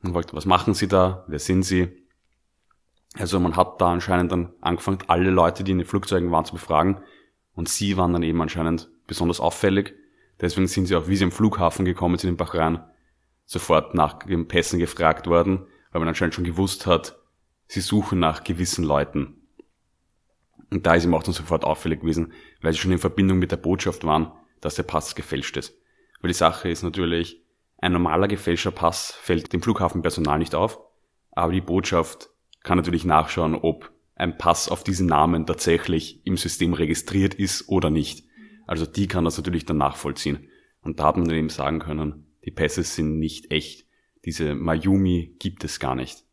Und 0.01 0.13
wollten, 0.13 0.35
was 0.35 0.45
machen 0.45 0.73
sie 0.73 0.87
da? 0.87 1.25
Wer 1.27 1.39
sind 1.39 1.63
sie? 1.63 1.89
Also 3.17 3.39
man 3.39 3.57
hat 3.57 3.81
da 3.81 3.91
anscheinend 3.91 4.31
dann 4.31 4.53
angefangen, 4.61 4.99
alle 5.07 5.29
Leute, 5.29 5.63
die 5.63 5.73
in 5.73 5.79
den 5.79 5.87
Flugzeugen 5.87 6.31
waren, 6.31 6.45
zu 6.45 6.53
befragen. 6.53 7.01
Und 7.53 7.67
sie 7.67 7.97
waren 7.97 8.13
dann 8.13 8.23
eben 8.23 8.41
anscheinend 8.41 8.89
besonders 9.05 9.41
auffällig. 9.41 9.93
Deswegen 10.39 10.67
sind 10.67 10.85
sie 10.85 10.95
auch, 10.95 11.07
wie 11.07 11.17
sie 11.17 11.25
am 11.25 11.31
Flughafen 11.31 11.85
gekommen 11.85 12.17
sind 12.17 12.31
in 12.31 12.37
Bahrain, 12.37 12.79
sofort 13.45 13.93
nach 13.93 14.19
den 14.19 14.47
Pässen 14.47 14.79
gefragt 14.79 15.27
worden, 15.27 15.67
weil 15.91 15.99
man 15.99 16.07
anscheinend 16.07 16.33
schon 16.33 16.45
gewusst 16.45 16.87
hat, 16.87 17.20
sie 17.71 17.79
suchen 17.79 18.19
nach 18.19 18.43
gewissen 18.43 18.83
Leuten. 18.83 19.37
Und 20.71 20.85
da 20.85 20.95
ist 20.95 21.05
ihm 21.05 21.13
auch 21.13 21.23
dann 21.23 21.33
sofort 21.33 21.63
auffällig 21.63 22.01
gewesen, 22.01 22.33
weil 22.61 22.73
sie 22.73 22.79
schon 22.79 22.91
in 22.91 22.97
Verbindung 22.97 23.39
mit 23.39 23.51
der 23.51 23.57
Botschaft 23.57 24.03
waren, 24.03 24.33
dass 24.59 24.75
der 24.75 24.83
Pass 24.83 25.15
gefälscht 25.15 25.55
ist. 25.55 25.73
Weil 26.19 26.27
die 26.27 26.37
Sache 26.37 26.69
ist 26.69 26.83
natürlich, 26.83 27.41
ein 27.77 27.93
normaler 27.93 28.27
gefälschter 28.27 28.71
Pass 28.71 29.11
fällt 29.21 29.53
dem 29.53 29.61
Flughafenpersonal 29.61 30.37
nicht 30.37 30.53
auf, 30.53 30.79
aber 31.31 31.53
die 31.53 31.61
Botschaft 31.61 32.29
kann 32.61 32.77
natürlich 32.77 33.05
nachschauen, 33.05 33.55
ob 33.55 33.89
ein 34.15 34.37
Pass 34.37 34.67
auf 34.67 34.83
diesen 34.83 35.07
Namen 35.07 35.45
tatsächlich 35.45 36.25
im 36.25 36.35
System 36.35 36.73
registriert 36.73 37.35
ist 37.35 37.69
oder 37.69 37.89
nicht. 37.89 38.25
Also 38.67 38.85
die 38.85 39.07
kann 39.07 39.23
das 39.23 39.37
natürlich 39.37 39.63
dann 39.65 39.77
nachvollziehen. 39.77 40.49
Und 40.81 40.99
da 40.99 41.05
hat 41.05 41.15
man 41.15 41.25
dann 41.25 41.37
eben 41.37 41.49
sagen 41.49 41.79
können, 41.79 42.35
die 42.43 42.51
Pässe 42.51 42.83
sind 42.83 43.17
nicht 43.17 43.49
echt. 43.49 43.85
Diese 44.25 44.55
Mayumi 44.55 45.37
gibt 45.39 45.63
es 45.63 45.79
gar 45.79 45.95
nicht. 45.95 46.25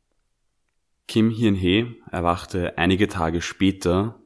Kim 1.08 1.30
Hyun-hee 1.30 1.96
erwachte 2.10 2.76
einige 2.76 3.08
Tage 3.08 3.40
später 3.40 4.20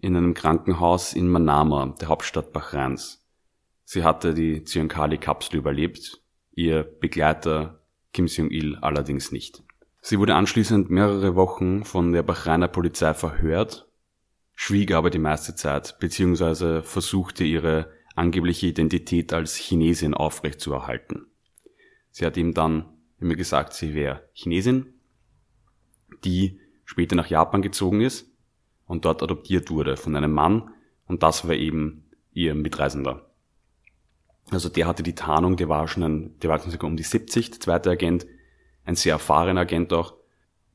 in 0.00 0.16
einem 0.16 0.32
Krankenhaus 0.32 1.12
in 1.12 1.28
Manama, 1.28 1.94
der 2.00 2.08
Hauptstadt 2.08 2.50
Bahrains. 2.50 3.22
Sie 3.84 4.04
hatte 4.04 4.32
die 4.32 4.64
Zyankali-Kapsel 4.64 5.58
überlebt, 5.58 6.22
ihr 6.54 6.82
Begleiter 6.82 7.82
Kim 8.14 8.26
Seong-il 8.26 8.76
allerdings 8.76 9.32
nicht. 9.32 9.62
Sie 10.00 10.18
wurde 10.18 10.34
anschließend 10.34 10.88
mehrere 10.88 11.34
Wochen 11.34 11.84
von 11.84 12.12
der 12.12 12.22
Bahrainer 12.22 12.68
Polizei 12.68 13.12
verhört, 13.12 13.86
schwieg 14.54 14.92
aber 14.92 15.10
die 15.10 15.18
meiste 15.18 15.54
Zeit, 15.54 15.98
beziehungsweise 16.00 16.82
versuchte 16.82 17.44
ihre 17.44 17.90
angebliche 18.14 18.68
Identität 18.68 19.34
als 19.34 19.56
Chinesin 19.56 20.14
aufrechtzuerhalten. 20.14 21.26
Sie 22.10 22.24
hat 22.24 22.38
ihm 22.38 22.54
dann 22.54 22.86
immer 23.20 23.34
gesagt, 23.34 23.74
sie 23.74 23.92
wäre 23.92 24.26
Chinesin, 24.32 24.93
die 26.24 26.60
später 26.84 27.16
nach 27.16 27.28
Japan 27.28 27.62
gezogen 27.62 28.00
ist 28.00 28.30
und 28.86 29.04
dort 29.04 29.22
adoptiert 29.22 29.70
wurde 29.70 29.96
von 29.96 30.16
einem 30.16 30.32
Mann 30.32 30.70
und 31.06 31.22
das 31.22 31.46
war 31.46 31.54
eben 31.54 32.10
ihr 32.32 32.54
Mitreisender. 32.54 33.30
Also 34.50 34.68
der 34.68 34.86
hatte 34.86 35.02
die 35.02 35.14
Tarnung, 35.14 35.56
der 35.56 35.68
war 35.68 35.88
schon 35.88 36.02
ein, 36.02 36.38
der 36.40 36.50
war 36.50 36.58
schon 36.58 36.70
sogar 36.70 36.90
um 36.90 36.96
die 36.96 37.02
70, 37.02 37.50
der 37.50 37.60
zweite 37.60 37.90
Agent, 37.90 38.26
ein 38.84 38.96
sehr 38.96 39.14
erfahrener 39.14 39.62
Agent 39.62 39.92
auch, 39.92 40.14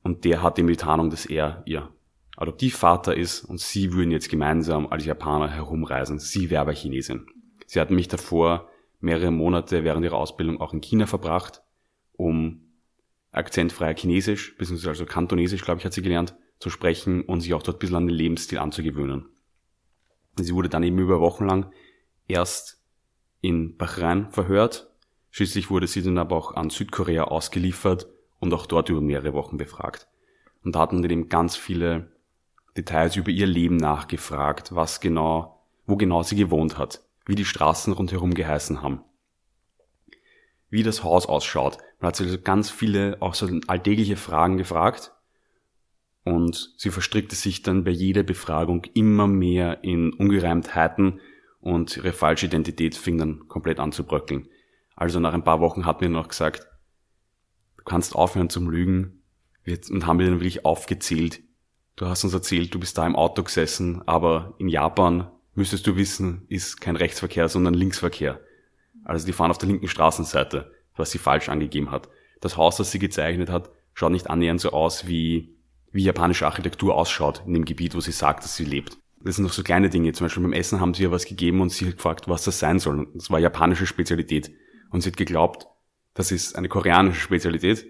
und 0.01 0.25
der 0.25 0.41
hat 0.41 0.57
ihm 0.57 0.67
die 0.67 0.77
Tarnung, 0.77 1.09
dass 1.09 1.25
er 1.25 1.61
ihr 1.65 1.89
Adoptivvater 2.37 3.15
ist 3.15 3.43
und 3.43 3.59
sie 3.59 3.93
würden 3.93 4.11
jetzt 4.11 4.29
gemeinsam 4.29 4.87
als 4.87 5.05
Japaner 5.05 5.49
herumreisen. 5.49 6.19
Sie 6.19 6.49
wäre 6.49 6.61
aber 6.61 6.73
Chinesin. 6.73 7.27
Sie 7.65 7.79
hat 7.79 7.91
mich 7.91 8.07
davor 8.07 8.69
mehrere 9.01 9.29
Monate 9.29 9.83
während 9.83 10.05
ihrer 10.05 10.17
Ausbildung 10.17 10.61
auch 10.61 10.73
in 10.73 10.81
China 10.81 11.05
verbracht, 11.05 11.61
um 12.13 12.68
akzentfreier 13.31 13.95
Chinesisch, 13.95 14.55
beziehungsweise 14.57 14.89
also 14.89 15.05
Kantonesisch, 15.05 15.63
glaube 15.63 15.79
ich, 15.79 15.85
hat 15.85 15.93
sie 15.93 16.01
gelernt, 16.01 16.35
zu 16.59 16.69
sprechen 16.69 17.23
und 17.23 17.41
sich 17.41 17.53
auch 17.53 17.63
dort 17.63 17.77
ein 17.77 17.79
bisschen 17.79 17.95
an 17.95 18.07
den 18.07 18.15
Lebensstil 18.15 18.59
anzugewöhnen. 18.59 19.29
Sie 20.37 20.53
wurde 20.53 20.69
dann 20.69 20.83
eben 20.83 20.99
über 20.99 21.19
Wochen 21.19 21.45
lang 21.45 21.71
erst 22.27 22.81
in 23.41 23.77
Bahrain 23.77 24.29
verhört. 24.31 24.89
Schließlich 25.31 25.69
wurde 25.69 25.87
sie 25.87 26.01
dann 26.01 26.17
aber 26.17 26.35
auch 26.35 26.55
an 26.55 26.69
Südkorea 26.69 27.25
ausgeliefert 27.25 28.07
und 28.39 28.53
auch 28.53 28.65
dort 28.65 28.89
über 28.89 29.01
mehrere 29.01 29.33
Wochen 29.33 29.57
befragt. 29.57 30.07
Und 30.63 30.75
da 30.75 30.79
hatten 30.79 31.03
wir 31.03 31.09
eben 31.09 31.29
ganz 31.29 31.55
viele 31.55 32.11
Details 32.75 33.15
über 33.15 33.29
ihr 33.29 33.47
Leben 33.47 33.77
nachgefragt, 33.77 34.75
was 34.75 34.99
genau, 34.99 35.63
wo 35.85 35.95
genau 35.95 36.23
sie 36.23 36.35
gewohnt 36.35 36.77
hat, 36.77 37.03
wie 37.25 37.35
die 37.35 37.45
Straßen 37.45 37.93
rundherum 37.93 38.33
geheißen 38.33 38.81
haben, 38.81 39.01
wie 40.69 40.83
das 40.83 41.03
Haus 41.03 41.25
ausschaut. 41.25 41.77
Man 41.99 42.09
hat 42.09 42.15
sie 42.15 42.25
also 42.25 42.39
ganz 42.39 42.69
viele 42.69 43.17
auch 43.21 43.33
so 43.33 43.47
alltägliche 43.67 44.17
Fragen 44.17 44.57
gefragt 44.57 45.11
und 46.23 46.73
sie 46.77 46.91
verstrickte 46.91 47.35
sich 47.35 47.63
dann 47.63 47.83
bei 47.83 47.91
jeder 47.91 48.23
Befragung 48.23 48.83
immer 48.93 49.27
mehr 49.27 49.83
in 49.83 50.13
Ungereimtheiten 50.13 51.19
und 51.59 51.97
ihre 51.97 52.13
falsche 52.13 52.45
Identität 52.45 52.95
fing 52.95 53.17
dann 53.17 53.47
komplett 53.47 53.79
an 53.79 53.91
zu 53.91 54.03
bröckeln. 54.03 54.47
Also 54.95 55.19
nach 55.19 55.33
ein 55.33 55.43
paar 55.43 55.59
Wochen 55.59 55.85
hat 55.85 56.01
mir 56.01 56.09
noch 56.09 56.27
gesagt, 56.27 56.67
du 57.77 57.83
kannst 57.83 58.15
aufhören 58.15 58.49
zum 58.49 58.69
Lügen 58.69 59.23
und 59.65 60.05
haben 60.05 60.19
wir 60.19 60.25
dann 60.25 60.39
wirklich 60.39 60.65
aufgezählt. 60.65 61.41
Du 61.95 62.05
hast 62.05 62.23
uns 62.23 62.33
erzählt, 62.33 62.73
du 62.73 62.79
bist 62.79 62.97
da 62.97 63.05
im 63.05 63.15
Auto 63.15 63.43
gesessen, 63.43 64.01
aber 64.07 64.55
in 64.57 64.69
Japan 64.69 65.29
müsstest 65.53 65.85
du 65.85 65.95
wissen, 65.95 66.45
ist 66.47 66.79
kein 66.79 66.95
Rechtsverkehr, 66.95 67.49
sondern 67.49 67.73
Linksverkehr. 67.73 68.39
Also 69.09 69.25
die 69.25 69.33
fahren 69.33 69.51
auf 69.51 69.57
der 69.57 69.67
linken 69.69 69.87
Straßenseite, 69.87 70.71
was 70.95 71.11
sie 71.11 71.17
falsch 71.17 71.49
angegeben 71.49 71.91
hat. 71.91 72.09
Das 72.41 72.57
Haus, 72.57 72.77
das 72.77 72.91
sie 72.91 72.99
gezeichnet 72.99 73.49
hat, 73.49 73.71
schaut 73.93 74.11
nicht 74.11 74.29
annähernd 74.29 74.61
so 74.61 74.71
aus 74.71 75.07
wie 75.07 75.57
wie 75.91 76.03
japanische 76.03 76.45
Architektur 76.45 76.95
ausschaut 76.95 77.41
in 77.47 77.53
dem 77.53 77.65
Gebiet, 77.65 77.95
wo 77.95 77.99
sie 77.99 78.11
sagt, 78.11 78.43
dass 78.43 78.55
sie 78.55 78.65
lebt. 78.65 78.97
Das 79.21 79.35
sind 79.35 79.45
noch 79.45 79.53
so 79.53 79.63
kleine 79.63 79.89
Dinge. 79.89 80.13
Zum 80.13 80.25
Beispiel 80.25 80.43
beim 80.43 80.53
Essen 80.53 80.79
haben 80.79 80.93
sie 80.93 81.03
ihr 81.03 81.11
was 81.11 81.25
gegeben 81.25 81.61
und 81.61 81.71
sie 81.71 81.87
hat 81.87 81.97
gefragt, 81.97 82.27
was 82.27 82.43
das 82.43 82.59
sein 82.59 82.77
soll. 82.77 83.07
Das 83.15 83.31
war 83.31 83.39
japanische 83.39 83.87
Spezialität. 83.87 84.51
Und 84.91 85.01
sie 85.01 85.09
hat 85.09 85.17
geglaubt, 85.17 85.67
das 86.13 86.31
ist 86.31 86.55
eine 86.55 86.69
koreanische 86.69 87.21
Spezialität. 87.21 87.85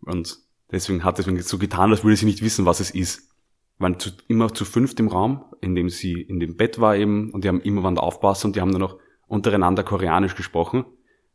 Und 0.00 0.38
deswegen 0.70 1.04
hat 1.04 1.18
deswegen 1.18 1.40
so 1.42 1.58
getan, 1.58 1.90
als 1.90 2.02
würde 2.02 2.16
sie 2.16 2.26
nicht 2.26 2.42
wissen, 2.42 2.64
was 2.64 2.80
es 2.80 2.90
ist. 2.90 3.28
Waren 3.78 3.98
zu, 3.98 4.10
immer 4.28 4.52
zu 4.54 4.64
fünft 4.64 4.98
im 4.98 5.08
Raum, 5.08 5.44
in 5.60 5.74
dem 5.74 5.88
sie 5.88 6.20
in 6.20 6.40
dem 6.40 6.56
Bett 6.56 6.80
war 6.80 6.96
eben, 6.96 7.30
und 7.30 7.44
die 7.44 7.48
haben 7.48 7.60
immer 7.60 7.82
waren 7.82 7.98
aufpassen 7.98 8.48
und 8.48 8.56
die 8.56 8.60
haben 8.60 8.72
dann 8.72 8.80
noch 8.80 8.98
untereinander 9.32 9.82
koreanisch 9.82 10.34
gesprochen 10.34 10.84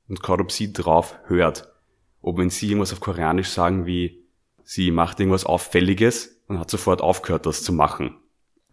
und 0.08 0.22
gerade 0.22 0.44
ob 0.44 0.52
sie 0.52 0.72
drauf 0.72 1.18
hört. 1.26 1.74
Ob 2.22 2.38
wenn 2.38 2.52
sie 2.52 2.68
irgendwas 2.68 2.94
auf 2.94 3.00
koreanisch 3.00 3.50
sagen 3.50 3.88
wie 3.88 4.24
sie 4.64 4.92
macht 4.92 5.20
irgendwas 5.20 5.46
Auffälliges 5.46 6.44
und 6.48 6.60
hat 6.60 6.70
sofort 6.70 7.02
aufgehört, 7.02 7.48
das 7.48 7.64
zu 7.64 7.74
machen. 7.74 8.16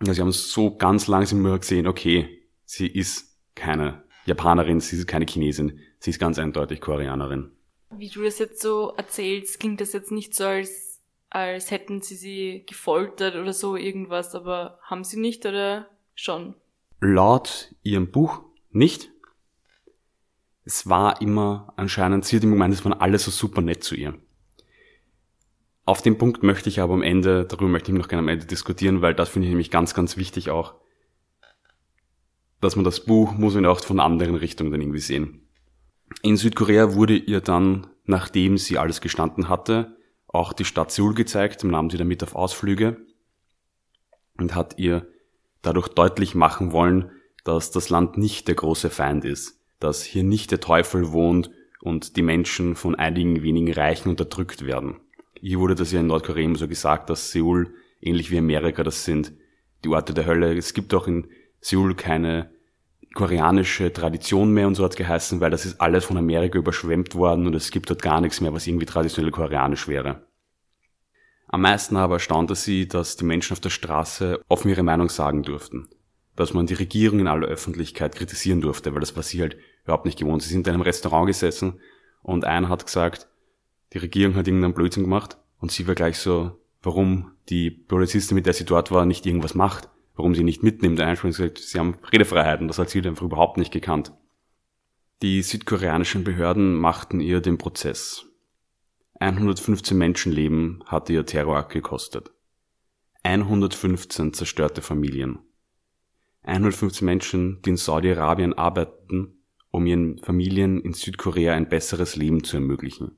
Also 0.00 0.12
sie 0.12 0.20
haben 0.20 0.32
so 0.32 0.76
ganz 0.76 1.06
langsam 1.06 1.38
immer 1.38 1.58
gesehen, 1.58 1.86
okay, 1.86 2.42
sie 2.66 2.86
ist 2.86 3.38
keine 3.54 4.02
Japanerin, 4.26 4.80
sie 4.80 4.96
ist 4.96 5.06
keine 5.06 5.24
Chinesin, 5.26 5.80
sie 6.00 6.10
ist 6.10 6.18
ganz 6.18 6.38
eindeutig 6.38 6.82
Koreanerin. 6.82 7.50
Wie 7.96 8.10
du 8.10 8.24
das 8.24 8.38
jetzt 8.38 8.60
so 8.60 8.92
erzählst, 8.96 9.58
klingt 9.58 9.80
das 9.80 9.94
jetzt 9.94 10.10
nicht 10.10 10.34
so, 10.34 10.44
als, 10.44 11.00
als 11.30 11.70
hätten 11.70 12.02
sie 12.02 12.16
sie 12.16 12.64
gefoltert 12.66 13.36
oder 13.36 13.54
so 13.54 13.76
irgendwas, 13.76 14.34
aber 14.34 14.78
haben 14.82 15.04
sie 15.04 15.18
nicht 15.18 15.46
oder 15.46 15.88
schon? 16.14 16.56
Laut 17.00 17.74
ihrem 17.82 18.10
Buch 18.10 18.42
nicht. 18.70 19.13
Es 20.64 20.88
war 20.88 21.20
immer 21.20 21.72
anscheinend, 21.76 22.24
sie 22.24 22.36
hat 22.36 22.42
immer 22.42 22.54
gemeint, 22.54 22.74
es 22.74 22.84
waren 22.84 22.94
alle 22.94 23.18
so 23.18 23.30
super 23.30 23.60
nett 23.60 23.84
zu 23.84 23.94
ihr. 23.94 24.14
Auf 25.86 26.00
den 26.00 26.16
Punkt 26.16 26.42
möchte 26.42 26.70
ich 26.70 26.80
aber 26.80 26.94
am 26.94 27.02
Ende, 27.02 27.44
darüber 27.44 27.68
möchte 27.68 27.92
ich 27.92 27.98
noch 27.98 28.08
gerne 28.08 28.20
am 28.20 28.28
Ende 28.28 28.46
diskutieren, 28.46 29.02
weil 29.02 29.14
das 29.14 29.28
finde 29.28 29.46
ich 29.46 29.50
nämlich 29.50 29.70
ganz, 29.70 29.92
ganz 29.92 30.16
wichtig 30.16 30.48
auch, 30.48 30.74
dass 32.62 32.76
man 32.76 32.84
das 32.84 33.04
Buch 33.04 33.32
muss 33.32 33.54
man 33.54 33.66
auch 33.66 33.80
von 33.84 34.00
anderen 34.00 34.36
Richtungen 34.36 34.70
dann 34.70 34.80
irgendwie 34.80 35.00
sehen. 35.00 35.46
In 36.22 36.38
Südkorea 36.38 36.94
wurde 36.94 37.14
ihr 37.14 37.42
dann, 37.42 37.86
nachdem 38.04 38.56
sie 38.56 38.78
alles 38.78 39.02
gestanden 39.02 39.50
hatte, 39.50 39.96
auch 40.26 40.54
die 40.54 40.64
Stadt 40.64 40.90
Seoul 40.90 41.14
gezeigt, 41.14 41.62
nahm 41.64 41.90
sie 41.90 41.98
damit 41.98 42.22
auf 42.22 42.34
Ausflüge 42.34 42.96
und 44.38 44.54
hat 44.54 44.78
ihr 44.78 45.06
dadurch 45.60 45.88
deutlich 45.88 46.34
machen 46.34 46.72
wollen, 46.72 47.10
dass 47.44 47.70
das 47.70 47.90
Land 47.90 48.16
nicht 48.16 48.48
der 48.48 48.54
große 48.54 48.88
Feind 48.88 49.26
ist, 49.26 49.60
dass 49.80 50.02
hier 50.02 50.22
nicht 50.22 50.50
der 50.50 50.60
Teufel 50.60 51.12
wohnt 51.12 51.50
und 51.80 52.16
die 52.16 52.22
Menschen 52.22 52.76
von 52.76 52.94
einigen 52.94 53.42
wenigen 53.42 53.72
Reichen 53.72 54.08
unterdrückt 54.08 54.64
werden. 54.64 55.00
Hier 55.40 55.60
wurde 55.60 55.74
das 55.74 55.92
ja 55.92 56.00
in 56.00 56.06
Nordkorea 56.06 56.44
immer 56.44 56.56
so 56.56 56.68
gesagt, 56.68 57.10
dass 57.10 57.30
Seoul, 57.30 57.74
ähnlich 58.00 58.30
wie 58.30 58.38
Amerika, 58.38 58.82
das 58.82 59.04
sind 59.04 59.32
die 59.84 59.90
Orte 59.90 60.14
der 60.14 60.26
Hölle. 60.26 60.56
Es 60.56 60.72
gibt 60.72 60.94
auch 60.94 61.06
in 61.06 61.28
Seoul 61.60 61.94
keine 61.94 62.50
koreanische 63.14 63.92
Tradition 63.92 64.52
mehr 64.52 64.66
und 64.66 64.74
so 64.74 64.84
hat's 64.84 64.96
geheißen, 64.96 65.40
weil 65.40 65.50
das 65.50 65.66
ist 65.66 65.80
alles 65.80 66.04
von 66.04 66.16
Amerika 66.16 66.58
überschwemmt 66.58 67.14
worden 67.14 67.46
und 67.46 67.54
es 67.54 67.70
gibt 67.70 67.90
dort 67.90 68.02
gar 68.02 68.20
nichts 68.20 68.40
mehr, 68.40 68.52
was 68.52 68.66
irgendwie 68.66 68.86
traditionell 68.86 69.30
koreanisch 69.30 69.88
wäre. 69.88 70.26
Am 71.48 71.60
meisten 71.60 71.96
aber 71.96 72.14
erstaunte 72.14 72.54
sie, 72.56 72.88
dass 72.88 73.16
die 73.16 73.24
Menschen 73.24 73.52
auf 73.52 73.60
der 73.60 73.70
Straße 73.70 74.40
offen 74.48 74.70
ihre 74.70 74.82
Meinung 74.82 75.08
sagen 75.08 75.42
durften. 75.44 75.88
Dass 76.36 76.54
man 76.54 76.66
die 76.66 76.74
Regierung 76.74 77.20
in 77.20 77.28
aller 77.28 77.46
Öffentlichkeit 77.46 78.14
kritisieren 78.16 78.60
durfte, 78.60 78.92
weil 78.92 79.00
das 79.00 79.14
war 79.14 79.22
sie 79.22 79.40
halt 79.40 79.56
überhaupt 79.84 80.04
nicht 80.04 80.18
gewohnt. 80.18 80.42
Sie 80.42 80.52
sind 80.52 80.66
in 80.66 80.74
einem 80.74 80.82
Restaurant 80.82 81.26
gesessen 81.26 81.80
und 82.22 82.44
einer 82.44 82.68
hat 82.68 82.86
gesagt, 82.86 83.28
die 83.92 83.98
Regierung 83.98 84.34
hat 84.34 84.48
irgendeinen 84.48 84.74
Blödsinn 84.74 85.04
gemacht 85.04 85.38
und 85.60 85.70
sie 85.70 85.86
war 85.86 85.94
gleich 85.94 86.18
so, 86.18 86.58
warum 86.82 87.32
die 87.48 87.70
Polizistin, 87.70 88.34
mit 88.34 88.46
der 88.46 88.54
sie 88.54 88.64
dort 88.64 88.90
war, 88.90 89.06
nicht 89.06 89.26
irgendwas 89.26 89.54
macht, 89.54 89.88
warum 90.16 90.34
sie 90.34 90.42
nicht 90.42 90.62
mitnimmt. 90.62 91.00
Einspringen 91.00 91.36
gesagt, 91.36 91.58
sie 91.58 91.78
haben 91.78 91.98
Redefreiheit 92.12 92.60
und 92.60 92.68
das 92.68 92.78
hat 92.78 92.90
sie 92.90 93.02
einfach 93.02 93.22
überhaupt 93.22 93.58
nicht 93.58 93.72
gekannt. 93.72 94.12
Die 95.22 95.42
südkoreanischen 95.42 96.24
Behörden 96.24 96.74
machten 96.74 97.20
ihr 97.20 97.40
den 97.40 97.56
Prozess. 97.56 98.26
115 99.20 99.96
Menschenleben 99.96 100.82
hatte 100.86 101.12
ihr 101.12 101.24
Terrorakt 101.24 101.72
gekostet. 101.72 102.32
115 103.22 104.34
zerstörte 104.34 104.82
Familien. 104.82 105.38
115 106.44 107.04
Menschen, 107.04 107.62
die 107.62 107.70
in 107.70 107.76
Saudi-Arabien 107.76 108.52
arbeiteten, 108.52 109.38
um 109.70 109.86
ihren 109.86 110.18
Familien 110.18 110.80
in 110.80 110.92
Südkorea 110.92 111.54
ein 111.54 111.68
besseres 111.68 112.16
Leben 112.16 112.44
zu 112.44 112.56
ermöglichen. 112.56 113.16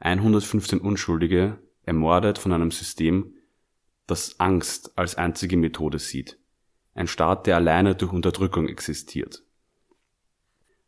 115 0.00 0.80
Unschuldige 0.80 1.58
ermordet 1.84 2.38
von 2.38 2.52
einem 2.52 2.70
System, 2.70 3.34
das 4.06 4.40
Angst 4.40 4.98
als 4.98 5.16
einzige 5.16 5.56
Methode 5.56 5.98
sieht. 5.98 6.38
Ein 6.94 7.08
Staat, 7.08 7.46
der 7.46 7.56
alleine 7.56 7.94
durch 7.94 8.12
Unterdrückung 8.12 8.68
existiert. 8.68 9.44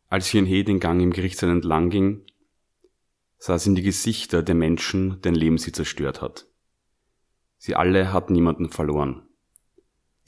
Als 0.07 0.33
Hyun 0.33 0.45
He 0.45 0.63
den 0.63 0.79
Gang 0.79 1.01
im 1.01 1.13
Gerichtssaal 1.13 1.51
entlang 1.51 1.91
ging, 1.91 2.25
sah 3.37 3.59
sie 3.59 3.69
in 3.69 3.75
die 3.75 3.83
Gesichter 3.83 4.41
der 4.41 4.55
Menschen, 4.55 5.21
deren 5.21 5.35
Leben 5.35 5.59
sie 5.59 5.71
zerstört 5.71 6.21
hat. 6.21 6.47
Sie 7.57 7.75
alle 7.75 8.11
hatten 8.11 8.33
niemanden 8.33 8.69
verloren. 8.69 9.28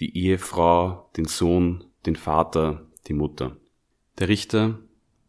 Die 0.02 0.18
Ehefrau, 0.18 1.10
den 1.16 1.26
Sohn, 1.26 1.86
den 2.06 2.18
Vater, 2.18 2.88
die 3.08 3.14
Mutter. 3.14 3.56
Der 4.20 4.28
Richter 4.28 4.80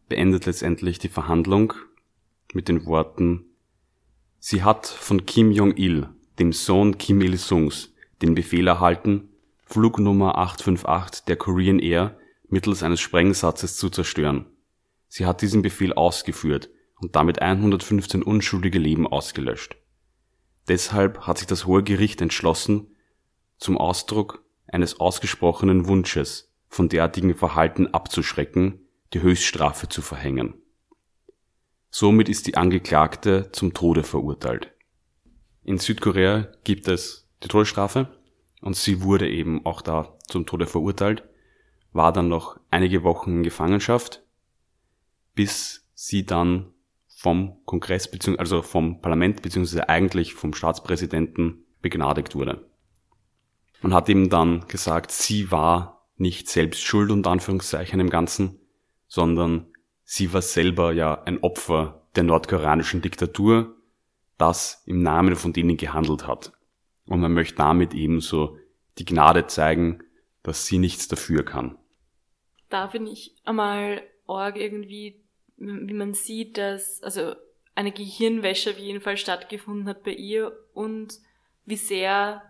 beendet 0.09 0.45
letztendlich 0.45 0.99
die 0.99 1.09
Verhandlung 1.09 1.73
mit 2.53 2.67
den 2.67 2.85
Worten 2.85 3.45
Sie 4.45 4.61
hat 4.61 4.87
von 4.87 5.25
Kim 5.25 5.53
Jong-il, 5.53 6.09
dem 6.37 6.51
Sohn 6.51 6.97
Kim 6.97 7.21
Il-sungs, 7.21 7.93
den 8.21 8.35
Befehl 8.35 8.67
erhalten, 8.67 9.29
Flugnummer 9.63 10.37
858 10.37 11.23
der 11.23 11.37
Korean 11.37 11.79
Air 11.79 12.17
mittels 12.49 12.83
eines 12.83 12.99
Sprengsatzes 12.99 13.77
zu 13.77 13.89
zerstören. 13.89 14.47
Sie 15.07 15.25
hat 15.25 15.41
diesen 15.41 15.61
Befehl 15.61 15.93
ausgeführt 15.93 16.69
und 16.99 17.15
damit 17.15 17.41
115 17.41 18.21
unschuldige 18.21 18.79
Leben 18.79 19.07
ausgelöscht. 19.07 19.77
Deshalb 20.67 21.21
hat 21.21 21.37
sich 21.37 21.47
das 21.47 21.65
Hohe 21.65 21.81
Gericht 21.81 22.19
entschlossen, 22.19 22.87
zum 23.57 23.77
Ausdruck 23.77 24.42
eines 24.73 24.99
ausgesprochenen 24.99 25.87
Wunsches 25.87 26.51
von 26.67 26.89
derartigem 26.89 27.35
Verhalten 27.35 27.87
abzuschrecken, 27.87 28.79
die 29.13 29.21
Höchststrafe 29.21 29.87
zu 29.89 30.01
verhängen 30.01 30.55
Somit 31.95 32.27
ist 32.27 32.47
die 32.47 32.57
Angeklagte 32.57 33.51
zum 33.51 33.75
Tode 33.75 34.01
verurteilt. 34.03 34.71
In 35.63 35.77
Südkorea 35.77 36.47
gibt 36.63 36.87
es 36.87 37.29
die 37.43 37.47
Todesstrafe 37.49 38.07
und 38.61 38.75
sie 38.75 39.03
wurde 39.03 39.29
eben 39.29 39.63
auch 39.63 39.83
da 39.83 40.17
zum 40.27 40.47
Tode 40.47 40.65
verurteilt, 40.65 41.23
war 41.91 42.11
dann 42.11 42.29
noch 42.29 42.59
einige 42.71 43.03
Wochen 43.03 43.33
in 43.33 43.43
Gefangenschaft, 43.43 44.23
bis 45.35 45.87
sie 45.93 46.25
dann 46.25 46.73
vom 47.15 47.63
Kongress 47.65 48.09
also 48.39 48.63
vom 48.63 48.99
Parlament 48.99 49.43
bzw. 49.43 49.81
eigentlich 49.81 50.33
vom 50.33 50.55
Staatspräsidenten 50.55 51.63
begnadigt 51.83 52.33
wurde. 52.33 52.65
Man 53.83 53.93
hat 53.93 54.07
eben 54.07 54.29
dann 54.29 54.65
gesagt, 54.69 55.11
sie 55.11 55.51
war 55.51 56.07
nicht 56.15 56.47
selbst 56.47 56.81
schuld 56.81 57.11
unter 57.11 57.31
Anführungszeichen 57.31 57.99
im 57.99 58.09
Ganzen, 58.09 58.61
sondern 59.07 59.67
sie 60.05 60.31
war 60.31 60.41
selber 60.41 60.93
ja 60.93 61.21
ein 61.23 61.43
Opfer 61.43 62.07
der 62.15 62.23
nordkoreanischen 62.23 63.01
Diktatur, 63.01 63.75
das 64.37 64.83
im 64.85 65.03
Namen 65.03 65.35
von 65.35 65.51
denen 65.51 65.75
gehandelt 65.75 66.25
hat. 66.25 66.53
Und 67.07 67.19
man 67.19 67.33
möchte 67.33 67.55
damit 67.55 67.93
ebenso 67.93 68.57
die 68.99 69.05
Gnade 69.05 69.47
zeigen, 69.47 70.01
dass 70.43 70.65
sie 70.65 70.77
nichts 70.77 71.09
dafür 71.09 71.43
kann. 71.43 71.77
Da 72.69 72.87
finde 72.87 73.11
ich 73.11 73.35
einmal 73.43 74.01
arg 74.27 74.55
irgendwie, 74.55 75.21
wie 75.57 75.93
man 75.93 76.13
sieht, 76.13 76.57
dass 76.57 77.03
also 77.03 77.35
eine 77.75 77.91
Gehirnwäsche 77.91 78.69
auf 78.69 78.79
jeden 78.79 79.01
Fall 79.01 79.17
stattgefunden 79.17 79.89
hat 79.89 80.03
bei 80.03 80.13
ihr 80.13 80.53
und 80.73 81.19
wie 81.65 81.75
sehr 81.75 82.43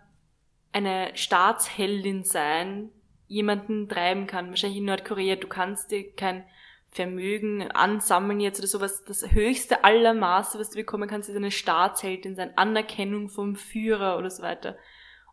eine 0.74 1.10
Staatsheldin 1.14 2.24
sein 2.24 2.90
jemanden 3.28 3.88
treiben 3.88 4.26
kann. 4.26 4.50
Wahrscheinlich 4.50 4.80
in 4.80 4.84
Nordkorea, 4.84 5.36
du 5.36 5.46
kannst 5.46 5.92
dir 5.92 6.12
kein 6.12 6.44
Vermögen 6.88 7.70
ansammeln 7.70 8.40
jetzt 8.40 8.58
oder 8.58 8.68
sowas. 8.68 9.04
Das 9.04 9.32
höchste 9.32 9.84
aller 9.84 10.14
Maße, 10.14 10.58
was 10.58 10.70
du 10.70 10.76
bekommen 10.76 11.08
kannst, 11.08 11.28
ist 11.28 11.36
eine 11.36 11.52
Staatsheldin 11.52 12.34
sein, 12.34 12.56
Anerkennung 12.58 13.28
vom 13.28 13.56
Führer 13.56 14.18
oder 14.18 14.30
so 14.30 14.42
weiter. 14.42 14.76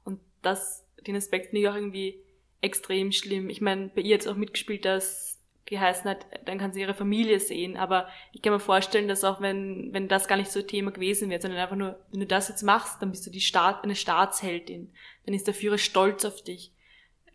Und 0.03 0.19
das, 0.43 0.87
den 1.05 1.15
Aspekt 1.15 1.47
finde 1.47 1.61
ich 1.61 1.67
auch 1.69 1.75
irgendwie 1.75 2.23
extrem 2.61 3.11
schlimm. 3.11 3.49
Ich 3.49 3.61
meine, 3.61 3.89
bei 3.89 4.01
ihr 4.01 4.17
hat 4.17 4.27
auch 4.27 4.35
mitgespielt, 4.35 4.85
dass 4.85 5.40
geheißen 5.71 6.09
hat, 6.09 6.25
dann 6.45 6.59
kann 6.59 6.71
sie 6.71 6.81
ihre 6.81 6.93
Familie 6.93 7.39
sehen. 7.39 7.75
Aber 7.75 8.07
ich 8.31 8.41
kann 8.41 8.53
mir 8.53 8.59
vorstellen, 8.59 9.07
dass 9.07 9.23
auch 9.23 9.41
wenn, 9.41 9.93
wenn 9.93 10.07
das 10.07 10.27
gar 10.27 10.37
nicht 10.37 10.51
so 10.51 10.61
Thema 10.61 10.91
gewesen 10.91 11.29
wäre, 11.29 11.41
sondern 11.41 11.59
einfach 11.59 11.75
nur, 11.75 11.99
wenn 12.11 12.19
du 12.19 12.27
das 12.27 12.49
jetzt 12.49 12.61
machst, 12.61 13.01
dann 13.01 13.11
bist 13.11 13.25
du 13.25 13.31
die 13.31 13.41
Staat, 13.41 13.83
eine 13.83 13.95
Staatsheldin. 13.95 14.91
Dann 15.25 15.33
ist 15.33 15.47
der 15.47 15.53
Führer 15.53 15.79
stolz 15.79 16.23
auf 16.25 16.43
dich. 16.43 16.71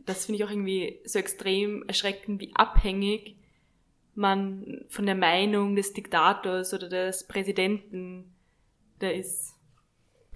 Das 0.00 0.26
finde 0.26 0.38
ich 0.38 0.44
auch 0.44 0.50
irgendwie 0.50 1.00
so 1.04 1.18
extrem 1.18 1.82
erschreckend, 1.88 2.40
wie 2.40 2.54
abhängig 2.54 3.36
man 4.14 4.84
von 4.88 5.04
der 5.04 5.16
Meinung 5.16 5.74
des 5.74 5.92
Diktators 5.92 6.72
oder 6.72 6.88
des 6.88 7.26
Präsidenten 7.26 8.32
da 8.98 9.10
ist. 9.10 9.54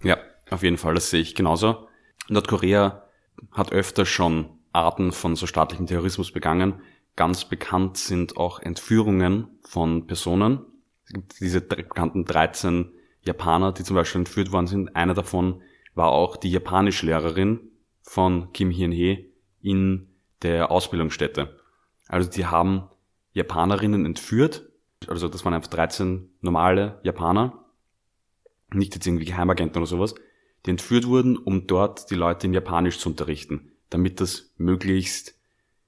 Ja, 0.03 0.19
auf 0.51 0.63
jeden 0.63 0.77
Fall, 0.77 0.95
das 0.95 1.11
sehe 1.11 1.21
ich 1.21 1.35
genauso. 1.35 1.89
Nordkorea 2.29 3.09
hat 3.53 3.73
öfter 3.73 4.05
schon 4.05 4.59
Arten 4.73 5.13
von 5.13 5.37
so 5.37 5.47
staatlichem 5.47 5.87
Terrorismus 5.87 6.33
begangen. 6.33 6.83
Ganz 7.17 7.45
bekannt 7.45 7.97
sind 7.97 8.37
auch 8.37 8.61
Entführungen 8.61 9.49
von 9.63 10.07
Personen. 10.07 10.61
Es 11.05 11.13
gibt 11.13 11.41
diese 11.41 11.61
bekannten 11.61 12.25
13 12.25 12.93
Japaner, 13.23 13.73
die 13.73 13.85
zum 13.85 13.97
Beispiel 13.97 14.21
entführt 14.21 14.53
worden 14.53 14.67
sind. 14.67 14.97
Einer 14.97 15.15
davon 15.15 15.63
war 15.95 16.11
auch 16.11 16.37
die 16.37 16.51
Japanischlehrerin 16.51 17.61
von 18.03 18.53
Kim 18.53 18.71
Hyun-hee 18.71 19.31
in 19.61 20.09
der 20.43 20.71
Ausbildungsstätte. 20.71 21.59
Also 22.09 22.31
die 22.31 22.47
haben 22.47 22.89
Japanerinnen 23.33 24.07
entführt. 24.07 24.69
Also 25.07 25.29
das 25.29 25.45
waren 25.45 25.55
einfach 25.55 25.71
13 25.71 26.31
normale 26.41 27.01
Japaner. 27.03 27.65
Nicht 28.73 28.95
jetzt 28.95 29.07
irgendwie 29.07 29.27
Geheimagenten 29.27 29.79
oder 29.79 29.87
sowas. 29.87 30.15
Die 30.65 30.71
entführt 30.71 31.07
wurden, 31.07 31.37
um 31.37 31.67
dort 31.67 32.11
die 32.11 32.15
Leute 32.15 32.47
in 32.47 32.55
Japanisch 32.55 32.99
zu 32.99 33.09
unterrichten. 33.09 33.73
Damit 33.91 34.21
das 34.21 34.53
möglichst 34.57 35.35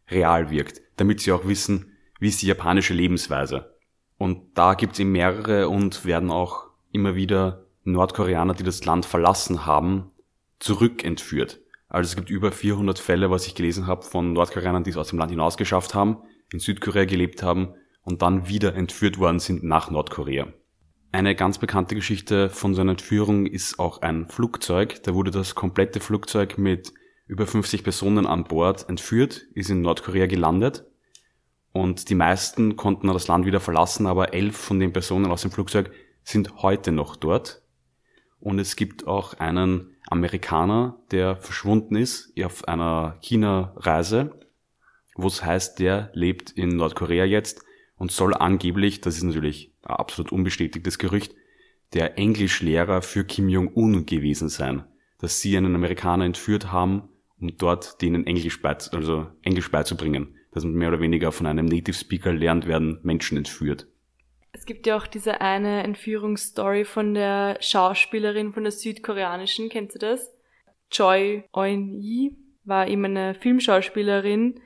real 0.08 0.50
wirkt. 0.50 0.81
Damit 0.96 1.20
sie 1.20 1.32
auch 1.32 1.46
wissen, 1.46 1.92
wie 2.20 2.28
ist 2.28 2.42
die 2.42 2.46
japanische 2.46 2.94
Lebensweise. 2.94 3.74
Und 4.18 4.56
da 4.56 4.74
gibt 4.74 4.92
es 4.94 5.00
eben 5.00 5.12
mehrere 5.12 5.68
und 5.68 6.04
werden 6.04 6.30
auch 6.30 6.66
immer 6.92 7.14
wieder 7.14 7.66
Nordkoreaner, 7.84 8.54
die 8.54 8.62
das 8.62 8.84
Land 8.84 9.06
verlassen 9.06 9.66
haben, 9.66 10.12
zurückentführt. 10.60 11.60
Also 11.88 12.08
es 12.08 12.16
gibt 12.16 12.30
über 12.30 12.52
400 12.52 12.98
Fälle, 12.98 13.30
was 13.30 13.46
ich 13.46 13.54
gelesen 13.54 13.86
habe, 13.86 14.02
von 14.02 14.32
Nordkoreanern, 14.32 14.84
die 14.84 14.90
es 14.90 14.96
aus 14.96 15.08
dem 15.08 15.18
Land 15.18 15.30
hinausgeschafft 15.30 15.94
haben, 15.94 16.18
in 16.52 16.60
Südkorea 16.60 17.04
gelebt 17.04 17.42
haben 17.42 17.74
und 18.02 18.22
dann 18.22 18.48
wieder 18.48 18.74
entführt 18.74 19.18
worden 19.18 19.40
sind 19.40 19.64
nach 19.64 19.90
Nordkorea. 19.90 20.46
Eine 21.10 21.34
ganz 21.34 21.58
bekannte 21.58 21.94
Geschichte 21.94 22.48
von 22.48 22.74
so 22.74 22.80
einer 22.80 22.92
Entführung 22.92 23.44
ist 23.44 23.78
auch 23.78 24.00
ein 24.00 24.28
Flugzeug. 24.28 25.02
Da 25.02 25.14
wurde 25.14 25.30
das 25.30 25.54
komplette 25.54 26.00
Flugzeug 26.00 26.56
mit 26.56 26.94
über 27.26 27.46
50 27.46 27.82
Personen 27.82 28.26
an 28.26 28.44
Bord 28.44 28.88
entführt, 28.88 29.46
ist 29.54 29.70
in 29.70 29.82
Nordkorea 29.82 30.26
gelandet 30.26 30.84
und 31.72 32.10
die 32.10 32.14
meisten 32.14 32.76
konnten 32.76 33.08
das 33.08 33.28
Land 33.28 33.46
wieder 33.46 33.60
verlassen, 33.60 34.06
aber 34.06 34.34
elf 34.34 34.56
von 34.56 34.78
den 34.78 34.92
Personen 34.92 35.30
aus 35.30 35.42
dem 35.42 35.50
Flugzeug 35.50 35.90
sind 36.22 36.62
heute 36.62 36.92
noch 36.92 37.16
dort. 37.16 37.62
Und 38.38 38.58
es 38.58 38.76
gibt 38.76 39.06
auch 39.06 39.34
einen 39.34 39.96
Amerikaner, 40.08 40.98
der 41.10 41.36
verschwunden 41.36 41.96
ist 41.96 42.32
auf 42.44 42.68
einer 42.68 43.16
China-Reise, 43.22 44.38
wo 45.14 45.28
es 45.28 45.44
heißt, 45.44 45.78
der 45.78 46.10
lebt 46.12 46.50
in 46.50 46.76
Nordkorea 46.76 47.24
jetzt 47.24 47.62
und 47.96 48.12
soll 48.12 48.34
angeblich, 48.34 49.00
das 49.00 49.16
ist 49.16 49.22
natürlich 49.22 49.72
ein 49.82 49.94
absolut 49.94 50.32
unbestätigtes 50.32 50.98
Gerücht, 50.98 51.34
der 51.94 52.18
Englischlehrer 52.18 53.00
für 53.00 53.24
Kim 53.24 53.48
Jong-un 53.48 54.06
gewesen 54.06 54.48
sein, 54.48 54.84
dass 55.18 55.40
sie 55.40 55.56
einen 55.56 55.74
Amerikaner 55.74 56.24
entführt 56.24 56.72
haben, 56.72 57.08
um 57.42 57.56
dort 57.58 58.00
denen 58.00 58.26
Englisch, 58.26 58.62
beiz 58.62 58.88
also 58.94 59.26
Englisch 59.42 59.70
beizubringen 59.70 60.38
dass 60.52 60.64
man 60.64 60.74
mehr 60.74 60.88
oder 60.88 61.00
weniger 61.00 61.32
von 61.32 61.46
einem 61.46 61.66
Native 61.66 61.96
Speaker 61.96 62.32
lernt, 62.32 62.66
werden 62.66 63.00
Menschen 63.02 63.38
entführt. 63.38 63.88
Es 64.52 64.66
gibt 64.66 64.86
ja 64.86 64.96
auch 64.96 65.06
diese 65.06 65.40
eine 65.40 65.82
Entführungsstory 65.82 66.84
von 66.84 67.14
der 67.14 67.56
Schauspielerin 67.60 68.52
von 68.52 68.62
der 68.62 68.72
südkoreanischen, 68.72 69.70
kennst 69.70 69.94
du 69.94 69.98
das? 69.98 70.30
Choi 70.90 71.44
Eun-yi 71.54 72.36
war 72.64 72.86
eben 72.86 73.04
eine 73.06 73.34
Filmschauspielerin, 73.34 74.60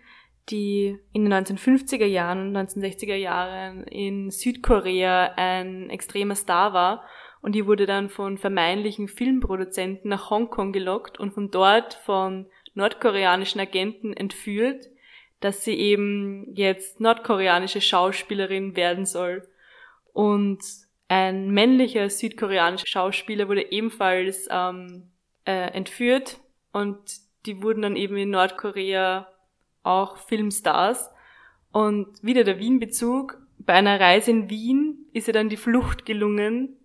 die 0.51 0.99
in 1.13 1.25
den 1.25 1.33
1950er 1.33 2.05
Jahren 2.05 2.49
und 2.49 2.57
1960er 2.57 3.15
Jahren 3.15 3.85
in 3.85 4.31
Südkorea 4.31 5.35
ein 5.37 5.89
extremer 5.89 6.35
Star 6.35 6.73
war 6.73 7.05
und 7.41 7.55
die 7.55 7.67
wurde 7.67 7.87
dann 7.87 8.09
von 8.09 8.39
vermeintlichen 8.39 9.07
Filmproduzenten 9.07 10.11
nach 10.11 10.31
Hongkong 10.31 10.73
gelockt 10.73 11.19
und 11.19 11.33
von 11.33 11.53
dort 11.53 11.95
von 11.95 12.47
nordkoreanischen 12.77 13.61
Agenten 13.61 14.13
entführt 14.13 14.89
dass 15.41 15.65
sie 15.65 15.75
eben 15.75 16.55
jetzt 16.55 17.01
nordkoreanische 17.01 17.81
Schauspielerin 17.81 18.77
werden 18.77 19.07
soll. 19.07 19.47
Und 20.13 20.61
ein 21.09 21.51
männlicher 21.51 22.09
südkoreanischer 22.09 22.87
Schauspieler 22.87 23.49
wurde 23.49 23.71
ebenfalls 23.71 24.49
ähm, 24.51 25.11
äh, 25.45 25.71
entführt 25.73 26.41
und 26.73 26.99
die 27.45 27.63
wurden 27.63 27.83
dann 27.83 27.97
eben 27.97 28.17
in 28.17 28.31
Nordkorea 28.31 29.29
auch 29.83 30.17
Filmstars. 30.17 31.11
Und 31.71 32.09
wieder 32.23 32.43
der 32.43 32.59
Wien-Bezug. 32.59 33.39
Bei 33.59 33.75
einer 33.75 34.01
Reise 34.01 34.31
in 34.31 34.51
Wien 34.51 35.07
ist 35.13 35.29
ihr 35.29 35.35
dann 35.35 35.49
die 35.49 35.57
Flucht 35.57 36.07
gelungen 36.07 36.77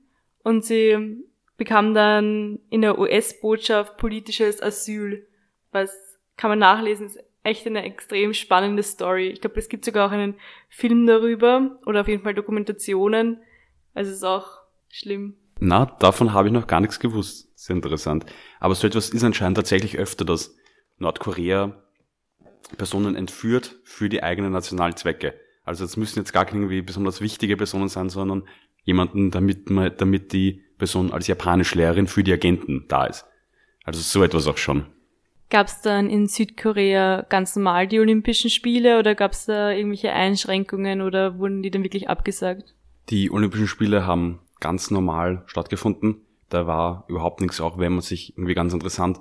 und 0.43 0.65
sie 0.65 1.23
bekam 1.57 1.93
dann 1.93 2.59
in 2.69 2.81
der 2.81 2.99
US-Botschaft 2.99 3.97
politisches 3.97 4.61
Asyl. 4.61 5.27
Was 5.71 5.91
kann 6.37 6.49
man 6.49 6.59
nachlesen, 6.59 7.07
ist 7.07 7.19
echt 7.43 7.65
eine 7.65 7.83
extrem 7.83 8.33
spannende 8.33 8.83
Story. 8.83 9.29
Ich 9.29 9.41
glaube, 9.41 9.59
es 9.59 9.69
gibt 9.69 9.85
sogar 9.85 10.07
auch 10.07 10.11
einen 10.11 10.35
Film 10.69 11.07
darüber 11.07 11.79
oder 11.85 12.01
auf 12.01 12.07
jeden 12.07 12.23
Fall 12.23 12.33
Dokumentationen. 12.33 13.39
Also 13.93 14.11
es 14.11 14.17
ist 14.17 14.23
auch 14.23 14.47
schlimm. 14.89 15.35
Na, 15.59 15.85
davon 15.85 16.33
habe 16.33 16.47
ich 16.47 16.53
noch 16.53 16.67
gar 16.67 16.81
nichts 16.81 16.99
gewusst. 16.99 17.49
Sehr 17.55 17.75
interessant. 17.75 18.25
Aber 18.59 18.75
so 18.75 18.87
etwas 18.87 19.09
ist 19.09 19.23
anscheinend 19.23 19.57
tatsächlich 19.57 19.97
öfter, 19.97 20.25
dass 20.25 20.55
Nordkorea 20.97 21.75
Personen 22.77 23.15
entführt 23.15 23.79
für 23.83 24.09
die 24.09 24.23
eigenen 24.23 24.51
nationalen 24.51 24.95
Zwecke. 24.95 25.33
Also 25.63 25.85
es 25.85 25.97
müssen 25.97 26.19
jetzt 26.19 26.33
gar 26.33 26.45
keine 26.45 26.61
irgendwie 26.61 26.81
besonders 26.81 27.21
wichtige 27.21 27.57
Personen 27.57 27.89
sein, 27.89 28.09
sondern 28.09 28.47
jemanden, 28.83 29.29
damit 29.29 29.69
man, 29.69 29.91
damit 29.97 30.33
die 30.33 30.63
Person 30.77 31.11
als 31.11 31.27
Japanischlehrerin 31.27 32.07
für 32.07 32.23
die 32.23 32.33
Agenten 32.33 32.85
da 32.87 33.05
ist. 33.05 33.25
Also 33.83 33.99
so 34.01 34.23
etwas 34.23 34.47
auch 34.47 34.57
schon. 34.57 34.87
Gab 35.51 35.67
es 35.67 35.81
dann 35.81 36.09
in 36.09 36.27
Südkorea 36.27 37.25
ganz 37.27 37.57
normal 37.57 37.85
die 37.85 37.99
Olympischen 37.99 38.49
Spiele 38.49 38.97
oder 38.97 39.15
gab 39.15 39.33
es 39.33 39.45
da 39.45 39.71
irgendwelche 39.71 40.13
Einschränkungen 40.13 41.01
oder 41.01 41.37
wurden 41.39 41.61
die 41.61 41.69
dann 41.69 41.83
wirklich 41.83 42.09
abgesagt? 42.09 42.73
Die 43.09 43.29
Olympischen 43.29 43.67
Spiele 43.67 44.07
haben 44.07 44.39
ganz 44.61 44.91
normal 44.91 45.43
stattgefunden. 45.47 46.21
Da 46.47 46.67
war 46.67 47.03
überhaupt 47.09 47.41
nichts, 47.41 47.59
auch 47.59 47.77
wenn 47.77 47.91
man 47.91 48.01
sich 48.01 48.37
irgendwie 48.37 48.53
ganz 48.53 48.73
interessant 48.73 49.19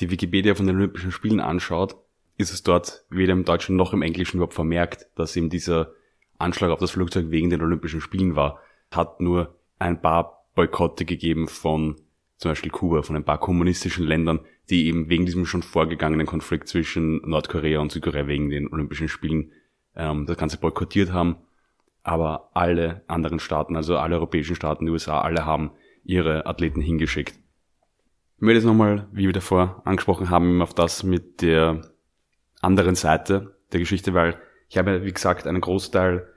die 0.00 0.10
Wikipedia 0.10 0.54
von 0.54 0.66
den 0.66 0.76
Olympischen 0.76 1.12
Spielen 1.12 1.40
anschaut, 1.40 1.96
ist 2.38 2.52
es 2.52 2.62
dort 2.62 3.04
weder 3.10 3.34
im 3.34 3.44
Deutschen 3.44 3.76
noch 3.76 3.92
im 3.92 4.00
Englischen 4.00 4.38
überhaupt 4.38 4.54
vermerkt, 4.54 5.06
dass 5.16 5.36
eben 5.36 5.50
dieser 5.50 5.92
Anschlag 6.38 6.70
auf 6.70 6.78
das 6.78 6.92
Flugzeug 6.92 7.30
wegen 7.30 7.50
den 7.50 7.60
Olympischen 7.60 8.00
Spielen 8.00 8.36
war. 8.36 8.60
Hat 8.90 9.20
nur 9.20 9.54
ein 9.78 10.00
paar 10.00 10.46
Boykotte 10.54 11.04
gegeben 11.04 11.46
von 11.46 11.96
zum 12.38 12.52
Beispiel 12.52 12.70
Kuba, 12.70 13.02
von 13.02 13.16
ein 13.16 13.24
paar 13.24 13.38
kommunistischen 13.38 14.06
Ländern, 14.06 14.40
die 14.70 14.86
eben 14.86 15.08
wegen 15.08 15.26
diesem 15.26 15.46
schon 15.46 15.62
vorgegangenen 15.62 16.26
Konflikt 16.26 16.68
zwischen 16.68 17.20
Nordkorea 17.28 17.80
und 17.80 17.92
Südkorea 17.92 18.26
wegen 18.26 18.50
den 18.50 18.68
Olympischen 18.72 19.08
Spielen 19.08 19.52
ähm, 19.96 20.26
das 20.26 20.36
Ganze 20.36 20.58
boykottiert 20.58 21.12
haben. 21.12 21.36
Aber 22.02 22.50
alle 22.54 23.02
anderen 23.08 23.40
Staaten, 23.40 23.76
also 23.76 23.98
alle 23.98 24.16
europäischen 24.16 24.56
Staaten, 24.56 24.86
die 24.86 24.92
USA, 24.92 25.20
alle 25.20 25.44
haben 25.44 25.72
ihre 26.04 26.46
Athleten 26.46 26.80
hingeschickt. 26.80 27.34
Ich 28.36 28.42
möchte 28.42 28.58
jetzt 28.58 28.66
nochmal, 28.66 29.08
wie 29.12 29.26
wir 29.26 29.32
davor 29.32 29.82
angesprochen 29.84 30.30
haben, 30.30 30.62
auf 30.62 30.72
das 30.72 31.02
mit 31.02 31.42
der 31.42 31.82
anderen 32.60 32.94
Seite 32.94 33.56
der 33.72 33.80
Geschichte, 33.80 34.14
weil 34.14 34.38
ich 34.68 34.78
habe, 34.78 35.04
wie 35.04 35.12
gesagt, 35.12 35.46
einen 35.46 35.60
Großteil 35.60 36.28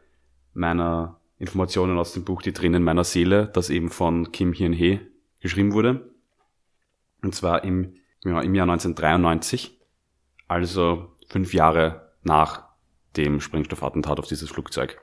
meiner 0.53 1.19
Informationen 1.37 1.97
aus 1.97 2.13
dem 2.13 2.23
Buch 2.23 2.41
Die 2.41 2.53
Tränen 2.53 2.83
meiner 2.83 3.03
Seele, 3.03 3.47
das 3.53 3.69
eben 3.69 3.89
von 3.89 4.31
Kim 4.31 4.53
Hyun-hee 4.53 4.99
geschrieben 5.41 5.73
wurde. 5.73 6.11
Und 7.21 7.35
zwar 7.35 7.63
im 7.63 7.93
ja, 8.23 8.41
im 8.41 8.55
Jahr 8.55 8.69
1993, 8.69 9.79
also 10.47 11.15
fünf 11.27 11.53
Jahre 11.53 12.13
nach 12.23 12.69
dem 13.17 13.41
Sprengstoffattentat 13.41 14.19
auf 14.19 14.27
dieses 14.27 14.49
Flugzeug. 14.49 15.01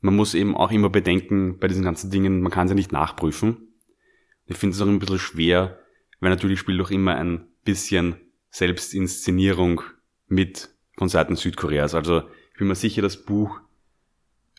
Man 0.00 0.16
muss 0.16 0.34
eben 0.34 0.56
auch 0.56 0.70
immer 0.70 0.88
bedenken, 0.88 1.58
bei 1.58 1.68
diesen 1.68 1.84
ganzen 1.84 2.10
Dingen, 2.10 2.40
man 2.40 2.50
kann 2.50 2.68
sie 2.68 2.74
nicht 2.74 2.92
nachprüfen. 2.92 3.74
Ich 4.46 4.56
finde 4.56 4.74
es 4.74 4.80
auch 4.80 4.86
ein 4.86 4.98
bisschen 4.98 5.18
schwer, 5.18 5.78
weil 6.20 6.30
natürlich 6.30 6.58
spielt 6.58 6.80
auch 6.80 6.90
immer 6.90 7.16
ein 7.16 7.46
bisschen 7.64 8.16
Selbstinszenierung 8.50 9.82
mit 10.26 10.70
von 10.96 11.08
Seiten 11.08 11.36
Südkoreas. 11.36 11.94
Also 11.94 12.22
ich 12.52 12.58
bin 12.58 12.68
mir 12.68 12.74
sicher, 12.74 13.02
das 13.02 13.24
Buch 13.24 13.60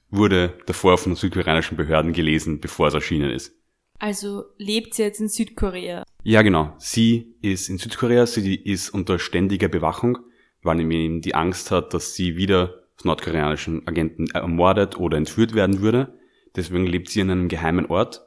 wurde 0.10 0.58
davor 0.66 0.98
von 0.98 1.16
südkoreanischen 1.16 1.78
Behörden 1.78 2.14
gelesen, 2.14 2.60
bevor 2.60 2.88
es 2.88 2.94
erschienen 2.94 3.32
ist. 3.32 3.56
Also 3.98 4.46
lebt 4.58 4.96
sie 4.96 5.04
jetzt 5.04 5.22
in 5.22 5.30
Südkorea? 5.30 6.04
Ja, 6.24 6.42
genau. 6.44 6.74
Sie 6.78 7.36
ist 7.42 7.70
in 7.70 7.78
Südkorea, 7.78 8.26
sie 8.26 8.56
ist 8.56 8.90
unter 8.90 9.18
ständiger 9.18 9.68
Bewachung, 9.68 10.20
weil 10.62 10.80
eben 10.80 11.22
die 11.22 11.34
Angst 11.34 11.72
hat, 11.72 11.94
dass 11.94 12.14
sie 12.14 12.38
wieder 12.38 12.84
von 12.96 13.10
nordkoreanischen 13.10 13.88
Agenten 13.88 14.30
ermordet 14.32 14.98
oder 14.98 15.18
entführt 15.18 15.56
werden 15.56 15.82
würde. 15.82 16.20
Deswegen 16.56 16.86
lebt 16.86 17.10
sie 17.10 17.22
in 17.22 17.32
einem 17.32 17.48
geheimen 17.48 17.88
Ort, 17.88 18.22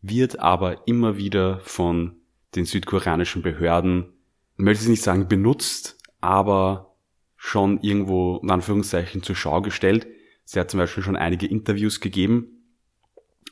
wird 0.00 0.38
aber 0.40 0.86
immer 0.86 1.18
wieder 1.18 1.60
von 1.60 2.16
den 2.54 2.64
südkoreanischen 2.64 3.42
Behörden, 3.42 4.12
ich 4.58 4.64
möchte 4.64 4.84
es 4.84 4.88
nicht 4.88 5.02
sagen 5.02 5.28
benutzt, 5.28 5.98
aber 6.22 6.94
schon 7.36 7.78
irgendwo 7.82 8.38
in 8.42 8.50
Anführungszeichen 8.50 9.22
zur 9.22 9.36
Schau 9.36 9.60
gestellt. 9.60 10.06
Sie 10.44 10.58
hat 10.58 10.70
zum 10.70 10.78
Beispiel 10.78 11.02
schon 11.02 11.16
einige 11.16 11.46
Interviews 11.46 12.00
gegeben. 12.00 12.64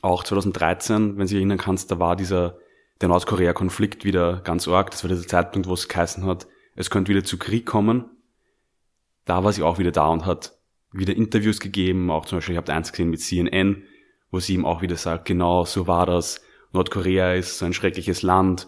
Auch 0.01 0.23
2013, 0.23 1.17
wenn 1.17 1.27
Sie 1.27 1.35
erinnern 1.35 1.59
kannst, 1.59 1.91
da 1.91 1.99
war 1.99 2.15
dieser, 2.15 2.57
der 3.01 3.09
Nordkorea-Konflikt 3.09 4.05
wieder 4.05 4.41
ganz 4.43 4.67
arg. 4.67 4.91
Das 4.91 5.03
war 5.03 5.09
der 5.09 5.19
Zeitpunkt, 5.19 5.67
wo 5.67 5.73
es 5.73 5.87
geheißen 5.87 6.25
hat, 6.25 6.47
es 6.75 6.89
könnte 6.89 7.09
wieder 7.09 7.23
zu 7.23 7.37
Krieg 7.37 7.65
kommen. 7.65 8.05
Da 9.25 9.43
war 9.43 9.53
sie 9.53 9.63
auch 9.63 9.79
wieder 9.79 9.91
da 9.91 10.07
und 10.07 10.25
hat 10.25 10.57
wieder 10.91 11.15
Interviews 11.15 11.59
gegeben. 11.59 12.11
Auch 12.11 12.25
zum 12.25 12.37
Beispiel, 12.37 12.53
ich 12.53 12.57
habe 12.57 12.71
eins 12.73 12.91
gesehen 12.91 13.09
mit 13.09 13.21
CNN, 13.21 13.83
wo 14.29 14.39
sie 14.39 14.53
ihm 14.53 14.65
auch 14.65 14.81
wieder 14.81 14.97
sagt, 14.97 15.25
genau, 15.25 15.65
so 15.65 15.87
war 15.87 16.05
das. 16.05 16.41
Nordkorea 16.73 17.33
ist 17.33 17.57
so 17.57 17.65
ein 17.65 17.73
schreckliches 17.73 18.21
Land. 18.21 18.67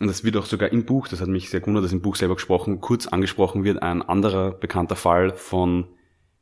Und 0.00 0.06
das 0.06 0.24
wird 0.24 0.36
auch 0.36 0.46
sogar 0.46 0.72
im 0.72 0.86
Buch, 0.86 1.08
das 1.08 1.20
hat 1.20 1.28
mich 1.28 1.50
sehr 1.50 1.60
gewundert, 1.60 1.84
dass 1.84 1.92
im 1.92 2.00
Buch 2.00 2.16
selber 2.16 2.34
gesprochen, 2.34 2.80
kurz 2.80 3.06
angesprochen 3.06 3.62
wird, 3.62 3.82
ein 3.82 4.02
anderer 4.02 4.52
bekannter 4.52 4.96
Fall 4.96 5.34
von 5.34 5.86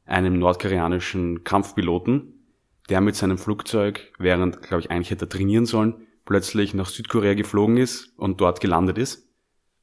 einem 0.05 0.39
nordkoreanischen 0.39 1.43
Kampfpiloten, 1.43 2.47
der 2.89 3.01
mit 3.01 3.17
seinem 3.17 3.39
Flugzeug, 3.39 4.13
während, 4.19 4.63
glaube 4.63 4.83
ich, 4.83 4.91
eigentlich 4.91 5.11
hätte 5.11 5.25
er 5.25 5.29
trainieren 5.29 5.67
sollen, 5.67 6.07
plötzlich 6.31 6.75
nach 6.75 6.87
Südkorea 6.87 7.35
geflogen 7.35 7.77
ist 7.77 8.17
und 8.17 8.41
dort 8.41 8.61
gelandet 8.61 8.99
ist 8.99 9.29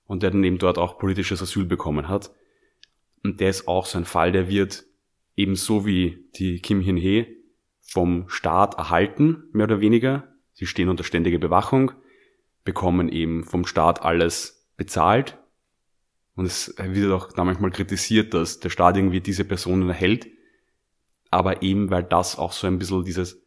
und 0.05 0.23
der 0.23 0.31
dann 0.31 0.45
eben 0.45 0.59
dort 0.59 0.77
auch 0.77 0.97
politisches 0.97 1.41
Asyl 1.41 1.65
bekommen 1.65 2.07
hat. 2.07 2.31
Und 3.21 3.41
der 3.41 3.49
ist 3.49 3.67
auch 3.67 3.85
so 3.85 3.97
ein 3.97 4.05
Fall, 4.05 4.31
der 4.31 4.47
wird 4.47 4.85
ebenso 5.35 5.85
wie 5.85 6.29
die 6.35 6.61
Kim 6.61 6.79
Hin-he 6.79 7.27
vom 7.81 8.29
Staat 8.29 8.75
erhalten, 8.75 9.43
mehr 9.51 9.65
oder 9.65 9.81
weniger. 9.81 10.35
Sie 10.53 10.67
stehen 10.67 10.87
unter 10.87 11.03
ständiger 11.03 11.37
Bewachung, 11.37 11.91
bekommen 12.63 13.09
eben 13.09 13.43
vom 13.43 13.65
Staat 13.65 14.03
alles 14.03 14.69
bezahlt. 14.77 15.37
Und 16.37 16.45
es 16.45 16.73
wird 16.77 17.11
auch 17.11 17.33
da 17.33 17.43
manchmal 17.43 17.71
kritisiert, 17.71 18.33
dass 18.33 18.61
der 18.61 18.69
Staat 18.69 18.95
irgendwie 18.95 19.19
diese 19.19 19.43
Personen 19.43 19.89
erhält. 19.89 20.27
Aber 21.29 21.61
eben, 21.61 21.89
weil 21.89 22.03
das 22.03 22.37
auch 22.37 22.53
so 22.53 22.67
ein 22.67 22.79
bisschen 22.79 23.03
dieses 23.03 23.45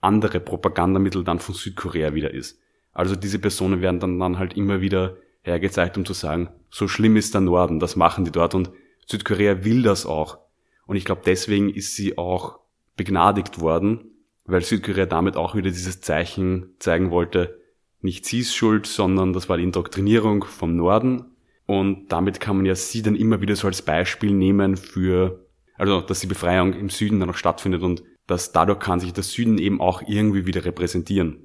andere 0.00 0.40
Propagandamittel 0.40 1.24
dann 1.24 1.38
von 1.38 1.54
Südkorea 1.54 2.14
wieder 2.14 2.32
ist. 2.32 2.60
Also 2.92 3.16
diese 3.16 3.38
Personen 3.38 3.80
werden 3.80 4.00
dann, 4.00 4.18
dann 4.18 4.38
halt 4.38 4.56
immer 4.56 4.80
wieder 4.80 5.16
hergezeigt, 5.42 5.96
um 5.96 6.04
zu 6.04 6.12
sagen, 6.12 6.48
so 6.70 6.88
schlimm 6.88 7.16
ist 7.16 7.34
der 7.34 7.40
Norden, 7.40 7.78
das 7.78 7.96
machen 7.96 8.24
die 8.24 8.32
dort 8.32 8.54
und 8.54 8.70
Südkorea 9.06 9.64
will 9.64 9.82
das 9.82 10.06
auch. 10.06 10.38
Und 10.86 10.96
ich 10.96 11.04
glaube, 11.04 11.22
deswegen 11.24 11.70
ist 11.70 11.94
sie 11.94 12.18
auch 12.18 12.58
begnadigt 12.96 13.60
worden, 13.60 14.12
weil 14.44 14.62
Südkorea 14.62 15.06
damit 15.06 15.36
auch 15.36 15.54
wieder 15.54 15.70
dieses 15.70 16.00
Zeichen 16.00 16.74
zeigen 16.78 17.10
wollte, 17.10 17.60
nicht 18.00 18.24
sie 18.24 18.40
ist 18.40 18.54
schuld, 18.54 18.86
sondern 18.86 19.32
das 19.32 19.48
war 19.48 19.56
die 19.56 19.64
Indoktrinierung 19.64 20.44
vom 20.44 20.76
Norden. 20.76 21.24
Und 21.66 22.12
damit 22.12 22.38
kann 22.40 22.56
man 22.56 22.66
ja 22.66 22.74
sie 22.74 23.02
dann 23.02 23.16
immer 23.16 23.40
wieder 23.40 23.56
so 23.56 23.66
als 23.66 23.82
Beispiel 23.82 24.32
nehmen 24.32 24.76
für, 24.76 25.44
also, 25.76 26.00
dass 26.00 26.20
die 26.20 26.28
Befreiung 26.28 26.72
im 26.74 26.88
Süden 26.88 27.18
dann 27.18 27.28
noch 27.28 27.36
stattfindet 27.36 27.82
und 27.82 28.02
dass 28.26 28.52
dadurch 28.52 28.80
kann 28.80 29.00
sich 29.00 29.12
der 29.12 29.22
Süden 29.22 29.58
eben 29.58 29.80
auch 29.80 30.02
irgendwie 30.06 30.46
wieder 30.46 30.64
repräsentieren. 30.64 31.44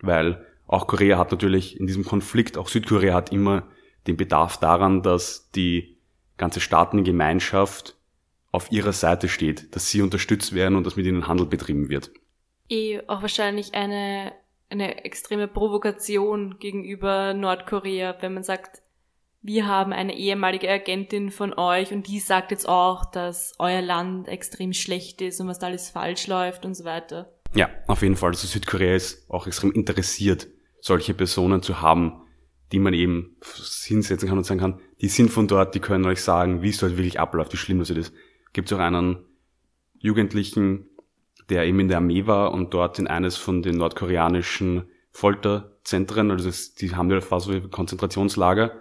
Weil 0.00 0.46
auch 0.66 0.86
Korea 0.86 1.18
hat 1.18 1.32
natürlich 1.32 1.78
in 1.78 1.86
diesem 1.86 2.04
Konflikt, 2.04 2.56
auch 2.56 2.68
Südkorea 2.68 3.14
hat 3.14 3.32
immer 3.32 3.66
den 4.06 4.16
Bedarf 4.16 4.58
daran, 4.58 5.02
dass 5.02 5.50
die 5.50 5.96
ganze 6.36 6.60
Staatengemeinschaft 6.60 7.96
auf 8.52 8.72
ihrer 8.72 8.92
Seite 8.92 9.28
steht, 9.28 9.74
dass 9.74 9.90
sie 9.90 10.02
unterstützt 10.02 10.54
werden 10.54 10.76
und 10.76 10.84
dass 10.84 10.96
mit 10.96 11.06
ihnen 11.06 11.28
Handel 11.28 11.46
betrieben 11.46 11.88
wird. 11.88 12.10
Eh 12.68 13.00
auch 13.06 13.22
wahrscheinlich 13.22 13.74
eine, 13.74 14.32
eine 14.70 15.04
extreme 15.04 15.48
Provokation 15.48 16.58
gegenüber 16.58 17.34
Nordkorea, 17.34 18.16
wenn 18.20 18.34
man 18.34 18.42
sagt, 18.44 18.80
wir 19.42 19.66
haben 19.66 19.92
eine 19.92 20.16
ehemalige 20.16 20.70
Agentin 20.70 21.30
von 21.30 21.54
euch 21.54 21.92
und 21.92 22.06
die 22.08 22.20
sagt 22.20 22.50
jetzt 22.50 22.68
auch, 22.68 23.06
dass 23.06 23.54
euer 23.58 23.80
Land 23.80 24.28
extrem 24.28 24.72
schlecht 24.72 25.22
ist 25.22 25.40
und 25.40 25.48
was 25.48 25.58
da 25.58 25.68
alles 25.68 25.90
falsch 25.90 26.26
läuft 26.26 26.66
und 26.66 26.74
so 26.74 26.84
weiter. 26.84 27.32
Ja, 27.54 27.70
auf 27.86 28.02
jeden 28.02 28.16
Fall. 28.16 28.30
Also 28.30 28.46
Südkorea 28.46 28.94
ist 28.94 29.28
auch 29.30 29.46
extrem 29.46 29.72
interessiert, 29.72 30.46
solche 30.80 31.14
Personen 31.14 31.62
zu 31.62 31.80
haben, 31.80 32.22
die 32.70 32.78
man 32.78 32.94
eben 32.94 33.36
hinsetzen 33.84 34.28
kann 34.28 34.38
und 34.38 34.44
sagen 34.44 34.60
kann, 34.60 34.80
die 35.00 35.08
sind 35.08 35.30
von 35.30 35.48
dort, 35.48 35.74
die 35.74 35.80
können 35.80 36.04
euch 36.04 36.22
sagen, 36.22 36.62
wie 36.62 36.68
es 36.68 36.78
dort 36.78 36.96
wirklich 36.96 37.18
abläuft, 37.18 37.52
wie 37.52 37.56
schlimm 37.56 37.78
das 37.78 37.90
ist. 37.90 38.12
Gibt 38.52 38.70
es 38.70 38.76
auch 38.76 38.82
einen 38.82 39.24
Jugendlichen, 39.98 40.86
der 41.48 41.64
eben 41.64 41.80
in 41.80 41.88
der 41.88 41.96
Armee 41.96 42.26
war 42.26 42.52
und 42.52 42.72
dort 42.74 42.98
in 42.98 43.08
eines 43.08 43.36
von 43.36 43.62
den 43.62 43.78
nordkoreanischen 43.78 44.88
Folterzentren, 45.10 46.30
also 46.30 46.46
das, 46.46 46.74
die 46.74 46.94
haben 46.94 47.10
ja 47.10 47.20
fast 47.20 47.46
so 47.46 47.60
Konzentrationslager, 47.68 48.80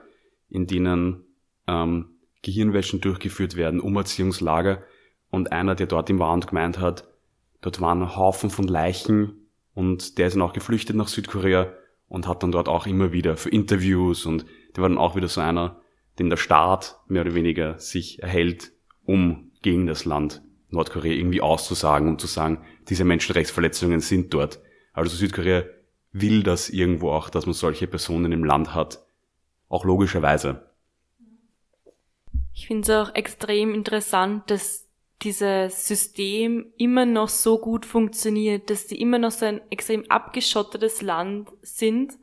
in 0.49 0.67
denen 0.67 1.23
ähm, 1.67 2.19
Gehirnwäschen 2.41 3.01
durchgeführt 3.01 3.55
werden, 3.55 3.79
Umerziehungslager. 3.79 4.83
Und 5.29 5.51
einer, 5.51 5.75
der 5.75 5.87
dort 5.87 6.09
im 6.09 6.19
war 6.19 6.39
gemeint 6.39 6.79
hat, 6.79 7.07
dort 7.61 7.81
waren 7.81 8.15
Haufen 8.15 8.49
von 8.49 8.67
Leichen 8.67 9.47
und 9.73 10.17
der 10.17 10.27
ist 10.27 10.33
dann 10.33 10.41
auch 10.41 10.53
geflüchtet 10.53 10.95
nach 10.95 11.07
Südkorea 11.07 11.71
und 12.07 12.27
hat 12.27 12.41
dann 12.41 12.51
dort 12.51 12.67
auch 12.67 12.87
immer 12.87 13.11
wieder 13.11 13.37
für 13.37 13.49
Interviews 13.49 14.25
und 14.25 14.45
der 14.75 14.81
war 14.81 14.89
dann 14.89 14.97
auch 14.97 15.15
wieder 15.15 15.27
so 15.27 15.41
einer, 15.41 15.81
den 16.17 16.29
der 16.29 16.37
Staat 16.37 16.99
mehr 17.07 17.21
oder 17.21 17.35
weniger 17.35 17.77
sich 17.77 18.23
erhält, 18.23 18.71
um 19.05 19.51
gegen 19.61 19.85
das 19.85 20.05
Land 20.05 20.41
Nordkorea 20.69 21.13
irgendwie 21.13 21.41
auszusagen 21.41 22.07
und 22.07 22.21
zu 22.21 22.27
sagen, 22.27 22.63
diese 22.89 23.03
Menschenrechtsverletzungen 23.03 24.01
sind 24.01 24.33
dort. 24.33 24.59
Also 24.93 25.15
Südkorea 25.15 25.63
will 26.11 26.43
das 26.43 26.69
irgendwo 26.69 27.11
auch, 27.11 27.29
dass 27.29 27.45
man 27.45 27.53
solche 27.53 27.87
Personen 27.87 28.31
im 28.31 28.43
Land 28.43 28.73
hat. 28.73 29.05
Auch 29.69 29.85
logischerweise. 29.85 30.69
Ich 32.53 32.67
finde 32.67 32.81
es 32.81 32.89
auch 32.89 33.15
extrem 33.15 33.73
interessant, 33.73 34.51
dass 34.51 34.87
dieses 35.21 35.87
System 35.87 36.73
immer 36.77 37.05
noch 37.05 37.29
so 37.29 37.59
gut 37.59 37.85
funktioniert, 37.85 38.69
dass 38.69 38.87
die 38.87 38.99
immer 38.99 39.19
noch 39.19 39.31
so 39.31 39.45
ein 39.45 39.61
extrem 39.69 40.09
abgeschottetes 40.09 41.01
Land 41.01 41.49
sind 41.61 42.13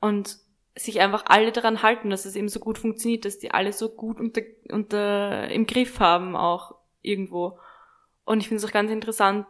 und 0.00 0.38
sich 0.74 1.00
einfach 1.00 1.24
alle 1.26 1.52
daran 1.52 1.82
halten, 1.82 2.10
dass 2.10 2.24
es 2.24 2.36
eben 2.36 2.48
so 2.48 2.60
gut 2.60 2.78
funktioniert, 2.78 3.24
dass 3.24 3.38
die 3.38 3.50
alle 3.50 3.72
so 3.72 3.90
gut 3.90 4.18
unter, 4.18 4.42
unter 4.70 5.48
im 5.50 5.66
Griff 5.66 6.00
haben 6.00 6.34
auch 6.34 6.76
irgendwo. 7.02 7.58
Und 8.24 8.40
ich 8.40 8.48
finde 8.48 8.62
es 8.62 8.68
auch 8.68 8.72
ganz 8.72 8.90
interessant, 8.90 9.46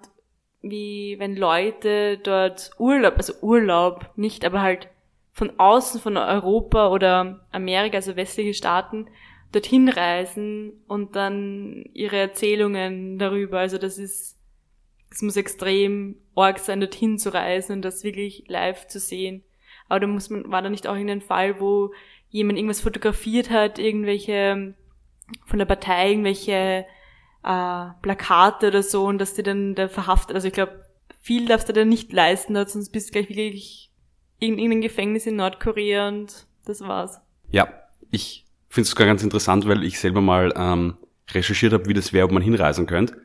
wie 0.62 1.16
wenn 1.18 1.36
Leute 1.36 2.18
dort 2.18 2.70
Urlaub, 2.78 3.14
also 3.16 3.34
Urlaub 3.40 4.10
nicht, 4.16 4.44
aber 4.44 4.62
halt 4.62 4.88
von 5.32 5.58
außen, 5.58 6.00
von 6.00 6.16
Europa 6.16 6.88
oder 6.90 7.46
Amerika, 7.50 7.96
also 7.96 8.16
westliche 8.16 8.54
Staaten, 8.54 9.08
dorthin 9.50 9.88
reisen 9.88 10.72
und 10.86 11.16
dann 11.16 11.84
ihre 11.94 12.16
Erzählungen 12.16 13.18
darüber. 13.18 13.60
Also 13.60 13.78
das 13.78 13.98
ist, 13.98 14.38
es 15.10 15.22
muss 15.22 15.36
extrem 15.36 16.16
arg 16.34 16.58
sein, 16.58 16.80
dorthin 16.80 17.18
zu 17.18 17.32
reisen 17.32 17.72
und 17.74 17.82
das 17.82 18.04
wirklich 18.04 18.44
live 18.48 18.86
zu 18.86 18.98
sehen. 18.98 19.42
Aber 19.88 20.00
da 20.00 20.06
muss 20.06 20.30
man, 20.30 20.50
war 20.50 20.62
da 20.62 20.70
nicht 20.70 20.86
auch 20.86 20.94
irgendein 20.94 21.20
Fall, 21.20 21.60
wo 21.60 21.92
jemand 22.30 22.58
irgendwas 22.58 22.80
fotografiert 22.80 23.50
hat, 23.50 23.78
irgendwelche 23.78 24.74
von 25.46 25.58
der 25.58 25.66
Partei, 25.66 26.10
irgendwelche 26.10 26.86
äh, 27.42 27.86
Plakate 28.02 28.68
oder 28.68 28.82
so 28.82 29.04
und 29.04 29.18
dass 29.18 29.34
die 29.34 29.42
dann 29.42 29.74
da 29.74 29.88
verhaftet. 29.88 30.34
Also 30.34 30.48
ich 30.48 30.54
glaube, 30.54 30.86
viel 31.20 31.46
darfst 31.46 31.68
du 31.68 31.72
da 31.72 31.84
nicht 31.84 32.12
leisten, 32.12 32.54
sonst 32.54 32.90
bist 32.90 33.08
du 33.08 33.12
gleich 33.12 33.28
wirklich 33.28 33.91
in 34.42 34.58
irgendeinem 34.58 34.80
Gefängnis 34.80 35.26
in 35.26 35.36
Nordkorea 35.36 36.08
und 36.08 36.46
das 36.64 36.80
war's. 36.80 37.20
Ja, 37.50 37.68
ich 38.10 38.44
finde 38.68 38.82
es 38.82 38.90
sogar 38.90 39.06
ganz 39.06 39.22
interessant, 39.22 39.68
weil 39.68 39.84
ich 39.84 40.00
selber 40.00 40.20
mal 40.20 40.52
ähm, 40.56 40.96
recherchiert 41.30 41.72
habe, 41.72 41.86
wie 41.86 41.94
das 41.94 42.12
wäre, 42.12 42.24
ob 42.24 42.32
man 42.32 42.42
hinreisen 42.42 42.86
könnte. 42.86 43.20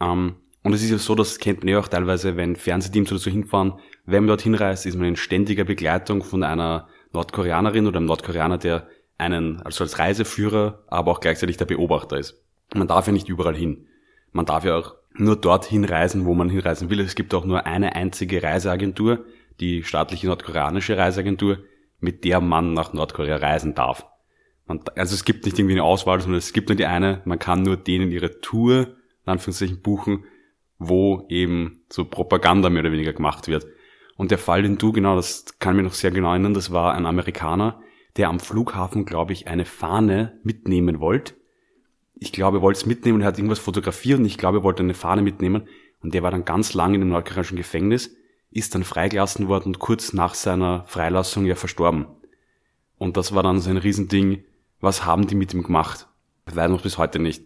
Ähm, 0.00 0.36
und 0.62 0.72
es 0.72 0.82
ist 0.82 0.90
ja 0.90 0.98
so, 0.98 1.14
das 1.14 1.38
kennt 1.38 1.60
man 1.60 1.68
ja 1.68 1.78
auch 1.78 1.88
teilweise, 1.88 2.36
wenn 2.36 2.56
Fernsehteams 2.56 3.12
oder 3.12 3.20
so 3.20 3.30
hinfahren, 3.30 3.74
wenn 4.06 4.24
man 4.24 4.28
dort 4.28 4.40
hinreist, 4.40 4.86
ist 4.86 4.96
man 4.96 5.08
in 5.08 5.16
ständiger 5.16 5.64
Begleitung 5.64 6.22
von 6.22 6.42
einer 6.42 6.88
Nordkoreanerin 7.12 7.86
oder 7.86 7.98
einem 7.98 8.06
Nordkoreaner, 8.06 8.56
der 8.56 8.88
einen, 9.18 9.60
also 9.62 9.84
als 9.84 9.98
Reiseführer, 9.98 10.82
aber 10.86 11.12
auch 11.12 11.20
gleichzeitig 11.20 11.58
der 11.58 11.66
Beobachter 11.66 12.18
ist. 12.18 12.42
Man 12.74 12.88
darf 12.88 13.06
ja 13.06 13.12
nicht 13.12 13.28
überall 13.28 13.56
hin. 13.56 13.86
Man 14.32 14.46
darf 14.46 14.64
ja 14.64 14.78
auch 14.78 14.94
nur 15.14 15.36
dorthin 15.36 15.84
reisen, 15.84 16.24
wo 16.24 16.34
man 16.34 16.48
hinreisen 16.48 16.88
will. 16.88 17.00
Es 17.00 17.14
gibt 17.14 17.34
auch 17.34 17.44
nur 17.44 17.66
eine 17.66 17.94
einzige 17.94 18.42
Reiseagentur, 18.42 19.24
die 19.60 19.82
staatliche 19.82 20.26
nordkoreanische 20.26 20.96
Reiseagentur, 20.96 21.58
mit 22.00 22.24
der 22.24 22.40
man 22.40 22.72
nach 22.72 22.92
Nordkorea 22.92 23.36
reisen 23.36 23.74
darf. 23.74 24.06
Man, 24.66 24.80
also 24.96 25.14
es 25.14 25.24
gibt 25.24 25.44
nicht 25.44 25.58
irgendwie 25.58 25.74
eine 25.74 25.84
Auswahl, 25.84 26.20
sondern 26.20 26.38
es 26.38 26.52
gibt 26.52 26.68
nur 26.68 26.76
die 26.76 26.86
eine, 26.86 27.22
man 27.24 27.38
kann 27.38 27.62
nur 27.62 27.76
denen 27.76 28.12
ihre 28.12 28.40
Tour, 28.40 28.96
in 29.24 29.32
Anführungszeichen, 29.32 29.82
buchen, 29.82 30.24
wo 30.78 31.26
eben 31.28 31.84
so 31.88 32.04
Propaganda 32.04 32.70
mehr 32.70 32.82
oder 32.82 32.92
weniger 32.92 33.12
gemacht 33.12 33.48
wird. 33.48 33.66
Und 34.16 34.30
der 34.30 34.38
Fall, 34.38 34.62
den 34.62 34.78
du 34.78 34.92
genau, 34.92 35.16
das 35.16 35.58
kann 35.58 35.76
mir 35.76 35.82
noch 35.82 35.94
sehr 35.94 36.10
genau 36.10 36.30
erinnern, 36.30 36.54
das 36.54 36.72
war 36.72 36.94
ein 36.94 37.06
Amerikaner, 37.06 37.80
der 38.16 38.28
am 38.28 38.40
Flughafen, 38.40 39.04
glaube 39.04 39.32
ich, 39.32 39.46
eine 39.46 39.64
Fahne 39.64 40.38
mitnehmen 40.42 41.00
wollte. 41.00 41.34
Ich 42.14 42.32
glaube, 42.32 42.58
er 42.58 42.62
wollte 42.62 42.78
es 42.78 42.86
mitnehmen, 42.86 43.20
er 43.20 43.28
hat 43.28 43.38
irgendwas 43.38 43.60
fotografiert 43.60 44.18
und 44.18 44.24
ich 44.24 44.38
glaube, 44.38 44.58
er 44.58 44.62
wollte 44.64 44.82
eine 44.82 44.94
Fahne 44.94 45.22
mitnehmen. 45.22 45.68
Und 46.00 46.14
der 46.14 46.22
war 46.22 46.30
dann 46.30 46.44
ganz 46.44 46.74
lange 46.74 46.96
in 46.96 47.00
dem 47.00 47.10
nordkoreanischen 47.10 47.56
Gefängnis, 47.56 48.16
ist 48.50 48.74
dann 48.74 48.84
freigelassen 48.84 49.48
worden 49.48 49.68
und 49.68 49.78
kurz 49.78 50.12
nach 50.12 50.34
seiner 50.34 50.84
Freilassung 50.86 51.44
ja 51.44 51.54
verstorben. 51.54 52.06
Und 52.96 53.16
das 53.16 53.34
war 53.34 53.42
dann 53.42 53.60
so 53.60 53.70
ein 53.70 53.76
Riesending, 53.76 54.44
was 54.80 55.04
haben 55.04 55.26
die 55.26 55.34
mit 55.34 55.54
ihm 55.54 55.62
gemacht? 55.62 56.08
Leider 56.46 56.68
noch 56.68 56.82
bis 56.82 56.98
heute 56.98 57.18
nicht. 57.18 57.44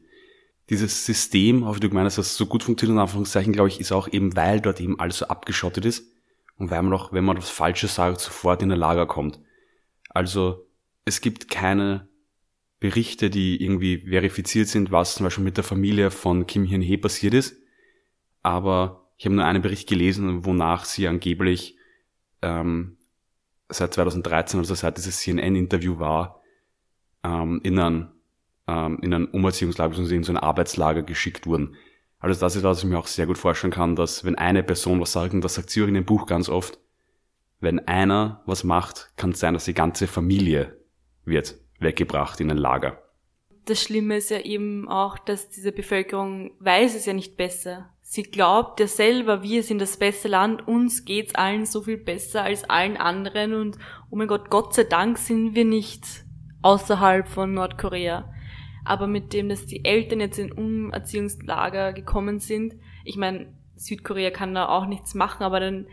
Dieses 0.70 1.04
System, 1.04 1.64
auf 1.64 1.76
wie 1.76 1.80
du 1.80 1.88
gemeint 1.88 2.06
hast, 2.06 2.18
das 2.18 2.36
so 2.36 2.46
gut 2.46 2.62
funktioniert, 2.62 2.96
in 2.96 3.00
Anführungszeichen, 3.00 3.52
glaube 3.52 3.68
ich, 3.68 3.80
ist 3.80 3.92
auch 3.92 4.08
eben, 4.08 4.36
weil 4.36 4.60
dort 4.60 4.80
eben 4.80 4.98
alles 5.00 5.18
so 5.18 5.26
abgeschottet 5.26 5.84
ist 5.84 6.06
und 6.56 6.70
weil 6.70 6.82
man 6.82 6.92
auch, 6.92 7.12
wenn 7.12 7.24
man 7.24 7.36
was 7.36 7.50
Falsches 7.50 7.96
sagt, 7.96 8.20
sofort 8.20 8.62
in 8.62 8.70
ein 8.70 8.78
Lager 8.78 9.06
kommt. 9.06 9.40
Also, 10.08 10.66
es 11.04 11.20
gibt 11.20 11.50
keine 11.50 12.08
Berichte, 12.78 13.30
die 13.30 13.62
irgendwie 13.62 13.98
verifiziert 13.98 14.68
sind, 14.68 14.92
was 14.92 15.16
zum 15.16 15.24
Beispiel 15.24 15.44
mit 15.44 15.56
der 15.56 15.64
Familie 15.64 16.10
von 16.10 16.46
Kim 16.46 16.64
Hyun-hee 16.64 16.96
passiert 16.96 17.34
ist. 17.34 17.56
Aber 18.42 19.01
ich 19.16 19.26
habe 19.26 19.34
nur 19.34 19.44
einen 19.44 19.62
Bericht 19.62 19.88
gelesen, 19.88 20.44
wonach 20.44 20.84
sie 20.84 21.06
angeblich 21.06 21.76
ähm, 22.42 22.96
seit 23.68 23.94
2013, 23.94 24.60
also 24.60 24.74
seit 24.74 24.96
dieses 24.96 25.18
CNN-Interview 25.18 25.98
war, 25.98 26.40
ähm, 27.24 27.60
in 27.62 27.78
ein, 27.78 28.10
ähm, 28.66 28.98
in 29.02 29.14
ein 29.14 29.26
Umerziehungslager, 29.26 29.90
beziehungsweise 29.90 30.16
in 30.16 30.24
so 30.24 30.32
ein 30.32 30.38
Arbeitslager 30.38 31.02
geschickt 31.02 31.46
wurden. 31.46 31.76
Also 32.18 32.40
das 32.40 32.56
ist, 32.56 32.62
was 32.62 32.78
ich 32.78 32.84
mir 32.84 32.98
auch 32.98 33.06
sehr 33.06 33.26
gut 33.26 33.38
vorstellen 33.38 33.72
kann, 33.72 33.96
dass 33.96 34.24
wenn 34.24 34.36
eine 34.36 34.62
Person 34.62 35.00
was 35.00 35.12
sagt, 35.12 35.34
und 35.34 35.42
das 35.42 35.54
sagt 35.54 35.70
sie 35.70 35.82
auch 35.82 35.88
in 35.88 35.94
dem 35.94 36.04
Buch 36.04 36.26
ganz 36.26 36.48
oft, 36.48 36.78
wenn 37.60 37.80
einer 37.86 38.42
was 38.46 38.64
macht, 38.64 39.12
kann 39.16 39.30
es 39.30 39.40
sein, 39.40 39.54
dass 39.54 39.64
die 39.64 39.74
ganze 39.74 40.06
Familie 40.06 40.78
wird 41.24 41.56
weggebracht 41.78 42.40
in 42.40 42.50
ein 42.50 42.56
Lager. 42.56 43.02
Das 43.64 43.80
Schlimme 43.80 44.16
ist 44.16 44.30
ja 44.30 44.40
eben 44.40 44.88
auch, 44.88 45.18
dass 45.18 45.48
diese 45.48 45.70
Bevölkerung 45.70 46.52
weiß 46.58 46.96
es 46.96 47.06
ja 47.06 47.12
nicht 47.12 47.36
besser. 47.36 47.91
Sie 48.14 48.24
glaubt 48.24 48.78
ja 48.78 48.86
selber, 48.86 49.42
wir 49.42 49.62
sind 49.62 49.80
das 49.80 49.96
beste 49.96 50.28
Land, 50.28 50.68
uns 50.68 51.06
geht's 51.06 51.34
allen 51.34 51.64
so 51.64 51.80
viel 51.80 51.96
besser 51.96 52.42
als 52.42 52.62
allen 52.68 52.98
anderen 52.98 53.54
und 53.54 53.78
oh 54.10 54.16
mein 54.16 54.28
Gott, 54.28 54.50
Gott 54.50 54.74
sei 54.74 54.84
Dank 54.84 55.16
sind 55.16 55.54
wir 55.54 55.64
nicht 55.64 56.04
außerhalb 56.60 57.26
von 57.26 57.54
Nordkorea. 57.54 58.30
Aber 58.84 59.06
mit 59.06 59.32
dem, 59.32 59.48
dass 59.48 59.64
die 59.64 59.86
Eltern 59.86 60.20
jetzt 60.20 60.38
in 60.38 60.52
Umerziehungslager 60.52 61.94
gekommen 61.94 62.38
sind, 62.38 62.74
ich 63.06 63.16
meine, 63.16 63.50
Südkorea 63.76 64.30
kann 64.30 64.54
da 64.54 64.68
auch 64.68 64.84
nichts 64.84 65.14
machen, 65.14 65.42
aber 65.42 65.60
dann, 65.60 65.86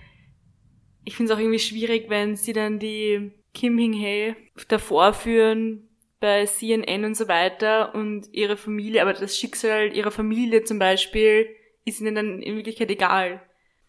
ich 1.06 1.16
finde 1.16 1.32
es 1.32 1.38
auch 1.38 1.42
irgendwie 1.42 1.60
schwierig, 1.60 2.10
wenn 2.10 2.36
sie 2.36 2.52
dann 2.52 2.80
die 2.80 3.32
Kim 3.54 3.78
Hing-hee 3.78 4.36
davor 4.68 5.14
führen 5.14 5.88
bei 6.20 6.46
CNN 6.46 7.06
und 7.06 7.16
so 7.16 7.30
weiter 7.30 7.96
und 7.96 8.28
ihre 8.34 8.58
Familie, 8.58 9.04
aber 9.04 9.14
das 9.14 9.38
Schicksal 9.38 9.96
ihrer 9.96 10.12
Familie 10.12 10.66
zum 10.66 10.80
Beispiel 10.80 11.56
ist 11.90 12.02
ihnen 12.02 12.16
dann 12.16 12.42
in 12.42 12.56
Wirklichkeit 12.56 12.90
egal. 12.90 13.42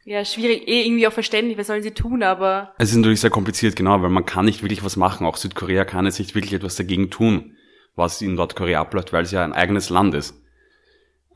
Ja, 0.05 0.25
schwierig, 0.25 0.67
eh 0.67 0.87
irgendwie 0.87 1.07
auch 1.07 1.13
verständlich, 1.13 1.59
was 1.59 1.67
sollen 1.67 1.83
sie 1.83 1.93
tun, 1.93 2.23
aber. 2.23 2.75
Es 2.79 2.91
ist 2.91 2.97
natürlich 2.97 3.21
sehr 3.21 3.31
kompliziert, 3.31 3.77
genau, 3.77 4.01
weil 4.03 4.11
man 4.11 4.25
kann 4.25 4.47
nicht 4.47 4.63
wirklich 4.63 4.83
was 4.83 4.97
machen. 4.97 5.27
Auch 5.27 5.37
Südkorea 5.37 5.85
kann 5.85 6.07
jetzt 6.07 6.19
nicht 6.19 6.35
wirklich 6.35 6.55
etwas 6.55 6.77
dagegen 6.77 7.11
tun, 7.11 7.57
was 7.97 8.23
in 8.23 8.35
Nordkorea 8.35 8.81
abläuft, 8.81 9.13
weil 9.13 9.25
es 9.25 9.31
ja 9.31 9.45
ein 9.45 9.53
eigenes 9.53 9.91
Land 9.91 10.15
ist. 10.15 10.35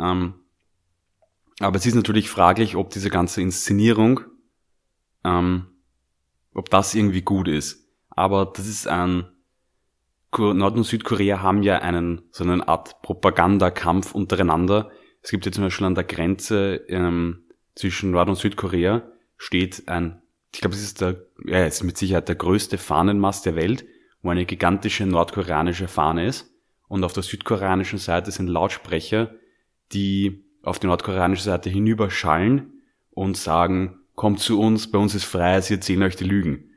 Ähm, 0.00 0.34
aber 1.60 1.76
es 1.76 1.86
ist 1.86 1.94
natürlich 1.94 2.30
fraglich, 2.30 2.74
ob 2.74 2.90
diese 2.90 3.10
ganze 3.10 3.42
Inszenierung, 3.42 4.20
ähm, 5.24 5.66
ob 6.54 6.70
das 6.70 6.94
irgendwie 6.94 7.22
gut 7.22 7.48
ist. 7.48 7.86
Aber 8.10 8.46
das 8.46 8.66
ist 8.66 8.88
ein, 8.88 9.26
Nord- 10.36 10.76
und 10.76 10.84
Südkorea 10.84 11.42
haben 11.42 11.62
ja 11.62 11.78
einen, 11.78 12.22
so 12.32 12.44
eine 12.44 12.66
Art 12.66 13.02
Propagandakampf 13.02 14.14
untereinander. 14.14 14.90
Es 15.24 15.30
gibt 15.30 15.46
ja 15.46 15.52
zum 15.52 15.64
Beispiel 15.64 15.86
an 15.86 15.94
der 15.94 16.04
Grenze, 16.04 16.82
ähm, 16.86 17.44
zwischen 17.74 18.10
Nord- 18.10 18.28
und 18.28 18.36
Südkorea 18.36 19.02
steht 19.38 19.88
ein, 19.88 20.22
ich 20.52 20.60
glaube, 20.60 20.76
es 20.76 20.82
ist 20.82 21.00
der, 21.00 21.16
ja, 21.46 21.64
es 21.64 21.76
ist 21.76 21.82
mit 21.82 21.96
Sicherheit 21.96 22.28
der 22.28 22.36
größte 22.36 22.76
Fahnenmast 22.76 23.46
der 23.46 23.56
Welt, 23.56 23.86
wo 24.22 24.28
eine 24.30 24.44
gigantische 24.44 25.06
nordkoreanische 25.06 25.88
Fahne 25.88 26.26
ist. 26.26 26.52
Und 26.88 27.04
auf 27.04 27.14
der 27.14 27.22
südkoreanischen 27.22 27.98
Seite 27.98 28.30
sind 28.30 28.48
Lautsprecher, 28.48 29.34
die 29.92 30.44
auf 30.62 30.78
die 30.78 30.86
nordkoreanische 30.86 31.42
Seite 31.42 31.70
hinüberschallen 31.70 32.82
und 33.10 33.38
sagen, 33.38 34.00
kommt 34.14 34.40
zu 34.40 34.60
uns, 34.60 34.90
bei 34.90 34.98
uns 34.98 35.14
ist 35.14 35.24
frei, 35.24 35.60
sie 35.62 35.74
erzählen 35.74 36.02
euch 36.02 36.16
die 36.16 36.24
Lügen. 36.24 36.70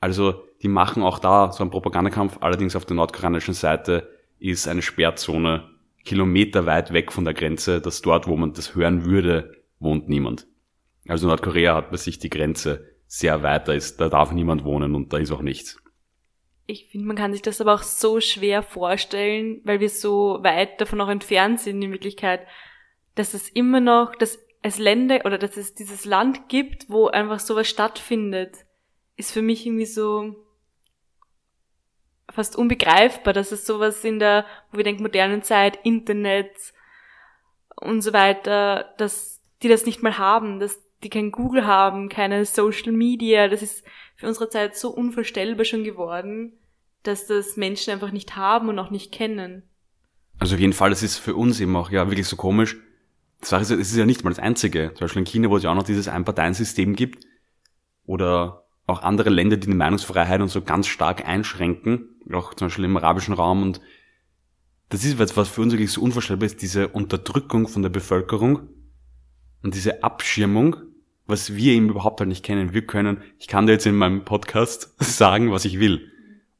Also, 0.00 0.44
die 0.62 0.68
machen 0.68 1.02
auch 1.02 1.18
da 1.18 1.50
so 1.50 1.64
einen 1.64 1.70
Propagandakampf, 1.70 2.38
allerdings 2.42 2.76
auf 2.76 2.84
der 2.84 2.96
nordkoreanischen 2.96 3.54
Seite 3.54 4.10
ist 4.38 4.68
eine 4.68 4.82
Sperrzone 4.82 5.73
kilometerweit 6.04 6.92
weg 6.92 7.12
von 7.12 7.24
der 7.24 7.34
Grenze, 7.34 7.80
dass 7.80 8.02
dort, 8.02 8.26
wo 8.26 8.36
man 8.36 8.52
das 8.52 8.74
hören 8.74 9.04
würde, 9.04 9.64
wohnt 9.78 10.08
niemand. 10.08 10.46
Also 11.08 11.26
Nordkorea 11.26 11.76
hat 11.76 11.90
bei 11.90 11.96
sich 11.96 12.18
die 12.18 12.30
Grenze 12.30 12.86
sehr 13.06 13.42
weit, 13.42 13.68
da, 13.68 13.72
ist, 13.72 14.00
da 14.00 14.08
darf 14.08 14.32
niemand 14.32 14.64
wohnen 14.64 14.94
und 14.94 15.12
da 15.12 15.18
ist 15.18 15.30
auch 15.30 15.42
nichts. 15.42 15.78
Ich 16.66 16.86
finde, 16.86 17.06
man 17.06 17.16
kann 17.16 17.32
sich 17.32 17.42
das 17.42 17.60
aber 17.60 17.74
auch 17.74 17.82
so 17.82 18.20
schwer 18.20 18.62
vorstellen, 18.62 19.60
weil 19.64 19.80
wir 19.80 19.90
so 19.90 20.38
weit 20.42 20.80
davon 20.80 21.00
auch 21.00 21.10
entfernt 21.10 21.60
sind 21.60 21.82
in 21.82 21.92
Wirklichkeit, 21.92 22.46
dass 23.14 23.34
es 23.34 23.48
immer 23.50 23.80
noch, 23.80 24.16
dass 24.16 24.38
es 24.62 24.78
Länder 24.78 25.20
oder 25.26 25.36
dass 25.36 25.58
es 25.58 25.74
dieses 25.74 26.06
Land 26.06 26.48
gibt, 26.48 26.88
wo 26.88 27.08
einfach 27.08 27.38
sowas 27.38 27.68
stattfindet, 27.68 28.64
ist 29.16 29.30
für 29.30 29.42
mich 29.42 29.66
irgendwie 29.66 29.84
so 29.84 30.43
fast 32.30 32.56
unbegreifbar, 32.56 33.32
dass 33.32 33.52
es 33.52 33.66
sowas 33.66 34.04
in 34.04 34.18
der, 34.18 34.44
wo 34.70 34.78
wir 34.78 34.84
denken, 34.84 35.02
modernen 35.02 35.42
Zeit, 35.42 35.78
Internet 35.84 36.50
und 37.76 38.02
so 38.02 38.12
weiter, 38.12 38.94
dass 38.98 39.40
die 39.62 39.68
das 39.68 39.86
nicht 39.86 40.02
mal 40.02 40.18
haben, 40.18 40.60
dass 40.60 40.80
die 41.02 41.10
kein 41.10 41.30
Google 41.30 41.66
haben, 41.66 42.08
keine 42.08 42.44
Social 42.44 42.92
Media. 42.92 43.48
Das 43.48 43.62
ist 43.62 43.84
für 44.16 44.26
unsere 44.26 44.48
Zeit 44.48 44.76
so 44.76 44.90
unvorstellbar 44.90 45.64
schon 45.64 45.84
geworden, 45.84 46.54
dass 47.02 47.26
das 47.26 47.56
Menschen 47.56 47.92
einfach 47.92 48.10
nicht 48.10 48.36
haben 48.36 48.68
und 48.68 48.78
auch 48.78 48.90
nicht 48.90 49.12
kennen. 49.12 49.62
Also 50.38 50.54
auf 50.54 50.60
jeden 50.60 50.72
Fall, 50.72 50.90
das 50.90 51.02
ist 51.02 51.18
für 51.18 51.36
uns 51.36 51.60
eben 51.60 51.76
auch 51.76 51.90
ja 51.90 52.08
wirklich 52.08 52.26
so 52.26 52.36
komisch. 52.36 52.76
Sache 53.42 53.62
ist, 53.62 53.70
es 53.70 53.90
ist 53.90 53.96
ja 53.96 54.06
nicht 54.06 54.24
mal 54.24 54.30
das 54.30 54.38
Einzige. 54.38 54.92
Zum 54.94 55.04
Beispiel 55.04 55.20
in 55.20 55.26
China, 55.26 55.50
wo 55.50 55.56
es 55.56 55.62
ja 55.62 55.70
auch 55.70 55.74
noch 55.74 55.82
dieses 55.82 56.08
Einparteiensystem 56.08 56.96
gibt. 56.96 57.26
Oder 58.06 58.63
auch 58.86 59.02
andere 59.02 59.30
Länder, 59.30 59.56
die 59.56 59.68
die 59.68 59.74
Meinungsfreiheit 59.74 60.40
und 60.40 60.48
so 60.48 60.62
ganz 60.62 60.86
stark 60.86 61.26
einschränken. 61.26 62.08
Auch 62.32 62.54
zum 62.54 62.66
Beispiel 62.66 62.84
im 62.84 62.96
arabischen 62.96 63.34
Raum. 63.34 63.62
Und 63.62 63.80
das 64.90 65.04
ist 65.04 65.18
was, 65.18 65.36
was 65.36 65.48
für 65.48 65.62
uns 65.62 65.72
wirklich 65.72 65.92
so 65.92 66.02
unvorstellbar 66.02 66.46
ist, 66.46 66.62
diese 66.62 66.88
Unterdrückung 66.88 67.66
von 67.68 67.82
der 67.82 67.88
Bevölkerung 67.88 68.68
und 69.62 69.74
diese 69.74 70.02
Abschirmung, 70.02 70.76
was 71.26 71.54
wir 71.54 71.72
eben 71.72 71.88
überhaupt 71.88 72.20
halt 72.20 72.28
nicht 72.28 72.44
kennen. 72.44 72.74
Wir 72.74 72.86
können, 72.86 73.22
ich 73.38 73.48
kann 73.48 73.66
dir 73.66 73.72
jetzt 73.72 73.86
in 73.86 73.96
meinem 73.96 74.24
Podcast 74.24 74.94
sagen, 75.02 75.50
was 75.50 75.64
ich 75.64 75.80
will 75.80 76.10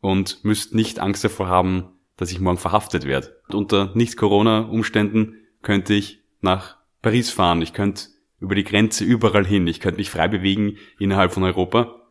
und 0.00 0.42
müsst 0.44 0.74
nicht 0.74 1.00
Angst 1.00 1.24
davor 1.24 1.48
haben, 1.48 1.90
dass 2.16 2.30
ich 2.30 2.40
morgen 2.40 2.58
verhaftet 2.58 3.04
werde. 3.04 3.36
Und 3.48 3.54
unter 3.54 3.92
Nicht-Corona-Umständen 3.94 5.34
könnte 5.62 5.94
ich 5.94 6.22
nach 6.40 6.76
Paris 7.02 7.30
fahren, 7.30 7.60
ich 7.60 7.72
könnte 7.72 8.04
über 8.40 8.54
die 8.54 8.64
Grenze 8.64 9.04
überall 9.04 9.44
hin, 9.44 9.66
ich 9.66 9.80
könnte 9.80 9.98
mich 9.98 10.10
frei 10.10 10.28
bewegen 10.28 10.76
innerhalb 10.98 11.32
von 11.32 11.42
Europa 11.42 12.03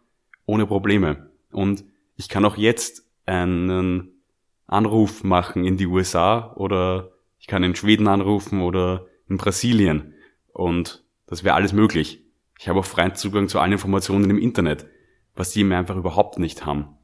ohne 0.45 0.65
Probleme. 0.65 1.31
Und 1.51 1.85
ich 2.15 2.29
kann 2.29 2.45
auch 2.45 2.57
jetzt 2.57 3.07
einen 3.25 4.21
Anruf 4.67 5.23
machen 5.23 5.65
in 5.65 5.77
die 5.77 5.87
USA 5.87 6.53
oder 6.55 7.11
ich 7.39 7.47
kann 7.47 7.63
in 7.63 7.75
Schweden 7.75 8.07
anrufen 8.07 8.61
oder 8.61 9.07
in 9.27 9.37
Brasilien 9.37 10.13
und 10.51 11.03
das 11.27 11.43
wäre 11.43 11.55
alles 11.55 11.73
möglich. 11.73 12.23
Ich 12.59 12.69
habe 12.69 12.79
auch 12.79 12.85
freien 12.85 13.15
Zugang 13.15 13.47
zu 13.47 13.59
allen 13.59 13.73
Informationen 13.73 14.29
im 14.29 14.37
Internet, 14.37 14.87
was 15.35 15.51
die 15.51 15.63
mir 15.63 15.77
einfach 15.77 15.95
überhaupt 15.95 16.39
nicht 16.39 16.65
haben. 16.65 16.97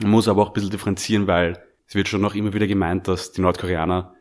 Man 0.00 0.10
muss 0.10 0.28
aber 0.28 0.42
auch 0.42 0.48
ein 0.48 0.52
bisschen 0.52 0.70
differenzieren, 0.70 1.26
weil 1.26 1.62
es 1.86 1.94
wird 1.94 2.08
schon 2.08 2.20
noch 2.20 2.34
immer 2.34 2.52
wieder 2.52 2.66
gemeint, 2.66 3.08
dass 3.08 3.32
die 3.32 3.40
Nordkoreaner 3.40 4.14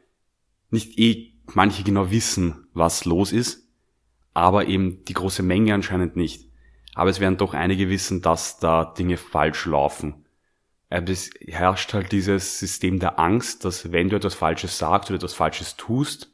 nicht 0.69 0.97
eh 0.97 1.33
manche 1.53 1.83
genau 1.83 2.11
wissen, 2.11 2.67
was 2.73 3.05
los 3.05 3.31
ist, 3.31 3.67
aber 4.33 4.67
eben 4.67 5.03
die 5.05 5.13
große 5.13 5.43
Menge 5.43 5.73
anscheinend 5.73 6.15
nicht. 6.15 6.49
Aber 6.95 7.09
es 7.09 7.19
werden 7.19 7.37
doch 7.37 7.53
einige 7.53 7.89
wissen, 7.89 8.21
dass 8.21 8.59
da 8.59 8.85
Dinge 8.85 9.17
falsch 9.17 9.65
laufen. 9.65 10.25
es 10.89 11.31
herrscht 11.39 11.93
halt 11.93 12.11
dieses 12.11 12.59
System 12.59 12.99
der 12.99 13.19
Angst, 13.19 13.65
dass 13.65 13.91
wenn 13.91 14.09
du 14.09 14.15
etwas 14.15 14.35
Falsches 14.35 14.77
sagst 14.77 15.09
oder 15.09 15.17
etwas 15.17 15.33
Falsches 15.33 15.75
tust, 15.75 16.31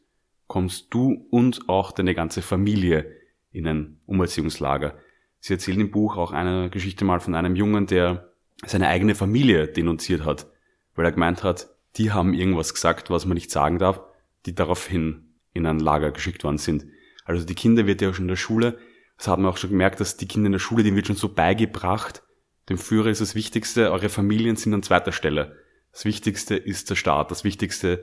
kommst 0.48 0.94
du 0.94 1.28
und 1.30 1.70
auch 1.70 1.92
deine 1.92 2.16
ganze 2.16 2.42
Familie 2.42 3.16
in 3.52 3.68
ein 3.68 4.00
Umerziehungslager. 4.06 4.98
Sie 5.40 5.54
erzählen 5.54 5.80
im 5.80 5.92
Buch 5.92 6.18
auch 6.18 6.32
eine 6.32 6.70
Geschichte 6.70 7.06
mal 7.06 7.20
von 7.20 7.36
einem 7.36 7.56
Jungen, 7.56 7.88
der 7.88 8.34
seine 8.66 8.88
eigene 8.88 9.16
Familie 9.16 9.68
denunziert 9.68 10.26
hat, 10.26 10.48
weil 10.96 11.06
er 11.06 11.12
gemeint 11.12 11.44
hat, 11.44 11.70
die 11.96 12.12
haben 12.12 12.34
irgendwas 12.34 12.74
gesagt, 12.74 13.10
was 13.10 13.26
man 13.26 13.36
nicht 13.36 13.52
sagen 13.52 13.80
darf, 13.80 14.02
die 14.46 14.54
daraufhin 14.54 15.36
in 15.54 15.66
ein 15.66 15.80
Lager 15.80 16.12
geschickt 16.12 16.44
worden 16.44 16.58
sind. 16.58 16.86
Also 17.24 17.46
die 17.46 17.56
Kinder 17.56 17.88
wird 17.88 18.02
ja 18.02 18.14
schon 18.14 18.26
in 18.26 18.30
der 18.30 18.36
Schule, 18.36 18.78
das 19.20 19.28
hat 19.28 19.38
man 19.38 19.52
auch 19.52 19.58
schon 19.58 19.72
gemerkt, 19.72 20.00
dass 20.00 20.16
die 20.16 20.28
Kinder 20.28 20.48
in 20.48 20.54
der 20.54 20.60
Schule, 20.60 20.82
denen 20.82 20.96
wird 20.96 21.08
schon 21.08 21.18
so 21.18 21.28
beigebracht, 21.28 22.24
dem 22.70 22.78
Führer 22.78 23.10
ist 23.10 23.20
das 23.20 23.36
Wichtigste, 23.36 23.92
eure 23.92 24.08
Familien 24.08 24.56
sind 24.56 24.74
an 24.74 24.82
zweiter 24.82 25.12
Stelle. 25.12 25.58
Das 25.92 26.06
Wichtigste 26.06 26.56
ist 26.56 26.90
der 26.90 26.96
Staat, 26.96 27.30
das 27.30 27.44
Wichtigste 27.44 28.02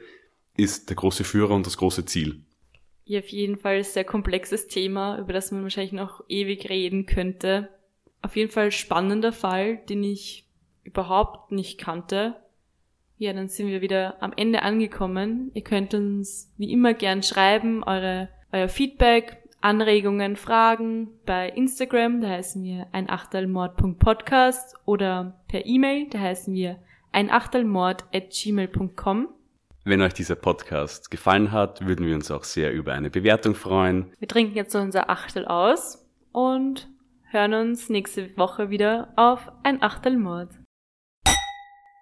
ist 0.58 0.90
der 0.90 0.96
große 0.96 1.24
Führer 1.24 1.54
und 1.54 1.64
das 1.66 1.78
große 1.78 2.04
Ziel. 2.04 2.42
Ja, 3.06 3.20
auf 3.20 3.28
jeden 3.28 3.56
Fall 3.56 3.82
sehr 3.82 4.04
komplexes 4.04 4.66
Thema, 4.66 5.18
über 5.18 5.32
das 5.32 5.52
man 5.52 5.62
wahrscheinlich 5.62 5.92
noch 5.92 6.22
ewig 6.28 6.68
reden 6.68 7.06
könnte. 7.06 7.70
Auf 8.20 8.36
jeden 8.36 8.50
Fall 8.50 8.70
spannender 8.70 9.32
Fall, 9.32 9.78
den 9.88 10.04
ich 10.04 10.46
überhaupt 10.82 11.50
nicht 11.50 11.78
kannte. 11.78 12.36
Ja, 13.16 13.32
dann 13.32 13.48
sind 13.48 13.68
wir 13.68 13.80
wieder 13.80 14.22
am 14.22 14.34
Ende 14.36 14.60
angekommen. 14.60 15.50
Ihr 15.54 15.62
könnt 15.62 15.94
uns 15.94 16.52
wie 16.58 16.70
immer 16.70 16.92
gern 16.92 17.22
schreiben, 17.22 17.82
eure, 17.84 18.28
euer 18.52 18.68
Feedback, 18.68 19.38
Anregungen, 19.66 20.36
Fragen 20.36 21.08
bei 21.26 21.48
Instagram, 21.48 22.20
da 22.20 22.28
heißen 22.28 22.62
wir 22.62 22.86
einachtelmord.podcast 22.92 24.76
oder 24.84 25.40
per 25.48 25.66
E-Mail, 25.66 26.06
da 26.08 26.20
heißen 26.20 26.54
wir 26.54 26.78
einachtelmord.gmail.com. 27.10 29.28
Wenn 29.82 30.02
euch 30.02 30.14
dieser 30.14 30.36
Podcast 30.36 31.10
gefallen 31.10 31.50
hat, 31.50 31.84
würden 31.84 32.06
wir 32.06 32.14
uns 32.14 32.30
auch 32.30 32.44
sehr 32.44 32.72
über 32.72 32.92
eine 32.92 33.10
Bewertung 33.10 33.56
freuen. 33.56 34.12
Wir 34.20 34.28
trinken 34.28 34.54
jetzt 34.54 34.76
unser 34.76 35.10
Achtel 35.10 35.46
aus 35.46 36.06
und 36.30 36.88
hören 37.32 37.54
uns 37.54 37.88
nächste 37.88 38.36
Woche 38.36 38.70
wieder 38.70 39.12
auf 39.16 39.50
ein 39.64 39.82
Achtelmord. 39.82 40.50